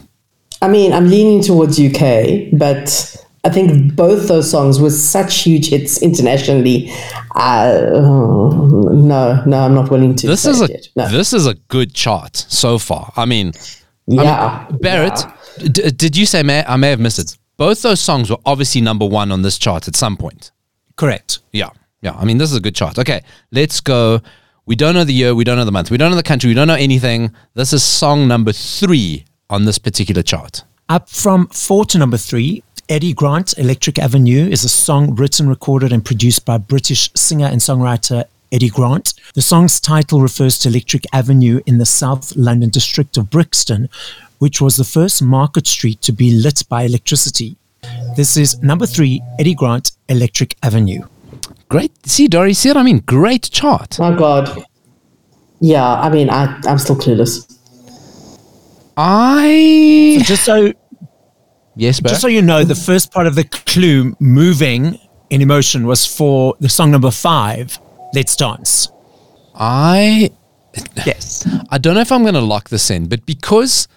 I 0.61 0.67
mean, 0.67 0.93
I'm 0.93 1.09
leaning 1.09 1.41
towards 1.41 1.79
UK, 1.79 2.51
but 2.53 3.15
I 3.43 3.49
think 3.49 3.95
both 3.95 4.27
those 4.27 4.49
songs 4.49 4.79
were 4.79 4.91
such 4.91 5.41
huge 5.41 5.69
hits 5.69 6.01
internationally. 6.01 6.91
Uh, 7.35 7.89
no, 7.91 9.43
no, 9.45 9.59
I'm 9.59 9.73
not 9.73 9.89
willing 9.89 10.15
to. 10.17 10.27
This 10.27 10.45
is 10.45 10.61
a. 10.61 10.69
No. 10.95 11.09
this 11.09 11.33
is 11.33 11.47
a 11.47 11.55
good 11.55 11.93
chart 11.93 12.35
so 12.35 12.77
far. 12.77 13.11
I 13.15 13.25
mean, 13.25 13.53
yeah, 14.05 14.67
Barrett, 14.79 15.25
d- 15.57 15.89
did 15.91 16.15
you 16.15 16.25
say 16.25 16.43
may, 16.43 16.63
I 16.65 16.75
may 16.75 16.91
have 16.91 16.99
missed 16.99 17.19
it? 17.19 17.37
Both 17.57 17.81
those 17.81 17.99
songs 17.99 18.29
were 18.29 18.39
obviously 18.45 18.81
number 18.81 19.05
one 19.05 19.31
on 19.31 19.41
this 19.41 19.57
chart 19.57 19.87
at 19.87 19.95
some 19.95 20.17
point. 20.17 20.51
Correct. 20.95 21.39
Yeah. 21.51 21.69
Yeah. 22.01 22.13
I 22.13 22.25
mean, 22.25 22.37
this 22.37 22.51
is 22.51 22.57
a 22.57 22.61
good 22.61 22.75
chart. 22.75 22.99
Okay. 22.99 23.23
Let's 23.51 23.79
go. 23.81 24.21
We 24.71 24.77
don't 24.77 24.93
know 24.93 25.03
the 25.03 25.11
year. 25.11 25.35
We 25.35 25.43
don't 25.43 25.57
know 25.57 25.65
the 25.65 25.71
month. 25.73 25.91
We 25.91 25.97
don't 25.97 26.11
know 26.11 26.15
the 26.15 26.23
country. 26.23 26.47
We 26.47 26.53
don't 26.53 26.69
know 26.69 26.75
anything. 26.75 27.35
This 27.55 27.73
is 27.73 27.83
song 27.83 28.25
number 28.25 28.53
three 28.53 29.25
on 29.49 29.65
this 29.65 29.77
particular 29.77 30.23
chart. 30.23 30.63
Up 30.87 31.09
from 31.09 31.47
four 31.47 31.83
to 31.87 31.97
number 31.97 32.15
three, 32.15 32.63
Eddie 32.87 33.11
Grant, 33.11 33.57
Electric 33.57 33.99
Avenue, 33.99 34.47
is 34.47 34.63
a 34.63 34.69
song 34.69 35.13
written, 35.15 35.49
recorded, 35.49 35.91
and 35.91 36.05
produced 36.05 36.45
by 36.45 36.57
British 36.57 37.11
singer 37.17 37.47
and 37.47 37.59
songwriter 37.59 38.23
Eddie 38.53 38.69
Grant. 38.69 39.13
The 39.33 39.41
song's 39.41 39.81
title 39.81 40.21
refers 40.21 40.57
to 40.59 40.69
Electric 40.69 41.03
Avenue 41.11 41.59
in 41.65 41.77
the 41.77 41.85
South 41.85 42.33
London 42.37 42.69
district 42.69 43.17
of 43.17 43.29
Brixton, 43.29 43.89
which 44.37 44.61
was 44.61 44.77
the 44.77 44.85
first 44.85 45.21
market 45.21 45.67
street 45.67 46.01
to 46.03 46.13
be 46.13 46.31
lit 46.31 46.63
by 46.69 46.83
electricity. 46.83 47.57
This 48.15 48.37
is 48.37 48.63
number 48.63 48.85
three, 48.85 49.21
Eddie 49.37 49.53
Grant, 49.53 49.91
Electric 50.07 50.55
Avenue. 50.63 51.01
Great. 51.67 51.91
See, 52.05 52.27
Dory, 52.27 52.53
see 52.53 52.69
what 52.69 52.77
I 52.77 52.83
mean? 52.83 52.99
Great 52.99 53.49
chart. 53.49 53.97
My 53.99 54.13
God. 54.13 54.65
Yeah, 55.61 55.93
I 55.93 56.09
mean, 56.09 56.29
I, 56.29 56.59
I'm 56.65 56.77
still 56.77 56.95
clueless. 56.95 57.47
I. 58.97 60.19
Just 60.23 60.43
so 60.43 60.73
Yes, 61.75 61.99
Barrett. 61.99 62.13
Just 62.13 62.21
so 62.21 62.27
you 62.27 62.41
know, 62.41 62.63
the 62.63 62.75
first 62.75 63.11
part 63.11 63.27
of 63.27 63.35
the 63.35 63.43
clue, 63.45 64.15
moving 64.19 64.99
in 65.29 65.41
emotion, 65.41 65.87
was 65.87 66.05
for 66.05 66.55
the 66.59 66.67
song 66.67 66.91
number 66.91 67.11
five, 67.11 67.79
Let's 68.13 68.35
Dance. 68.35 68.89
I. 69.55 70.31
Yes. 71.05 71.47
I 71.69 71.77
don't 71.77 71.95
know 71.95 72.01
if 72.01 72.11
I'm 72.11 72.21
going 72.23 72.33
to 72.33 72.41
lock 72.41 72.69
this 72.69 72.91
in, 72.91 73.07
but 73.07 73.25
because 73.25 73.87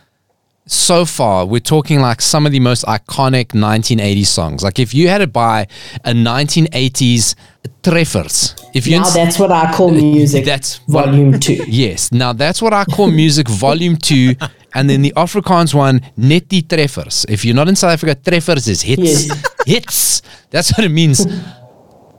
so 0.66 1.04
far 1.04 1.44
we're 1.44 1.60
talking 1.60 2.00
like 2.00 2.22
some 2.22 2.46
of 2.46 2.52
the 2.52 2.60
most 2.60 2.84
iconic 2.86 3.48
1980s 3.48 4.26
songs. 4.26 4.62
Like 4.62 4.78
if 4.78 4.94
you 4.94 5.08
had 5.08 5.18
to 5.18 5.26
buy 5.26 5.66
a 6.04 6.12
1980s 6.12 7.34
Treffers, 7.82 8.54
if 8.74 8.86
you 8.86 8.98
Now 8.98 9.08
that's 9.10 9.38
what 9.38 9.52
I 9.52 9.72
call 9.72 9.90
music. 9.90 10.44
That's 10.44 10.76
what- 10.86 11.06
volume 11.06 11.38
two. 11.38 11.62
Yes. 11.68 12.12
Now 12.12 12.32
that's 12.32 12.62
what 12.62 12.72
I 12.72 12.84
call 12.84 13.10
music 13.10 13.48
volume 13.48 13.96
two 13.96 14.34
and 14.74 14.90
then 14.90 15.02
the 15.02 15.12
Afrikaans 15.16 15.72
one, 15.74 16.00
net 16.16 16.48
die 16.48 16.60
treffers. 16.62 17.24
If 17.28 17.44
you're 17.44 17.54
not 17.54 17.68
in 17.68 17.76
South 17.76 17.92
Africa, 17.92 18.16
treffers 18.16 18.66
is 18.68 18.82
hits. 18.82 19.26
Yes. 19.28 19.42
hits. 19.66 20.22
That's 20.50 20.76
what 20.76 20.84
it 20.84 20.88
means. 20.90 21.26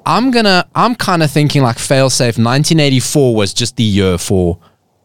I'm 0.05 0.31
gonna. 0.31 0.67
I'm 0.75 0.95
kind 0.95 1.21
of 1.23 1.31
thinking 1.31 1.63
like 1.63 1.77
failsafe. 1.77 2.37
1984 2.37 3.35
was 3.35 3.53
just 3.53 3.75
the 3.75 3.83
year 3.83 4.17
for 4.17 4.59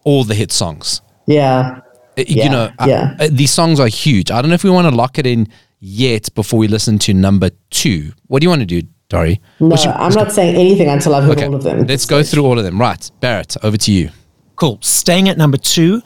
all 0.04 0.24
the 0.24 0.34
hit 0.34 0.52
songs. 0.52 1.00
Yeah. 1.26 1.80
Uh, 2.18 2.24
Yeah, 2.26 2.44
you 2.44 2.50
know, 2.50 2.70
uh, 2.78 2.86
yeah. 2.88 3.16
uh, 3.20 3.28
these 3.30 3.50
songs 3.52 3.80
are 3.80 3.88
huge. 3.88 4.30
I 4.30 4.40
don't 4.42 4.48
know 4.50 4.54
if 4.54 4.64
we 4.64 4.70
want 4.70 4.88
to 4.88 4.94
lock 4.94 5.18
it 5.18 5.26
in 5.26 5.48
yet 5.80 6.34
before 6.34 6.58
we 6.58 6.68
listen 6.68 6.98
to 7.00 7.14
number 7.14 7.50
two. 7.70 8.12
What 8.26 8.40
do 8.40 8.44
you 8.44 8.50
want 8.50 8.60
to 8.60 8.66
do, 8.66 8.82
Dory? 9.08 9.40
No, 9.60 9.74
I'm 9.76 10.12
not 10.14 10.32
saying 10.32 10.56
anything 10.56 10.88
until 10.88 11.14
I've 11.14 11.24
heard 11.24 11.42
all 11.42 11.54
of 11.54 11.62
them. 11.62 11.86
Let's 11.86 12.06
go 12.06 12.22
through 12.22 12.44
all 12.44 12.58
of 12.58 12.64
them. 12.64 12.80
Right, 12.80 13.10
Barrett, 13.20 13.56
over 13.62 13.76
to 13.76 13.92
you. 13.92 14.10
Cool. 14.56 14.78
Staying 14.82 15.30
at 15.30 15.38
number 15.38 15.56
two, 15.56 16.02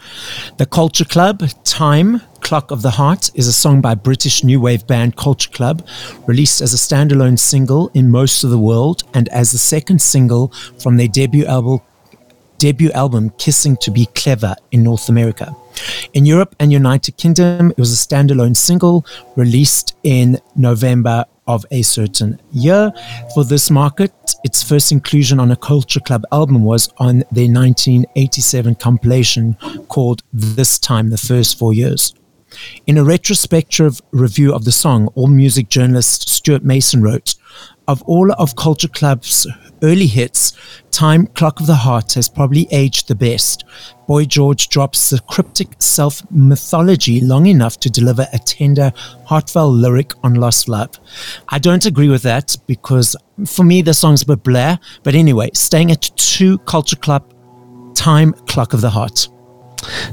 The 0.59 0.67
Culture 0.67 1.05
Club, 1.05 1.43
Time, 1.65 2.21
Clock 2.41 2.71
of 2.71 2.83
the 2.83 2.91
Heart 2.91 3.33
is 3.35 3.49
a 3.49 3.53
song 3.53 3.81
by 3.81 3.97
British 3.97 4.45
new 4.45 4.61
wave 4.61 4.87
band 4.87 5.17
Culture 5.17 5.51
Club, 5.51 5.85
released 6.29 6.61
as 6.61 6.73
a 6.73 6.77
standalone 6.77 7.37
single 7.37 7.91
in 7.95 8.11
most 8.13 8.45
of 8.45 8.51
the 8.51 8.59
world 8.59 9.03
and 9.13 9.29
as 9.31 9.51
the 9.51 9.59
second 9.59 10.01
single 10.01 10.53
from 10.79 10.99
their 10.99 11.09
debut 11.09 11.45
album, 11.47 11.81
debut 12.65 12.91
album 12.93 13.29
Kissing 13.37 13.77
to 13.83 13.91
Be 13.91 14.07
Clever 14.15 14.57
in 14.73 14.83
North 14.83 15.11
America. 15.11 15.55
In 16.15 16.25
Europe 16.25 16.57
and 16.59 16.73
United 16.73 17.19
Kingdom, 17.19 17.73
it 17.73 17.77
was 17.77 17.93
a 17.93 18.07
standalone 18.07 18.57
single 18.57 19.05
released 19.37 19.95
in 20.03 20.39
November 20.57 21.27
of 21.47 21.67
a 21.71 21.83
certain 21.83 22.41
year. 22.53 22.91
For 23.35 23.45
this 23.45 23.71
market, 23.71 24.15
its 24.45 24.62
first 24.62 24.93
inclusion 24.93 25.39
on 25.39 25.51
a 25.51 25.57
Culture 25.57 26.01
Club 26.01 26.25
album 26.33 26.65
was 26.65 26.89
on 26.97 27.19
their 27.31 27.53
1987 27.53 28.77
compilation 28.77 29.59
called 29.89 30.23
This 30.33 30.79
Time, 30.79 31.11
the 31.11 31.19
First 31.19 31.59
Four 31.59 31.75
Years. 31.75 32.15
In 32.87 32.97
a 32.97 33.05
retrospective 33.05 34.01
review 34.11 34.55
of 34.55 34.65
the 34.65 34.73
song, 34.73 35.09
all 35.09 35.27
music 35.27 35.69
journalist 35.69 36.31
Stewart 36.31 36.65
Mason 36.65 37.03
wrote, 37.03 37.35
Of 37.87 38.01
all 38.05 38.33
of 38.33 38.57
Culture 38.57 38.89
Club's 38.89 39.47
early 39.85 40.07
hits, 40.09 40.53
Time 40.91 41.26
Clock 41.28 41.61
of 41.61 41.66
the 41.66 41.74
Heart 41.74 42.14
has 42.14 42.28
probably 42.28 42.66
aged 42.72 43.07
the 43.07 43.14
best. 43.14 43.64
Boy 44.09 44.24
George 44.24 44.68
drops 44.68 45.11
the 45.11 45.20
cryptic 45.20 45.68
self 45.78 46.22
mythology 46.30 47.20
long 47.20 47.47
enough 47.47 47.78
to 47.80 47.91
deliver 47.91 48.26
a 48.32 48.39
tender, 48.39 48.93
heartfelt 49.26 49.74
lyric 49.74 50.12
on 50.24 50.35
lost 50.35 50.68
love. 50.68 50.91
I 51.49 51.59
don't 51.59 51.87
agree 51.87 52.09
with 52.09 52.22
that 52.22 52.57
because 52.66 53.14
for 53.47 53.64
me 53.64 53.82
the 53.82 53.95
song's 53.95 54.22
a 54.22 54.26
bit 54.26 54.43
blah. 54.43 54.76
But 55.03 55.14
anyway, 55.14 55.51
staying 55.55 55.91
at 55.91 56.03
two 56.16 56.59
Culture 56.59 56.97
Club, 56.97 57.22
Time 57.95 58.32
Clock 58.49 58.72
of 58.72 58.80
the 58.80 58.91
Heart. 58.91 59.28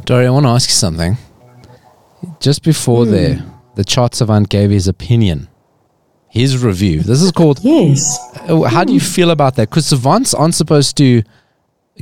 Dory, 0.06 0.28
I 0.28 0.30
want 0.30 0.46
to 0.46 0.50
ask 0.52 0.70
you 0.70 0.76
something. 0.76 1.18
Just 2.40 2.64
before 2.64 3.06
Hmm. 3.06 3.12
there, 3.12 3.44
the 3.76 3.84
chart 3.84 4.16
savant 4.16 4.50
gave 4.50 4.70
his 4.70 4.88
opinion, 4.88 5.48
his 6.32 6.64
review. 6.64 7.02
This 7.02 7.22
is 7.22 7.32
called. 7.32 7.60
Yes. 7.62 8.18
Uh, 8.50 8.62
How 8.64 8.84
do 8.86 8.94
you 8.94 9.02
feel 9.02 9.32
about 9.32 9.56
that? 9.58 9.70
Because 9.70 9.86
savants 9.88 10.34
aren't 10.34 10.56
supposed 10.56 10.96
to 10.98 11.24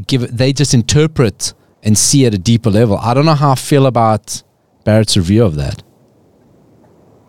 give 0.05 0.21
it, 0.23 0.37
they 0.37 0.53
just 0.53 0.73
interpret 0.73 1.53
and 1.81 1.97
see 1.97 2.25
at 2.27 2.33
a 2.35 2.37
deeper 2.37 2.69
level. 2.69 2.97
I 2.99 3.13
don't 3.15 3.25
know 3.25 3.33
how 3.33 3.51
I 3.51 3.55
feel 3.55 3.85
about 3.87 4.43
Barrett's 4.85 5.17
review 5.17 5.43
of 5.43 5.55
that. 5.55 5.81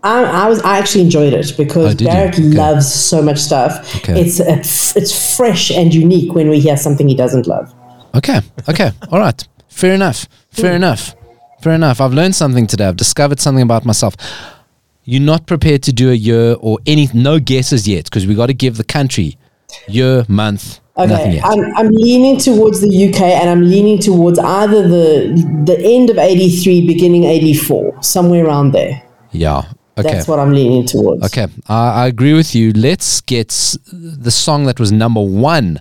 I, 0.03 0.25
I 0.25 0.49
was 0.49 0.61
I 0.63 0.79
actually 0.79 1.05
enjoyed 1.05 1.33
it 1.33 1.55
because 1.57 1.95
Oh? 2.01 2.05
Barrett 2.05 2.35
Okay. 2.35 2.43
loves 2.43 2.93
so 2.93 3.21
much 3.23 3.39
stuff. 3.39 3.73
Okay. 3.97 4.21
It's 4.21 4.41
it's 4.41 4.97
it's 4.97 5.37
fresh 5.37 5.71
and 5.71 5.93
unique 5.95 6.35
when 6.35 6.49
we 6.49 6.59
hear 6.61 6.77
something 6.77 7.07
he 7.09 7.15
doesn't 7.15 7.47
love. 7.47 7.73
Okay. 8.15 8.41
Okay. 8.69 8.91
All 9.11 9.19
right. 9.21 9.47
Fair 9.69 9.95
enough. 9.95 10.27
Fair 10.51 10.75
enough. 10.75 11.15
Fair 11.63 11.75
enough. 11.75 12.01
I've 12.01 12.15
learned 12.15 12.35
something 12.35 12.67
today. 12.67 12.87
I've 12.89 12.97
discovered 12.97 13.41
something 13.41 13.63
about 13.63 13.85
myself. 13.85 14.15
You're 15.11 15.29
not 15.35 15.47
prepared 15.47 15.83
to 15.89 15.93
do 15.93 16.11
a 16.11 16.15
year 16.15 16.57
or 16.61 16.79
any, 16.87 17.09
no 17.13 17.41
guesses 17.41 17.87
yet 17.89 18.05
because 18.05 18.27
we 18.29 18.35
got 18.35 18.47
to 18.47 18.55
give 18.55 18.77
the 18.77 18.85
country 18.85 19.37
year, 19.89 20.25
month, 20.29 20.81
Okay. 20.97 21.41
I'm, 21.43 21.61
I'm 21.77 21.89
leaning 21.91 22.37
towards 22.39 22.81
the 22.81 23.09
UK 23.09 23.21
and 23.41 23.49
I'm 23.49 23.63
leaning 23.63 23.99
towards 23.99 24.39
either 24.39 24.87
the 24.87 25.05
the 25.65 25.79
end 25.83 26.11
of 26.11 26.19
83, 26.19 26.87
beginning 26.87 27.25
84, 27.25 28.03
somewhere 28.03 28.45
around 28.47 28.73
there. 28.73 29.03
yeah. 29.33 29.63
Okay. 29.99 30.13
That's 30.13 30.29
what 30.29 30.39
I'm 30.39 30.53
leaning 30.53 30.87
towards. 30.87 31.23
Okay, 31.27 31.47
I 31.69 32.05
I 32.05 32.07
agree 32.07 32.33
with 32.33 32.55
you. 32.55 32.73
Let's 32.73 33.21
get 33.21 33.49
the 33.93 34.31
song 34.31 34.65
that 34.67 34.79
was 34.81 34.91
number 34.93 35.21
one 35.21 35.79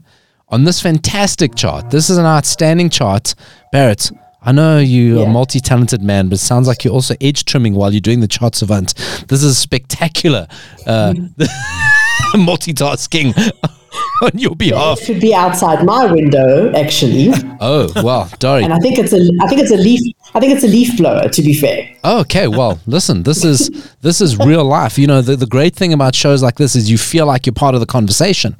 on 0.50 0.66
this 0.66 0.82
fantastic 0.82 1.56
chart. 1.56 1.90
This 1.90 2.10
is 2.10 2.18
an 2.18 2.26
outstanding 2.26 2.90
chart. 2.90 3.34
Barrett, 3.72 4.12
I 4.42 4.54
know 4.54 4.80
you're 4.80 5.26
a 5.26 5.30
multi 5.30 5.60
talented 5.60 6.02
man, 6.02 6.30
but 6.30 6.36
it 6.36 6.38
sounds 6.40 6.68
like 6.68 6.86
you're 6.86 6.94
also 6.94 7.16
edge 7.20 7.44
trimming 7.44 7.76
while 7.76 7.92
you're 7.92 8.00
doing 8.00 8.22
the 8.22 8.28
chart 8.28 8.56
savant. 8.56 8.94
This 9.28 9.44
is 9.44 9.58
spectacular 9.58 10.48
uh, 10.88 11.14
multitasking 12.36 13.34
on 14.22 14.32
your 14.34 14.56
behalf. 14.56 15.00
Should 15.00 15.20
be 15.20 15.34
outside 15.34 15.84
my 15.86 16.06
window, 16.12 16.72
actually. 16.74 17.34
Oh, 17.60 17.92
well, 18.02 18.30
Dory. 18.40 18.64
and 18.64 18.74
I 18.74 18.80
think 18.80 18.98
it's 18.98 19.12
a 19.12 19.30
I 19.42 19.48
think 19.48 19.62
it's 19.62 19.72
a 19.72 19.78
leaf 19.78 20.16
I 20.36 20.40
think 20.40 20.54
it's 20.54 20.64
a 20.64 20.68
leaf 20.68 20.96
blower, 20.98 21.28
to 21.28 21.42
be 21.42 21.54
fair. 21.54 21.90
Oh, 22.04 22.20
okay, 22.20 22.48
well, 22.48 22.80
listen, 22.86 23.24
this 23.24 23.44
is 23.44 23.94
this 24.02 24.22
is 24.22 24.38
real 24.38 24.64
life. 24.64 24.98
You 24.98 25.08
know, 25.08 25.22
the, 25.22 25.36
the 25.36 25.48
great 25.48 25.76
thing 25.76 25.92
about 25.92 26.16
shows 26.16 26.44
like 26.44 26.56
this 26.56 26.76
is 26.76 26.90
you 26.90 26.98
feel 26.98 27.26
like 27.26 27.46
you're 27.46 27.54
part 27.54 27.74
of 27.74 27.82
the 27.82 27.88
conversation, 27.88 28.56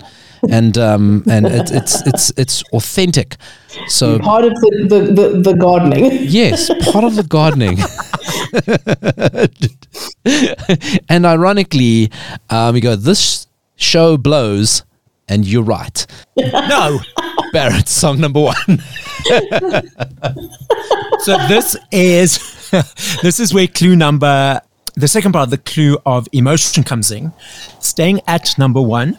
and 0.50 0.78
um, 0.78 1.24
and 1.30 1.46
it, 1.46 1.72
it's 1.72 2.06
it's 2.08 2.32
it's 2.38 2.64
authentic. 2.74 3.38
So 3.88 4.20
Part 4.20 4.46
of 4.46 4.54
the, 4.56 4.88
the, 4.90 5.00
the, 5.14 5.42
the 5.52 5.54
gardening. 5.54 6.12
yes, 6.24 6.70
part 6.92 7.04
of 7.04 7.16
the 7.16 7.24
gardening. 7.24 7.78
and 11.10 11.26
ironically, 11.26 12.12
um, 12.50 12.76
you 12.76 12.82
go, 12.82 12.96
this 12.96 13.48
show 13.76 14.18
blows, 14.18 14.84
and 15.28 15.46
you're 15.46 15.64
right. 15.64 16.06
No. 16.38 17.00
Barrett, 17.54 17.88
song 17.88 18.20
number 18.20 18.40
one. 18.42 18.56
so 21.22 21.38
this 21.48 21.76
is 21.92 22.40
this 23.22 23.40
is 23.40 23.54
where 23.54 23.68
clue 23.68 23.96
number 23.96 24.62
the 24.96 25.08
second 25.08 25.32
part 25.32 25.44
of 25.46 25.50
the 25.50 25.58
clue 25.58 25.98
of 26.06 26.28
emotion 26.34 26.84
comes 26.84 27.10
in. 27.12 27.32
Staying 27.80 28.22
at 28.28 28.58
number 28.58 28.82
one, 28.82 29.18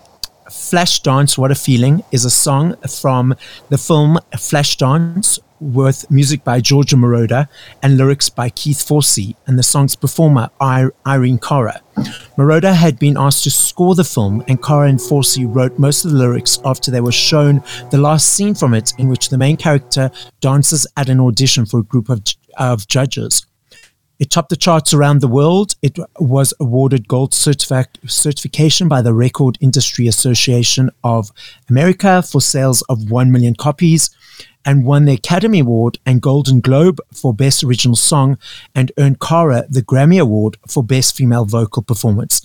Flashdance 0.50 1.38
What 1.38 1.52
a 1.52 1.54
Feeling 1.54 2.02
is 2.10 2.24
a 2.24 2.30
song 2.30 2.74
from 2.88 3.36
the 3.68 3.78
film 3.78 4.18
Flashdance 4.32 5.38
with 5.60 6.10
music 6.10 6.42
by 6.42 6.60
Giorgio 6.60 6.98
Moroder 6.98 7.46
and 7.84 7.96
lyrics 7.96 8.28
by 8.28 8.50
Keith 8.50 8.78
Forsey 8.78 9.36
and 9.46 9.56
the 9.56 9.62
song's 9.62 9.94
performer 9.94 10.50
Irene 10.60 11.38
Cara. 11.38 11.80
Moroder 12.36 12.74
had 12.74 12.98
been 12.98 13.16
asked 13.16 13.44
to 13.44 13.50
score 13.52 13.94
the 13.94 14.02
film 14.02 14.42
and 14.48 14.60
Cara 14.60 14.88
and 14.88 14.98
Forsey 14.98 15.46
wrote 15.46 15.78
most 15.78 16.04
of 16.04 16.10
the 16.10 16.18
lyrics 16.18 16.58
after 16.64 16.90
they 16.90 17.00
were 17.00 17.12
shown 17.12 17.62
the 17.92 17.98
last 17.98 18.32
scene 18.32 18.56
from 18.56 18.74
it 18.74 18.92
in 18.98 19.08
which 19.08 19.28
the 19.28 19.38
main 19.38 19.56
character 19.56 20.10
dances 20.40 20.84
at 20.96 21.08
an 21.08 21.20
audition 21.20 21.64
for 21.64 21.78
a 21.78 21.84
group 21.84 22.08
of, 22.08 22.22
of 22.58 22.88
judges. 22.88 23.46
It 24.20 24.30
topped 24.30 24.50
the 24.50 24.56
charts 24.56 24.92
around 24.92 25.22
the 25.22 25.28
world. 25.28 25.76
It 25.80 25.98
was 26.18 26.52
awarded 26.60 27.08
gold 27.08 27.32
certific- 27.32 28.08
certification 28.08 28.86
by 28.86 29.00
the 29.00 29.14
Record 29.14 29.56
Industry 29.62 30.06
Association 30.06 30.90
of 31.02 31.32
America 31.70 32.22
for 32.22 32.42
sales 32.42 32.82
of 32.82 33.10
1 33.10 33.32
million 33.32 33.54
copies 33.54 34.10
and 34.62 34.84
won 34.84 35.06
the 35.06 35.14
Academy 35.14 35.60
Award 35.60 35.98
and 36.04 36.20
Golden 36.20 36.60
Globe 36.60 37.00
for 37.14 37.32
Best 37.32 37.64
Original 37.64 37.96
Song 37.96 38.36
and 38.74 38.92
earned 38.98 39.20
Cara 39.20 39.64
the 39.70 39.80
Grammy 39.80 40.20
Award 40.20 40.58
for 40.68 40.84
Best 40.84 41.16
Female 41.16 41.46
Vocal 41.46 41.82
Performance. 41.82 42.42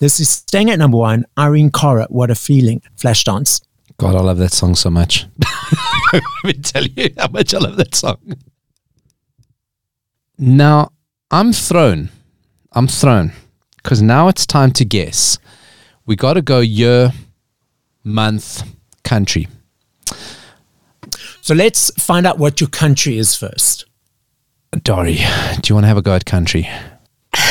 This 0.00 0.18
is 0.18 0.28
staying 0.28 0.70
at 0.70 0.80
number 0.80 0.96
one. 0.96 1.24
Irene 1.38 1.70
Cara, 1.70 2.06
What 2.10 2.32
a 2.32 2.34
Feeling, 2.34 2.82
Flashdance. 2.96 3.62
God, 3.96 4.16
I 4.16 4.20
love 4.20 4.38
that 4.38 4.52
song 4.52 4.74
so 4.74 4.90
much. 4.90 5.26
Let 6.12 6.22
me 6.42 6.54
tell 6.54 6.84
you 6.84 7.10
how 7.16 7.28
much 7.28 7.54
I 7.54 7.58
love 7.58 7.76
that 7.76 7.94
song. 7.94 8.18
Now, 10.36 10.90
I'm 11.34 11.54
thrown. 11.54 12.10
I'm 12.72 12.86
thrown 12.86 13.32
because 13.76 14.02
now 14.02 14.28
it's 14.28 14.44
time 14.44 14.70
to 14.72 14.84
guess. 14.84 15.38
We 16.04 16.14
got 16.14 16.34
to 16.34 16.42
go 16.42 16.60
year, 16.60 17.10
month, 18.04 18.62
country. 19.02 19.48
So 21.40 21.54
let's 21.54 21.90
find 21.92 22.26
out 22.26 22.38
what 22.38 22.60
your 22.60 22.68
country 22.68 23.16
is 23.16 23.34
first. 23.34 23.86
Dory, 24.82 25.14
do 25.14 25.70
you 25.70 25.74
want 25.74 25.84
to 25.84 25.88
have 25.88 25.96
a 25.96 26.02
go 26.02 26.14
at 26.14 26.26
country? 26.26 26.68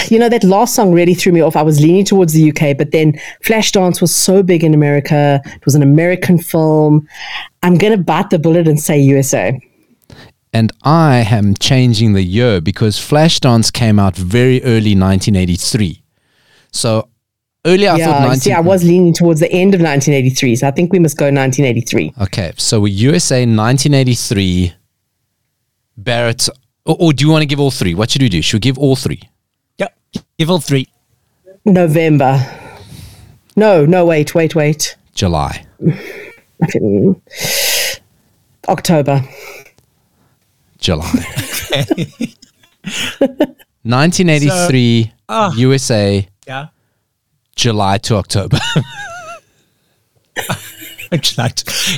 You 0.09 0.19
know, 0.19 0.29
that 0.29 0.43
last 0.43 0.75
song 0.75 0.93
really 0.93 1.15
threw 1.15 1.32
me 1.32 1.41
off. 1.41 1.55
I 1.55 1.63
was 1.63 1.79
leaning 1.79 2.05
towards 2.05 2.34
the 2.34 2.51
UK, 2.51 2.77
but 2.77 2.91
then 2.91 3.13
Flashdance 3.43 3.99
was 3.99 4.15
so 4.15 4.43
big 4.43 4.63
in 4.63 4.75
America. 4.75 5.41
It 5.43 5.65
was 5.65 5.73
an 5.73 5.82
American 5.82 6.38
film. 6.38 7.07
I'm 7.63 7.79
going 7.79 7.97
to 7.97 8.03
bite 8.03 8.29
the 8.29 8.38
bullet 8.38 8.67
and 8.67 8.79
say 8.79 8.99
USA. 8.99 9.59
And 10.54 10.72
I 10.84 11.26
am 11.30 11.56
changing 11.56 12.14
the 12.14 12.24
year 12.24 12.60
because 12.60 12.97
Flashdance 12.97 13.72
came 13.72 13.99
out 13.99 14.16
very 14.18 14.62
early 14.64 14.95
1983. 14.95 16.04
So 16.72 17.08
earlier 17.66 17.91
I 17.91 17.97
yeah, 17.97 18.06
thought 18.06 18.24
you 18.24 18.30
19- 18.32 18.41
see, 18.41 18.52
I 18.52 18.60
was 18.60 18.84
leaning 18.84 19.14
towards 19.14 19.39
the 19.39 19.52
end 19.52 19.74
of 19.74 19.82
1983, 19.82 20.56
so 20.58 20.68
I 20.68 20.72
think 20.72 20.91
we 20.91 20.99
must 20.99 21.18
go 21.18 21.26
1983. 21.26 22.14
Okay, 22.24 22.52
so 22.58 22.86
USA 22.86 23.41
1983. 23.45 24.74
Barrett, 25.97 26.49
Or, 26.86 26.97
or 26.99 27.14
do 27.14 27.24
you 27.24 27.32
want 27.32 27.43
to 27.43 27.45
give 27.45 27.60
all 27.60 27.72
three? 27.72 27.93
What 27.93 28.10
should 28.10 28.22
we 28.22 28.30
do? 28.30 28.41
Should 28.41 28.56
we 28.56 28.60
give 28.62 28.78
all 28.78 28.95
three? 28.95 29.22
Yeah. 29.78 29.89
Give 30.38 30.49
all 30.49 30.60
three. 30.60 30.88
November. 31.64 32.39
No, 33.56 33.86
no, 33.86 34.06
wait, 34.06 34.34
wait, 34.34 34.56
wait. 34.56 34.95
July. 35.14 35.66
October. 38.68 39.22
July. 40.82 41.05
1983 43.84 45.13
ah. 45.29 45.53
USA, 45.55 46.27
Yeah. 46.47 46.67
July 47.55 47.97
to 47.99 48.15
October. 48.15 48.57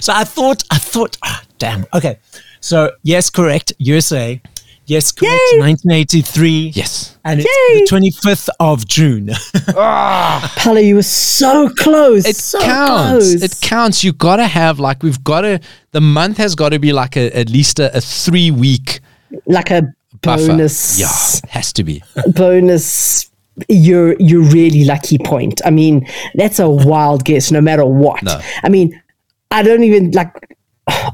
So 0.02 0.12
I 0.12 0.24
thought, 0.24 0.64
I 0.72 0.80
thought, 0.80 1.18
ah, 1.24 1.44
damn. 1.60 1.86
Okay. 1.94 2.18
So 2.60 2.92
yes, 3.04 3.30
correct. 3.30 3.72
USA. 3.78 4.42
Yes, 4.86 5.12
correct. 5.12 5.40
Yay! 5.54 5.60
1983. 5.60 6.72
yes. 6.76 7.18
And 7.24 7.40
it's 7.40 7.48
Yay! 7.50 7.80
the 7.86 8.10
25th 8.12 8.50
of 8.60 8.86
June. 8.88 9.30
Ah! 9.76 10.54
Paolo, 10.58 10.80
you 10.80 10.96
were 10.96 11.02
so 11.04 11.70
close. 11.70 12.26
It 12.26 12.36
so 12.36 12.60
counts. 12.62 13.30
Close. 13.32 13.44
It 13.44 13.58
counts. 13.62 14.04
You 14.04 14.12
got 14.14 14.36
to 14.38 14.46
have, 14.46 14.80
like, 14.80 15.02
we've 15.02 15.24
got 15.24 15.42
to, 15.42 15.60
the 15.92 16.02
month 16.02 16.38
has 16.38 16.54
got 16.54 16.70
to 16.70 16.80
be 16.80 16.92
like 16.94 17.16
a, 17.16 17.36
at 17.36 17.50
least 17.50 17.80
a, 17.80 17.96
a 17.96 18.02
three 18.02 18.52
week 18.52 19.00
like 19.46 19.72
a 19.72 19.94
buffer. 20.22 20.48
bonus. 20.48 21.00
Yeah, 21.00 21.50
has 21.50 21.74
to 21.74 21.84
be. 21.84 22.04
bonus 22.34 23.30
you're 23.70 24.16
you're 24.20 24.44
really 24.44 24.84
lucky 24.84 25.18
point. 25.20 25.62
I 25.66 25.70
mean, 25.70 26.08
that's 26.36 26.60
a 26.60 26.70
wild 26.70 27.24
guess 27.24 27.52
no 27.52 27.62
matter 27.62 27.86
what. 27.86 28.22
No. 28.24 28.40
I 28.64 28.70
mean, 28.70 29.00
I 29.52 29.64
don't 29.64 29.84
even 29.84 30.12
like 30.12 30.34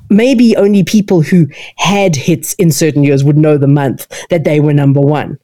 maybe 0.09 0.55
only 0.55 0.83
people 0.83 1.21
who 1.21 1.47
had 1.77 2.15
hits 2.15 2.53
in 2.55 2.71
certain 2.71 3.03
years 3.03 3.23
would 3.23 3.37
know 3.37 3.57
the 3.57 3.67
month 3.67 4.07
that 4.29 4.43
they 4.43 4.59
were 4.59 4.73
number 4.73 5.01
one. 5.01 5.37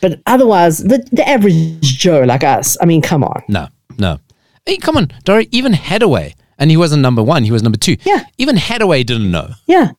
But 0.00 0.20
otherwise, 0.26 0.78
the, 0.78 1.06
the 1.12 1.28
average 1.28 1.80
Joe 1.82 2.22
like 2.22 2.42
us, 2.42 2.76
I 2.80 2.86
mean, 2.86 3.02
come 3.02 3.22
on. 3.22 3.42
No, 3.48 3.68
no. 3.98 4.18
Hey, 4.66 4.78
come 4.78 4.96
on, 4.96 5.10
Dory. 5.24 5.48
Even 5.52 5.72
Hadaway, 5.72 6.34
and 6.58 6.70
he 6.70 6.76
wasn't 6.76 7.02
number 7.02 7.22
one. 7.22 7.44
He 7.44 7.52
was 7.52 7.62
number 7.62 7.78
two. 7.78 7.96
Yeah. 8.04 8.24
Even 8.38 8.56
Hadaway 8.56 9.04
didn't 9.04 9.30
know. 9.30 9.50
Yeah. 9.66 9.90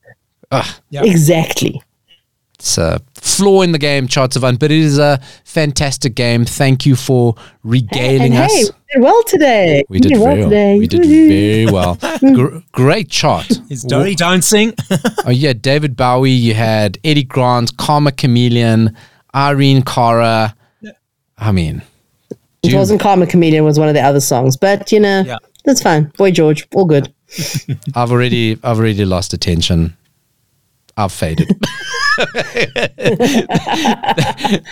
Ugh. 0.51 0.81
Yeah. 0.89 1.03
Exactly. 1.03 1.81
It's 2.61 2.77
a 2.77 3.01
flaw 3.15 3.63
in 3.63 3.71
the 3.71 3.79
game, 3.79 4.07
chart 4.07 4.33
savant, 4.33 4.59
but 4.59 4.69
it 4.69 4.77
is 4.77 4.99
a 4.99 5.19
fantastic 5.45 6.13
game. 6.13 6.45
Thank 6.45 6.85
you 6.85 6.95
for 6.95 7.33
regaling 7.63 8.35
and 8.35 8.43
us. 8.43 8.53
hey, 8.53 8.63
we 8.65 8.93
did 8.93 9.01
well 9.01 9.23
today. 9.23 9.83
we 9.89 9.99
did 9.99 10.11
well 10.11 10.21
very 10.25 10.39
well. 10.41 10.49
today. 10.49 10.77
We 10.77 10.85
did 10.87 11.05
very 11.05 11.65
well. 11.73 11.97
Gr- 12.19 12.59
great 12.71 13.09
chart. 13.09 13.49
Is 13.71 13.81
Dory 13.83 14.13
dancing? 14.13 14.73
Oh 15.25 15.31
yeah, 15.31 15.53
David 15.53 15.95
Bowie. 15.97 16.29
You 16.31 16.53
had 16.53 16.99
Eddie 17.03 17.23
Grant, 17.23 17.75
Karma 17.77 18.11
Chameleon, 18.11 18.95
Irene 19.33 19.81
Cara. 19.81 20.55
I 21.39 21.51
mean, 21.51 21.81
It 22.29 22.37
Dude. 22.69 22.73
wasn't 22.75 23.01
Karma 23.01 23.25
Chameleon 23.25 23.63
was 23.65 23.79
one 23.79 23.87
of 23.87 23.95
the 23.95 24.01
other 24.01 24.19
songs, 24.19 24.55
but 24.55 24.91
you 24.91 24.99
know, 24.99 25.23
Yeah. 25.25 25.37
that's 25.65 25.81
fine. 25.81 26.11
Boy 26.17 26.29
George, 26.29 26.67
all 26.75 26.85
good. 26.85 27.11
I've 27.95 28.11
already, 28.11 28.59
I've 28.63 28.77
already 28.77 29.03
lost 29.05 29.33
attention. 29.33 29.95
I've 31.03 31.11
faded. 31.11 31.47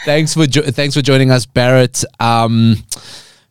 thanks 0.06 0.34
for 0.34 0.46
jo- 0.48 0.64
thanks 0.64 0.96
for 0.96 1.02
joining 1.02 1.32
us, 1.32 1.46
Barrett. 1.46 2.04
Um, 2.20 2.78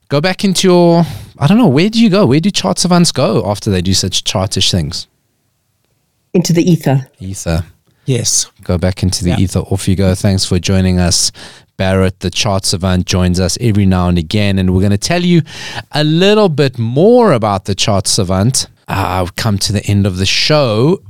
go 0.08 0.20
back 0.20 0.44
into 0.44 0.68
your. 0.68 1.04
I 1.38 1.46
don't 1.46 1.58
know. 1.58 1.68
Where 1.68 1.88
do 1.88 2.00
you 2.02 2.10
go? 2.10 2.26
Where 2.26 2.40
do 2.40 2.50
chart 2.50 2.78
savants 2.78 3.12
go 3.12 3.48
after 3.48 3.70
they 3.70 3.82
do 3.82 3.94
such 3.94 4.24
chartish 4.24 4.70
things? 4.70 5.06
Into 6.34 6.52
the 6.52 6.62
ether. 6.62 7.08
Ether. 7.20 7.64
yes. 8.04 8.50
Go 8.62 8.76
back 8.78 9.02
into 9.02 9.24
the 9.24 9.30
Yeah. 9.30 9.38
ether. 9.38 9.60
Off 9.60 9.88
you 9.88 9.96
go. 9.96 10.14
Thanks 10.14 10.44
for 10.44 10.58
joining 10.58 10.98
us. 10.98 11.32
Barrett, 11.76 12.20
the 12.20 12.30
chart 12.30 12.64
savant, 12.64 13.06
joins 13.06 13.38
us 13.38 13.56
every 13.60 13.86
now 13.86 14.08
and 14.08 14.18
again, 14.18 14.58
and 14.58 14.74
we're 14.74 14.80
going 14.80 14.90
to 14.90 14.98
tell 14.98 15.22
you 15.22 15.42
a 15.92 16.02
little 16.02 16.48
bit 16.48 16.76
more 16.76 17.32
about 17.32 17.66
the 17.66 17.74
chart 17.74 18.08
savant. 18.08 18.66
Uh, 18.88 19.22
I've 19.22 19.36
come 19.36 19.58
to 19.58 19.72
the 19.72 19.84
end 19.86 20.04
of 20.04 20.16
the 20.16 20.26
show. 20.26 21.00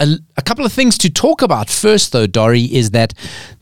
A, 0.00 0.16
a 0.36 0.42
couple 0.42 0.64
of 0.64 0.72
things 0.72 0.96
to 0.98 1.10
talk 1.10 1.42
about. 1.42 1.68
First, 1.70 2.12
though, 2.12 2.26
Dory, 2.26 2.62
is 2.62 2.90
that 2.92 3.14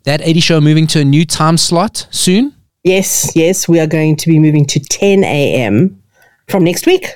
that 0.05 0.21
80 0.23 0.41
show 0.41 0.61
moving 0.61 0.87
to 0.89 1.01
a 1.01 1.05
new 1.05 1.25
time 1.25 1.57
slot 1.57 2.07
soon. 2.11 2.55
Yes, 2.85 3.33
yes, 3.35 3.69
we 3.69 3.81
are 3.81 3.87
going 3.89 4.17
to 4.17 4.29
be 4.29 4.39
moving 4.39 4.65
to 4.67 4.79
10 4.79 5.25
a.m. 5.25 6.01
from 6.49 6.63
next 6.63 6.87
week. 6.87 7.07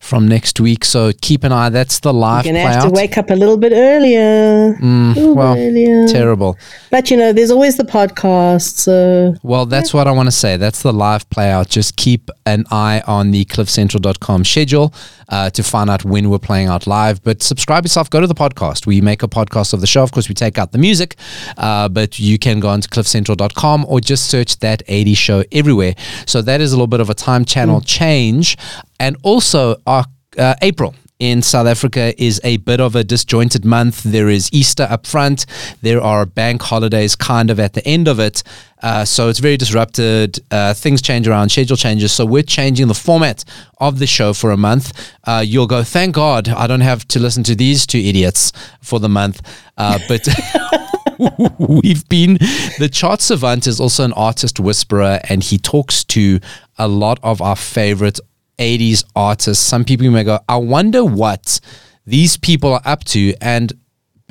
From 0.00 0.28
next 0.28 0.60
week, 0.60 0.84
so 0.84 1.12
keep 1.22 1.44
an 1.44 1.52
eye. 1.52 1.70
That's 1.70 2.00
the 2.00 2.12
live 2.12 2.44
You're 2.44 2.52
going 2.52 2.66
to 2.66 2.72
have 2.72 2.84
out. 2.84 2.88
to 2.88 2.94
wake 2.94 3.16
up 3.16 3.30
a 3.30 3.34
little 3.34 3.56
bit 3.56 3.72
earlier. 3.74 4.74
Mm, 4.74 5.14
little 5.16 5.34
well, 5.34 5.56
earlier. 5.56 6.06
terrible. 6.08 6.58
But 6.90 7.10
you 7.10 7.16
know, 7.16 7.32
there's 7.32 7.50
always 7.50 7.78
the 7.78 7.84
podcast. 7.84 8.76
So 8.76 9.34
Well, 9.42 9.64
that's 9.64 9.94
what 9.94 10.06
I 10.06 10.10
want 10.10 10.26
to 10.26 10.32
say. 10.32 10.58
That's 10.58 10.82
the 10.82 10.92
live 10.92 11.28
play 11.30 11.50
out. 11.50 11.70
Just 11.70 11.96
keep 11.96 12.28
an 12.44 12.66
eye 12.70 13.02
on 13.06 13.30
the 13.30 13.46
cliffcentral.com 13.46 14.44
schedule 14.44 14.92
uh, 15.32 15.50
to 15.50 15.62
find 15.62 15.90
out 15.90 16.04
when 16.04 16.30
we're 16.30 16.38
playing 16.38 16.68
out 16.68 16.86
live. 16.86 17.22
But 17.24 17.42
subscribe 17.42 17.84
yourself, 17.84 18.10
go 18.10 18.20
to 18.20 18.26
the 18.26 18.34
podcast. 18.34 18.86
We 18.86 19.00
make 19.00 19.22
a 19.22 19.28
podcast 19.28 19.72
of 19.72 19.80
the 19.80 19.86
show. 19.86 20.02
Of 20.02 20.12
course, 20.12 20.28
we 20.28 20.34
take 20.34 20.58
out 20.58 20.70
the 20.72 20.78
music, 20.78 21.16
uh, 21.56 21.88
but 21.88 22.20
you 22.20 22.38
can 22.38 22.60
go 22.60 22.68
onto 22.68 22.88
cliffcentral.com 22.88 23.86
or 23.88 24.00
just 24.00 24.28
search 24.30 24.58
that 24.58 24.82
80 24.86 25.14
show 25.14 25.44
everywhere. 25.50 25.94
So 26.26 26.42
that 26.42 26.60
is 26.60 26.72
a 26.72 26.76
little 26.76 26.86
bit 26.86 27.00
of 27.00 27.10
a 27.10 27.14
time 27.14 27.44
channel 27.44 27.80
change. 27.80 28.56
And 29.00 29.16
also, 29.22 29.76
our, 29.86 30.04
uh, 30.38 30.54
April 30.62 30.94
in 31.22 31.40
South 31.40 31.68
Africa 31.68 32.20
is 32.20 32.40
a 32.42 32.56
bit 32.56 32.80
of 32.80 32.96
a 32.96 33.04
disjointed 33.04 33.64
month. 33.64 34.02
There 34.02 34.28
is 34.28 34.50
Easter 34.52 34.88
up 34.90 35.06
front. 35.06 35.46
There 35.80 36.02
are 36.02 36.26
bank 36.26 36.62
holidays 36.62 37.14
kind 37.14 37.48
of 37.48 37.60
at 37.60 37.74
the 37.74 37.86
end 37.86 38.08
of 38.08 38.18
it. 38.18 38.42
Uh, 38.82 39.04
so 39.04 39.28
it's 39.28 39.38
very 39.38 39.56
disrupted. 39.56 40.40
Uh, 40.50 40.74
things 40.74 41.00
change 41.00 41.28
around, 41.28 41.50
schedule 41.50 41.76
changes. 41.76 42.10
So 42.10 42.26
we're 42.26 42.42
changing 42.42 42.88
the 42.88 42.94
format 42.94 43.44
of 43.78 44.00
the 44.00 44.06
show 44.08 44.32
for 44.32 44.50
a 44.50 44.56
month. 44.56 45.12
Uh, 45.22 45.44
you'll 45.46 45.68
go, 45.68 45.84
thank 45.84 46.16
God 46.16 46.48
I 46.48 46.66
don't 46.66 46.80
have 46.80 47.06
to 47.08 47.20
listen 47.20 47.44
to 47.44 47.54
these 47.54 47.86
two 47.86 47.98
idiots 47.98 48.50
for 48.80 48.98
the 48.98 49.08
month. 49.08 49.42
Uh, 49.78 50.00
but 50.08 50.26
we've 51.60 52.08
been 52.08 52.34
the 52.80 52.90
chart 52.92 53.20
savant 53.20 53.68
is 53.68 53.78
also 53.78 54.04
an 54.04 54.12
artist 54.14 54.58
whisperer 54.58 55.20
and 55.28 55.44
he 55.44 55.56
talks 55.56 56.02
to 56.02 56.40
a 56.78 56.88
lot 56.88 57.20
of 57.22 57.40
our 57.40 57.54
favorite 57.54 58.18
80s 58.58 59.04
artists 59.16 59.64
some 59.64 59.84
people 59.84 60.10
may 60.10 60.24
go 60.24 60.38
i 60.48 60.56
wonder 60.56 61.04
what 61.04 61.60
these 62.06 62.36
people 62.36 62.72
are 62.72 62.82
up 62.84 63.04
to 63.04 63.34
and 63.40 63.72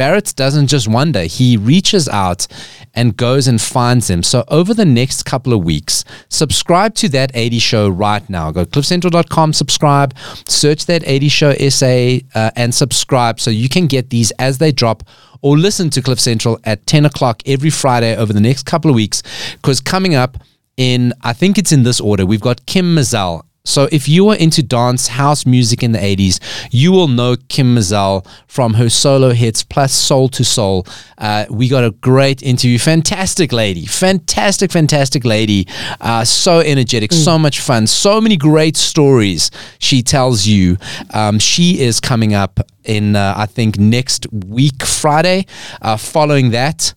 Barrett 0.01 0.33
doesn't 0.35 0.65
just 0.65 0.87
wonder, 0.87 1.25
he 1.25 1.57
reaches 1.57 2.09
out 2.09 2.47
and 2.95 3.15
goes 3.15 3.47
and 3.47 3.61
finds 3.61 4.07
them. 4.07 4.23
So, 4.23 4.43
over 4.47 4.73
the 4.73 4.83
next 4.83 5.25
couple 5.25 5.53
of 5.53 5.63
weeks, 5.63 6.03
subscribe 6.27 6.95
to 6.95 7.09
that 7.09 7.29
80 7.35 7.59
show 7.59 7.87
right 7.87 8.27
now. 8.27 8.49
Go 8.49 8.63
to 8.63 8.69
cliffcentral.com, 8.71 9.53
subscribe, 9.53 10.15
search 10.47 10.87
that 10.87 11.03
80 11.05 11.29
show 11.29 11.53
SA, 11.69 12.17
uh, 12.33 12.49
and 12.55 12.73
subscribe 12.73 13.39
so 13.39 13.51
you 13.51 13.69
can 13.69 13.85
get 13.85 14.09
these 14.09 14.31
as 14.39 14.57
they 14.57 14.71
drop 14.71 15.03
or 15.43 15.55
listen 15.55 15.91
to 15.91 16.01
Cliff 16.01 16.19
Central 16.19 16.59
at 16.63 16.87
10 16.87 17.05
o'clock 17.05 17.43
every 17.45 17.69
Friday 17.69 18.15
over 18.15 18.33
the 18.33 18.41
next 18.41 18.63
couple 18.63 18.89
of 18.89 18.95
weeks. 18.95 19.21
Because 19.57 19.81
coming 19.81 20.15
up 20.15 20.37
in, 20.77 21.13
I 21.21 21.33
think 21.33 21.59
it's 21.59 21.71
in 21.71 21.83
this 21.83 21.99
order, 21.99 22.25
we've 22.25 22.41
got 22.41 22.65
Kym 22.65 22.95
Mazelle. 22.95 23.45
So 23.63 23.87
if 23.91 24.07
you 24.09 24.29
are 24.29 24.35
into 24.35 24.63
dance 24.63 25.07
house 25.07 25.45
music 25.45 25.83
in 25.83 25.91
the 25.91 25.99
80s, 25.99 26.39
you 26.71 26.91
will 26.91 27.07
know 27.07 27.35
Kym 27.35 27.73
Mazelle 27.73 28.25
from 28.47 28.73
her 28.75 28.89
solo 28.89 29.31
hits 29.31 29.63
plus 29.63 29.93
Soul 29.93 30.29
II 30.37 30.43
Soul. 30.43 30.87
Uh, 31.17 31.45
we 31.49 31.69
got 31.69 31.83
a 31.83 31.91
great 31.91 32.41
interview. 32.41 32.79
Fantastic 32.79 33.51
lady. 33.51 33.85
Fantastic, 33.85 34.71
fantastic 34.71 35.23
lady. 35.25 35.67
Uh, 35.99 36.23
so 36.23 36.59
energetic, 36.59 37.11
so 37.13 37.37
much 37.37 37.59
fun, 37.59 37.85
so 37.85 38.19
many 38.19 38.35
great 38.35 38.75
stories 38.75 39.51
she 39.77 40.01
tells 40.01 40.47
you. 40.47 40.77
Um, 41.13 41.37
she 41.37 41.79
is 41.79 41.99
coming 41.99 42.33
up 42.33 42.59
in, 42.83 43.15
uh, 43.15 43.35
I 43.37 43.45
think, 43.45 43.77
next 43.77 44.25
week, 44.31 44.83
Friday. 44.83 45.45
Uh, 45.81 45.97
following 45.97 46.49
that, 46.51 46.93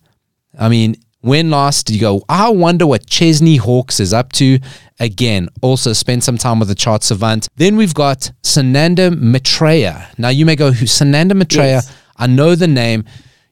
I 0.57 0.69
mean, 0.69 0.95
when 1.25 1.49
last 1.49 1.87
did 1.87 1.95
you 1.95 2.01
go, 2.01 2.23
I 2.29 2.49
wonder 2.49 2.85
what 2.85 3.07
Chesney 3.07 3.55
Hawks 3.55 3.99
is 3.99 4.13
up 4.13 4.31
to? 4.33 4.59
Again, 4.99 5.49
also 5.61 5.91
spend 5.93 6.23
some 6.23 6.37
time 6.37 6.59
with 6.59 6.69
the 6.69 6.75
chart 6.75 7.03
savant. 7.03 7.47
Then 7.57 7.75
we've 7.75 7.93
got 7.93 8.31
Sananda 8.43 9.11
Maitreya. 9.17 10.09
Now 10.17 10.29
you 10.29 10.45
may 10.45 10.55
go, 10.55 10.71
who 10.71 10.85
Sananda 10.85 11.33
Maitreya? 11.33 11.81
Yes. 11.83 11.97
I 12.15 12.27
know 12.27 12.55
the 12.55 12.67
name. 12.67 13.03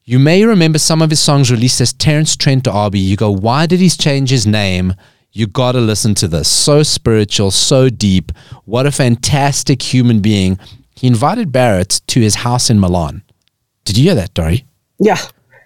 You 0.06 0.20
may 0.20 0.44
remember 0.46 0.80
some 0.80 1.02
of 1.02 1.10
his 1.10 1.20
songs 1.20 1.52
released 1.52 1.82
as 1.82 1.92
Terence 1.94 2.36
Trent 2.38 2.64
D'Arby. 2.64 3.00
You 3.00 3.16
go, 3.18 3.30
why 3.32 3.66
did 3.66 3.80
he 3.82 3.90
change 3.90 4.30
his 4.30 4.48
name? 4.48 4.94
You 5.34 5.48
got 5.48 5.74
to 5.74 5.80
listen 5.82 6.14
to 6.16 6.28
this. 6.28 6.48
So 6.48 6.84
spiritual, 6.84 7.52
so 7.52 7.90
deep. 7.90 8.32
What 8.66 8.86
a 8.86 8.92
fantastic 8.92 9.82
human 9.82 10.20
being. 10.22 10.60
He 10.96 11.08
invited 11.08 11.52
Barrett 11.52 12.02
to 12.08 12.22
his 12.22 12.36
house 12.36 12.70
in 12.70 12.80
Milan. 12.80 13.24
Did 13.84 13.98
you 13.98 14.04
hear 14.06 14.16
that, 14.16 14.34
Dory? 14.34 14.66
yeah, 15.00 15.18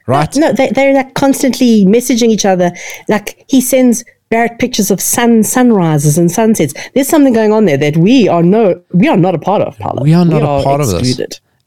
Right? 0.07 0.33
no, 0.37 0.53
they, 0.53 0.69
they're 0.69 0.93
like 0.93 1.13
constantly 1.15 1.85
messaging 1.85 2.29
each 2.29 2.45
other. 2.45 2.71
Like 3.09 3.43
he 3.49 3.59
sends 3.61 4.03
Barrett 4.29 4.59
pictures 4.59 4.91
of 4.91 4.99
sun 5.01 5.43
sunrises 5.43 6.17
and 6.17 6.29
sunsets. 6.31 6.73
There's 6.93 7.07
something 7.07 7.33
going 7.33 7.51
on 7.53 7.65
there 7.65 7.77
that 7.77 7.97
we 7.97 8.27
are 8.27 8.43
no, 8.43 8.81
we 8.93 9.07
are 9.07 9.17
not 9.17 9.35
a 9.35 9.39
part 9.39 9.61
of. 9.61 9.77
Paolo. 9.77 10.03
We 10.03 10.13
are 10.13 10.25
not 10.25 10.41
a 10.41 10.63
part 10.63 10.81
of 10.81 10.87
this. 10.89 11.19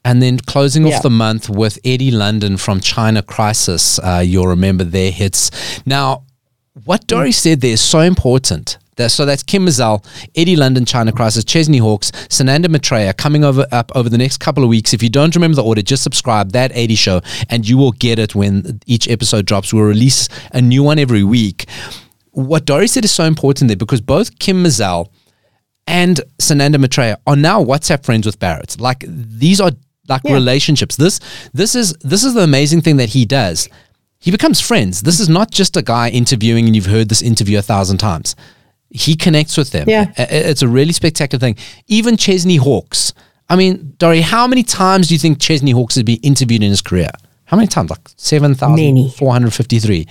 And 0.05 0.23
then 0.23 0.39
closing 0.39 0.87
Yeah. 0.87 0.97
off 0.97 1.03
the 1.03 1.11
month 1.11 1.49
with 1.51 1.79
Eddie 1.85 2.11
Lundon 2.11 2.59
from 2.59 2.81
China 2.81 3.23
Crisis. 3.23 3.99
Uh, 3.99 4.23
you'll 4.25 4.47
remember 4.47 4.85
their 4.85 5.11
hits. 5.11 5.51
Now, 5.85 6.23
what 6.85 7.07
Dory 7.07 7.33
said 7.33 7.61
there 7.61 7.73
is 7.73 7.81
so 7.81 8.01
important. 8.01 8.79
So 9.09 9.25
that's 9.25 9.43
Kym 9.43 9.63
Mazelle, 9.65 10.05
Eddie 10.37 10.57
Lundon, 10.57 10.87
China 10.87 11.11
Crisis, 11.11 11.43
Chesney 11.43 11.79
Hawks, 11.79 12.11
Sananda 12.29 12.69
Maitreya 12.69 13.15
coming 13.15 13.45
over 13.45 13.67
up 13.73 13.91
over 13.95 14.11
the 14.11 14.19
next 14.19 14.41
couple 14.41 14.63
of 14.63 14.69
weeks. 14.69 14.93
If 14.93 15.03
you 15.03 15.09
don't 15.09 15.35
remember 15.35 15.55
the 15.55 15.65
order, 15.65 15.81
just 15.81 16.03
subscribe 16.03 16.53
that 16.53 16.71
80 16.75 16.95
show 16.97 17.21
and 17.49 17.67
you 17.67 17.79
will 17.79 17.93
get 17.93 18.19
it 18.19 18.35
when 18.35 18.81
each 18.87 19.09
episode 19.09 19.47
drops. 19.47 19.73
We'll 19.73 19.85
release 19.85 20.29
a 20.53 20.61
new 20.61 20.83
one 20.83 20.99
every 20.99 21.25
week. 21.25 21.65
What 22.33 22.65
Dory 22.65 22.87
said 22.89 23.05
is 23.05 23.11
so 23.11 23.25
important 23.25 23.69
there 23.69 23.77
because 23.77 24.01
both 24.01 24.39
Kym 24.39 24.63
Mazelle 24.63 25.11
and 25.87 26.21
Sananda 26.39 26.79
Maitreya 26.79 27.19
are 27.27 27.37
now 27.37 27.63
WhatsApp 27.63 28.05
friends 28.05 28.27
with 28.27 28.39
Barrett. 28.39 28.81
Like 28.81 29.05
these 29.09 29.61
are 29.61 29.73
like 30.09 30.23
Yeah. 30.25 30.35
relationships. 30.35 30.97
This 30.97 31.21
this 31.53 31.75
is 31.75 31.95
this 32.01 32.25
is 32.25 32.35
the 32.35 32.43
amazing 32.43 32.81
thing 32.83 32.97
that 32.99 33.11
he 33.11 33.25
does. 33.25 33.69
He 34.21 34.31
becomes 34.31 34.61
friends. 34.61 35.03
This 35.03 35.19
is 35.19 35.29
not 35.29 35.51
just 35.51 35.77
a 35.77 35.83
guy 35.83 36.09
interviewing 36.11 36.67
and 36.67 36.77
you've 36.77 36.87
heard 36.87 37.09
this 37.09 37.23
interview 37.23 37.59
a 37.59 37.63
thousand 37.63 37.99
times. 37.99 38.37
He 38.91 39.15
connects 39.17 39.57
with 39.57 39.71
them. 39.71 39.89
Yeah. 39.89 40.13
It's 40.19 40.63
a 40.63 40.69
really 40.69 40.93
spectacular 40.93 41.41
thing. 41.41 41.57
Even 41.87 42.17
Chesney 42.17 42.57
Hawks. 42.57 43.13
I 43.49 43.57
mean, 43.57 43.95
Dory, 43.99 44.21
how 44.21 44.47
many 44.47 44.63
times 44.63 45.09
do 45.09 45.15
you 45.15 45.19
think 45.19 45.41
Chesney 45.41 45.71
Hawks 45.73 45.95
has 45.95 46.05
been 46.05 46.19
interviewed 46.23 46.63
in 46.63 46.71
his 46.71 46.83
career? 46.83 47.11
How 47.47 47.57
many 47.57 47.67
times? 47.67 47.91
Like 47.91 48.09
7,453. 48.17 50.07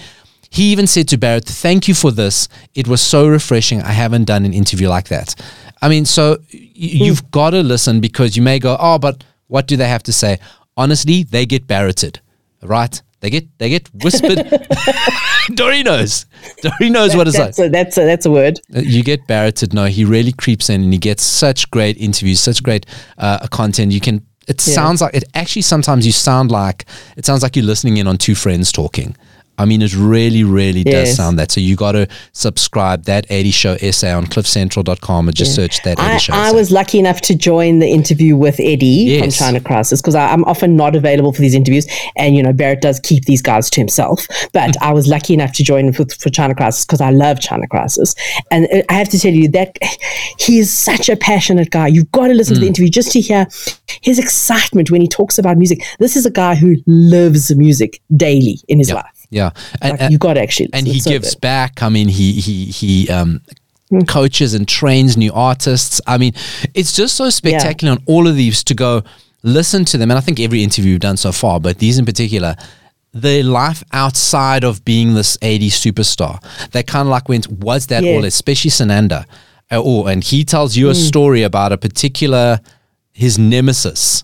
He 0.49 0.71
even 0.71 0.87
said 0.87 1.07
to 1.09 1.17
Barrett, 1.17 1.45
Thank 1.45 1.87
you 1.87 1.93
for 1.93 2.11
this. 2.11 2.47
It 2.73 2.87
was 2.87 3.01
so 3.01 3.27
refreshing. 3.27 3.81
I 3.81 3.91
haven't 3.91 4.25
done 4.25 4.45
an 4.45 4.53
interview 4.53 4.89
like 4.89 5.09
that. 5.09 5.35
I 5.81 5.89
mean, 5.89 6.05
so 6.05 6.37
y- 6.53 6.59
you've 6.73 7.29
got 7.31 7.51
to 7.51 7.61
listen 7.61 7.99
because 8.01 8.35
you 8.35 8.41
may 8.43 8.59
go, 8.59 8.75
Oh, 8.79 8.97
but 8.99 9.23
what 9.47 9.67
do 9.67 9.77
they 9.77 9.87
have 9.87 10.03
to 10.03 10.13
say? 10.13 10.39
Honestly, 10.75 11.23
they 11.23 11.45
get 11.45 11.67
Barretted, 11.67 12.19
right? 12.63 13.01
They 13.21 13.29
get 13.29 13.45
they 13.59 13.69
get 13.69 13.89
whispered. 14.03 14.39
Dory 15.53 15.83
knows. 15.83 16.25
Dory 16.61 16.89
knows 16.89 17.15
what 17.15 17.27
it's 17.27 17.37
like. 17.37 17.47
That's 17.55 17.59
a, 17.59 17.69
that's 17.69 17.97
a, 17.97 18.05
that's 18.05 18.25
a 18.25 18.31
word. 18.31 18.59
Uh, 18.73 18.79
you 18.79 19.03
get 19.03 19.27
Barrett 19.27 19.73
No, 19.73 19.85
he 19.85 20.05
really 20.05 20.31
creeps 20.31 20.69
in 20.69 20.83
and 20.83 20.93
he 20.93 20.99
gets 20.99 21.23
such 21.23 21.69
great 21.71 21.97
interviews, 21.97 22.39
such 22.39 22.63
great 22.63 22.85
uh, 23.17 23.45
content. 23.47 23.91
You 23.91 23.99
can. 23.99 24.25
It 24.47 24.65
Yeah. 24.67 24.73
sounds 24.73 25.01
like 25.01 25.13
it. 25.13 25.25
Actually, 25.35 25.61
sometimes 25.63 26.05
you 26.05 26.11
sound 26.11 26.49
like 26.49 26.85
it 27.17 27.25
sounds 27.25 27.43
like 27.43 27.55
you're 27.55 27.65
listening 27.65 27.97
in 27.97 28.07
on 28.07 28.17
two 28.17 28.35
friends 28.35 28.71
talking. 28.71 29.15
I 29.59 29.65
mean, 29.65 29.81
it 29.81 29.93
really, 29.95 30.43
really 30.43 30.83
does 30.83 31.15
sound 31.15 31.37
that. 31.37 31.51
So 31.51 31.59
you 31.59 31.75
got 31.75 31.91
to 31.91 32.07
subscribe 32.31 33.03
that 33.03 33.25
80 33.29 33.51
Show 33.51 33.77
SA 33.77 34.15
on 34.17 34.25
cliffcentral.com 34.25 35.27
and 35.27 35.35
just 35.35 35.53
search 35.53 35.81
that 35.83 35.99
80 35.99 36.01
I, 36.01 36.17
Show. 36.17 36.33
I 36.33 36.49
SA. 36.49 36.55
was 36.55 36.71
lucky 36.71 36.97
enough 36.99 37.21
to 37.21 37.35
join 37.35 37.79
the 37.79 37.87
interview 37.87 38.35
with 38.37 38.59
Eddie 38.59 39.19
from 39.19 39.31
China 39.31 39.59
Crisis 39.59 40.01
because 40.01 40.15
I'm 40.15 40.43
often 40.45 40.75
not 40.75 40.95
available 40.95 41.33
for 41.33 41.41
these 41.41 41.53
interviews. 41.53 41.85
And, 42.17 42.35
you 42.35 42.41
know, 42.43 42.53
Barrett 42.53 42.81
does 42.81 42.99
keep 43.01 43.25
these 43.25 43.41
guys 43.41 43.69
to 43.71 43.81
himself. 43.81 44.25
But 44.53 44.81
I 44.81 44.93
was 44.93 45.07
lucky 45.07 45.33
enough 45.33 45.51
to 45.53 45.63
join 45.63 45.87
with, 45.87 46.13
for 46.21 46.29
China 46.29 46.55
Crisis 46.55 46.85
because 46.85 47.01
I 47.01 47.09
love 47.11 47.39
China 47.39 47.67
Crisis. 47.67 48.15
And 48.51 48.65
uh, 48.73 48.81
I 48.89 48.93
have 48.93 49.09
to 49.09 49.19
tell 49.19 49.33
you 49.33 49.49
that 49.49 49.77
he 50.39 50.59
is 50.59 50.71
such 50.73 51.09
a 51.09 51.15
passionate 51.17 51.69
guy. 51.71 51.87
You've 51.87 52.11
got 52.11 52.27
to 52.27 52.33
listen 52.33 52.49
Mm. 52.49 52.55
to 52.55 52.61
the 52.61 52.67
interview 52.67 52.89
just 52.89 53.11
to 53.11 53.21
hear 53.21 53.45
his 54.01 54.17
excitement 54.17 54.89
when 54.89 55.01
he 55.01 55.07
talks 55.07 55.37
about 55.37 55.57
music. 55.57 55.83
This 55.99 56.15
is 56.15 56.25
a 56.25 56.31
guy 56.31 56.55
who 56.55 56.77
lives 56.87 57.55
music 57.55 58.01
daily 58.15 58.57
in 58.67 58.79
his 58.79 58.91
life. 58.91 59.18
Yeah, 59.29 59.51
and, 59.81 59.91
Like, 59.91 60.01
and- 60.01 60.11
you 60.13 60.17
got 60.17 60.33
to 60.33 60.41
actually. 60.41 60.69
and 60.73 60.87
he 60.87 60.99
so 60.99 61.09
gives 61.11 61.29
good. 61.35 61.37
Hmm. 61.37 61.41
back. 61.41 61.83
I 61.83 61.89
mean, 61.89 62.07
he 62.07 62.33
he 62.39 62.65
he 62.65 63.09
um, 63.09 63.41
coaches 64.07 64.53
and 64.53 64.67
trains 64.67 65.17
new 65.17 65.31
artists. 65.33 66.01
I 66.07 66.17
mean, 66.17 66.33
it's 66.73 66.93
just 66.93 67.15
so 67.15 67.29
spectacular 67.29 67.91
on 67.93 68.03
all 68.05 68.27
of 68.27 68.35
these 68.35 68.63
to 68.65 68.73
go 68.73 69.03
listen 69.43 69.85
to 69.85 69.97
them. 69.97 70.11
And 70.11 70.17
I 70.17 70.21
think 70.21 70.39
every 70.39 70.63
interview 70.63 70.93
we've 70.93 70.99
done 70.99 71.17
so 71.17 71.31
far, 71.31 71.59
but 71.59 71.79
these 71.79 71.97
in 71.97 72.05
particular, 72.05 72.55
their 73.13 73.43
life 73.43 73.83
outside 73.93 74.63
of 74.63 74.83
being 74.85 75.13
this 75.15 75.37
80s 75.37 75.73
superstar. 75.73 76.39
They 76.71 76.83
kind 76.83 77.07
of 77.07 77.11
like 77.11 77.27
went, 77.29 77.47
was 77.51 77.87
that 77.87 78.03
Yeah. 78.03 78.13
all? 78.13 78.25
Especially 78.25 78.69
Sananda. 78.71 79.25
Uh, 79.71 79.81
Oh, 79.83 80.05
and 80.07 80.23
he 80.23 80.43
tells 80.43 80.75
you 80.77 80.89
a 80.89 80.93
Hmm. 80.93 80.99
story 80.99 81.43
about 81.43 81.71
a 81.71 81.77
particular 81.77 82.59
his 83.13 83.37
nemesis 83.39 84.23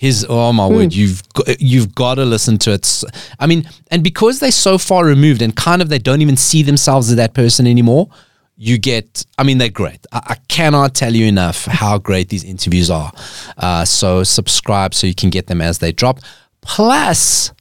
his 0.00 0.24
oh 0.30 0.50
my 0.50 0.66
word 0.66 0.94
you've 0.94 1.22
got, 1.34 1.60
you've 1.60 1.94
got 1.94 2.14
to 2.14 2.24
listen 2.24 2.56
to 2.56 2.72
it. 2.72 3.04
I 3.38 3.46
mean 3.46 3.68
and 3.90 4.02
because 4.02 4.40
they're 4.40 4.50
so 4.50 4.78
far 4.78 5.04
removed 5.04 5.42
and 5.42 5.54
kind 5.54 5.82
of 5.82 5.90
they 5.90 5.98
don't 5.98 6.22
even 6.22 6.38
see 6.38 6.62
themselves 6.62 7.10
as 7.10 7.16
that 7.16 7.34
person 7.34 7.66
anymore 7.66 8.08
you 8.56 8.78
get 8.78 9.26
i 9.36 9.42
mean 9.42 9.58
they're 9.58 9.68
great. 9.68 10.06
I, 10.10 10.20
I 10.28 10.36
cannot 10.48 10.94
tell 10.94 11.14
you 11.14 11.26
enough 11.26 11.66
how 11.66 11.98
great 11.98 12.30
these 12.30 12.44
interviews 12.44 12.90
are. 12.90 13.12
Uh, 13.58 13.84
so 13.84 14.24
subscribe 14.24 14.94
so 14.94 15.06
you 15.06 15.14
can 15.14 15.28
get 15.28 15.48
them 15.48 15.60
as 15.60 15.80
they 15.80 15.92
drop. 15.92 16.20
Plus 16.62 17.52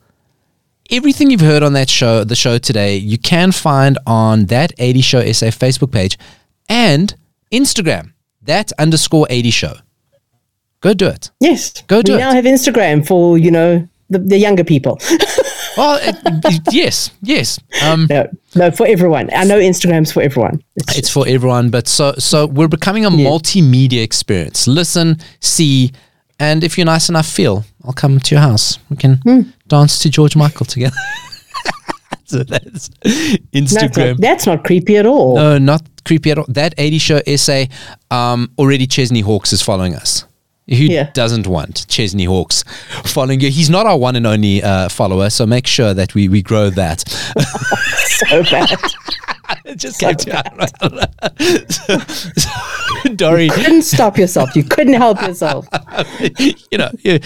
everything 0.89 1.29
you've 1.29 1.41
heard 1.41 1.61
on 1.61 1.73
that 1.73 1.89
show 1.89 2.23
the 2.23 2.37
show 2.37 2.57
today 2.57 2.95
you 2.95 3.17
can 3.17 3.51
find 3.51 3.97
on 4.07 4.45
that 4.45 4.71
80 4.77 5.01
show 5.01 5.31
sa 5.33 5.47
facebook 5.47 5.91
page 5.91 6.17
and 6.69 7.15
instagram 7.51 8.13
that 8.43 8.71
underscore 8.79 9.27
80 9.29 9.51
show 9.51 9.73
go 10.81 10.93
do 10.93 11.07
it 11.07 11.29
Yes. 11.39 11.81
Go 11.87 12.01
do 12.01 12.13
we 12.13 12.15
it. 12.15 12.17
We 12.17 12.23
now 12.23 12.33
have 12.33 12.45
Instagram 12.45 13.05
for, 13.05 13.37
you 13.37 13.51
know, 13.51 13.87
the, 14.09 14.19
the 14.19 14.37
younger 14.37 14.63
people. 14.63 14.99
Well, 15.77 15.97
it, 16.01 16.15
it- 16.25 16.73
yes, 16.73 17.11
yes. 17.21 17.57
Um, 17.83 18.07
no, 18.09 18.27
no, 18.55 18.69
for 18.71 18.85
everyone. 18.85 19.29
I 19.33 19.45
know 19.45 19.59
Instagram's 19.59 20.11
for 20.11 20.21
everyone. 20.21 20.61
It's, 20.75 20.97
it's 20.97 21.09
for 21.09 21.25
everyone, 21.25 21.69
but 21.69 21.87
so 21.87 22.13
so 22.17 22.47
we're 22.47 22.67
becoming 22.67 23.05
a 23.05 23.09
multimedia 23.09 24.03
experience. 24.03 24.67
Listen, 24.67 25.19
see, 25.39 25.91
and 26.37 26.63
if 26.65 26.77
you're 26.77 26.85
nice 26.85 27.07
enough, 27.07 27.27
feel. 27.27 27.63
I'll 27.85 27.93
come 27.93 28.19
to 28.19 28.35
your 28.35 28.41
house. 28.41 28.77
We 28.89 28.97
can 28.97 29.17
Hmm. 29.23 29.41
dance 29.69 29.99
to 29.99 30.09
George 30.09 30.35
Michael 30.35 30.65
together. 30.65 30.97
so 32.25 32.43
that's 32.43 32.89
Instagram. 33.53 34.07
not, 34.13 34.21
that's 34.21 34.45
not 34.47 34.65
creepy 34.65 34.97
at 34.97 35.05
all. 35.05 35.35
no, 35.35 35.57
not 35.59 35.81
creepy 36.03 36.31
at 36.31 36.39
all. 36.39 36.45
That 36.49 36.73
80 36.77 36.97
show 36.97 37.21
SA, 37.37 37.65
um, 38.11 38.51
already 38.57 38.85
Chesney 38.87 39.21
Hawks 39.21 39.53
is 39.53 39.61
following 39.61 39.95
us. 39.95 40.25
Who 40.69 40.75
Yeah. 40.85 41.09
doesn't 41.13 41.47
want 41.47 41.87
Chesney 41.87 42.25
Hawks 42.25 42.63
following 43.03 43.39
you? 43.41 43.49
He's 43.49 43.69
not 43.69 43.85
our 43.85 43.97
one 43.97 44.15
and 44.15 44.25
only 44.27 44.61
uh, 44.63 44.87
follower, 44.89 45.29
so 45.29 45.45
make 45.45 45.65
sure 45.67 45.93
that 45.93 46.13
we, 46.15 46.27
we 46.29 46.41
grow 46.41 46.69
that. 46.71 47.03
So 48.29 48.43
bad. 48.43 48.69
It 49.65 49.75
just 49.77 49.99
came 49.99 50.15
to 50.15 50.43
Dory, 53.15 53.47
couldn't 53.49 53.83
stop 53.83 54.17
yourself. 54.17 54.55
You 54.55 54.63
couldn't 54.63 54.93
help 54.95 55.21
yourself. 55.21 55.67
you 56.37 56.77
know, 56.77 56.91
you, 56.99 57.19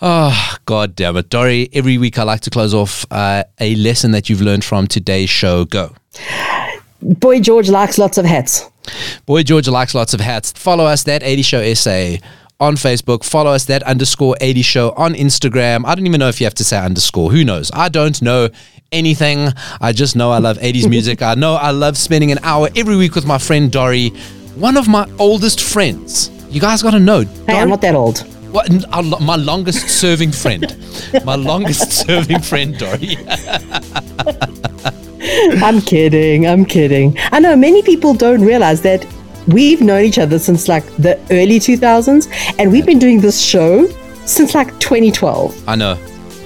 oh 0.00 0.56
god 0.66 0.94
damn 0.94 1.16
it, 1.16 1.28
Dory. 1.30 1.68
Every 1.72 1.98
week 1.98 2.18
I 2.18 2.22
like 2.22 2.40
to 2.42 2.50
close 2.50 2.72
off 2.74 3.04
uh, 3.10 3.44
a 3.58 3.74
lesson 3.76 4.12
that 4.12 4.28
you've 4.30 4.40
learned 4.40 4.64
from 4.64 4.86
today's 4.86 5.30
show. 5.30 5.64
Go, 5.64 5.94
Boy 7.02 7.40
George 7.40 7.68
likes 7.68 7.98
lots 7.98 8.18
of 8.18 8.24
hats. 8.24 8.68
boy. 9.26 9.42
George 9.42 9.68
likes 9.68 9.94
lots 9.94 10.14
of 10.14 10.20
hats. 10.20 10.52
Follow 10.52 10.84
us 10.84 11.02
that 11.04 11.22
eighty 11.22 11.42
show 11.42 11.74
SA 11.74 12.16
on 12.60 12.76
Facebook. 12.76 13.24
Follow 13.24 13.50
us 13.52 13.64
that 13.66 13.82
underscore 13.84 14.36
eighty 14.40 14.62
show 14.62 14.90
on 14.96 15.14
Instagram. 15.14 15.84
I 15.86 15.94
don't 15.94 16.06
even 16.06 16.18
know 16.20 16.28
if 16.28 16.40
you 16.40 16.44
have 16.46 16.54
to 16.54 16.64
say 16.64 16.78
underscore. 16.78 17.30
Who 17.32 17.44
knows? 17.44 17.70
I 17.74 17.88
don't 17.88 18.20
know 18.22 18.48
anything. 18.92 19.48
I 19.80 19.92
just 19.92 20.16
know 20.16 20.30
I 20.32 20.38
love 20.38 20.58
80s 20.58 20.88
music. 20.96 21.22
I 21.22 21.34
know 21.34 21.54
I 21.54 21.70
love 21.70 21.96
spending 21.96 22.32
an 22.32 22.38
hour 22.42 22.68
every 22.76 22.96
week 22.96 23.14
with 23.14 23.24
my 23.26 23.38
friend 23.38 23.70
Dory, 23.70 24.08
one 24.56 24.76
of 24.76 24.88
my 24.88 25.08
oldest 25.18 25.60
friends. 25.60 26.28
You 26.50 26.60
guys 26.60 26.82
got 26.82 26.90
to 26.92 26.98
know. 27.00 27.20
Hey, 27.20 27.26
Dory- 27.46 27.58
I'm 27.58 27.68
not 27.68 27.80
that 27.82 27.94
old. 27.94 28.18
What, 28.52 28.68
n- 28.68 28.84
our 28.92 29.04
lo- 29.04 29.18
my 29.20 29.36
longest 29.36 29.88
serving 29.88 30.32
friend. 30.32 30.76
my 31.24 31.36
longest 31.36 31.92
serving 32.06 32.40
friend, 32.40 32.76
Dory. 32.76 33.16
I'm 35.62 35.80
kidding. 35.80 36.46
I'm 36.46 36.64
kidding. 36.64 37.16
I 37.30 37.38
know 37.38 37.54
many 37.54 37.82
people 37.82 38.14
don't 38.14 38.40
realize 38.44 38.82
that 38.82 39.06
we've 39.48 39.80
known 39.80 40.04
each 40.04 40.18
other 40.18 40.38
since 40.38 40.68
like 40.68 40.84
the 40.96 41.18
early 41.30 41.58
2000s, 41.58 42.28
and 42.58 42.70
we've 42.70 42.86
been 42.86 42.98
doing 42.98 43.20
this 43.20 43.40
show 43.40 43.86
since 44.26 44.54
like 44.54 44.78
2012. 44.80 45.68
I 45.68 45.76
know. 45.76 45.98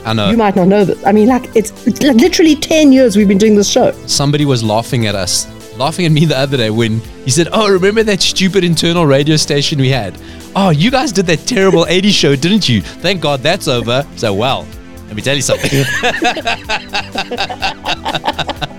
I 0.05 0.13
know. 0.13 0.31
You 0.31 0.37
might 0.37 0.55
not 0.57 0.69
know 0.69 0.85
this. 0.85 1.03
I 1.07 1.13
mean, 1.13 1.29
like 1.29 1.55
it's, 1.57 1.71
it's 1.87 2.03
like 2.03 2.17
literally 2.17 2.57
10 2.57 2.93
years 2.93 3.17
we've 3.17 3.29
been 3.29 3.39
doing 3.39 3.57
this 3.57 3.71
show. 3.71 3.93
Somebody 4.07 4.45
was 4.45 4.63
laughing 4.63 5.07
at 5.07 5.15
us, 5.15 5.47
laughing 5.79 6.05
at 6.05 6.13
me 6.13 6.27
the 6.27 6.39
other 6.39 6.59
day 6.59 6.69
when 6.71 7.01
he 7.25 7.31
said, 7.31 7.49
Oh, 7.53 7.73
remember 7.73 8.03
that 8.03 8.21
stupid 8.21 8.65
internal 8.65 9.07
radio 9.07 9.37
station 9.37 9.79
we 9.79 9.89
had? 9.89 10.19
Oh, 10.55 10.71
you 10.71 10.91
guys 10.91 11.11
did 11.11 11.25
that 11.27 11.47
terrible 11.47 11.85
80s 11.87 12.13
show, 12.13 12.37
didn't 12.37 12.69
you? 12.69 12.83
Thank 12.83 13.23
God 13.23 13.41
that's 13.41 13.67
over. 13.67 14.07
So, 14.17 14.35
well, 14.35 14.67
let 15.07 15.17
me 15.17 15.23
tell 15.23 15.37
you 15.37 15.43
something. 15.43 15.71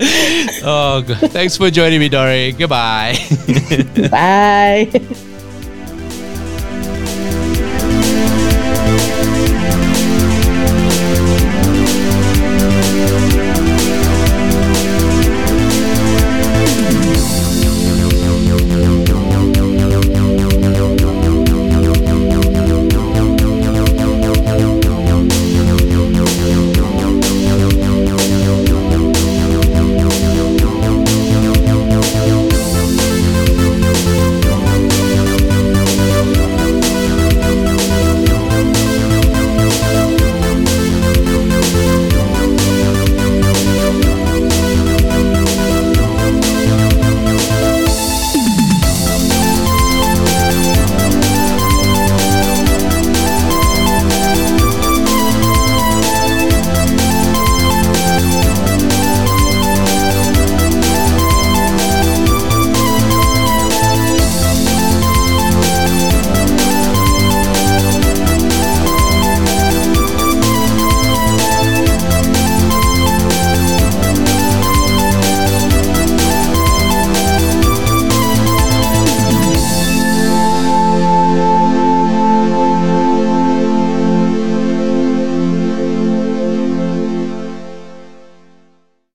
oh, 0.64 1.02
thanks 1.06 1.56
for 1.56 1.70
joining 1.70 1.98
me, 2.00 2.08
Dory. 2.08 2.52
Goodbye. 2.52 3.16
Bye. 4.10 5.24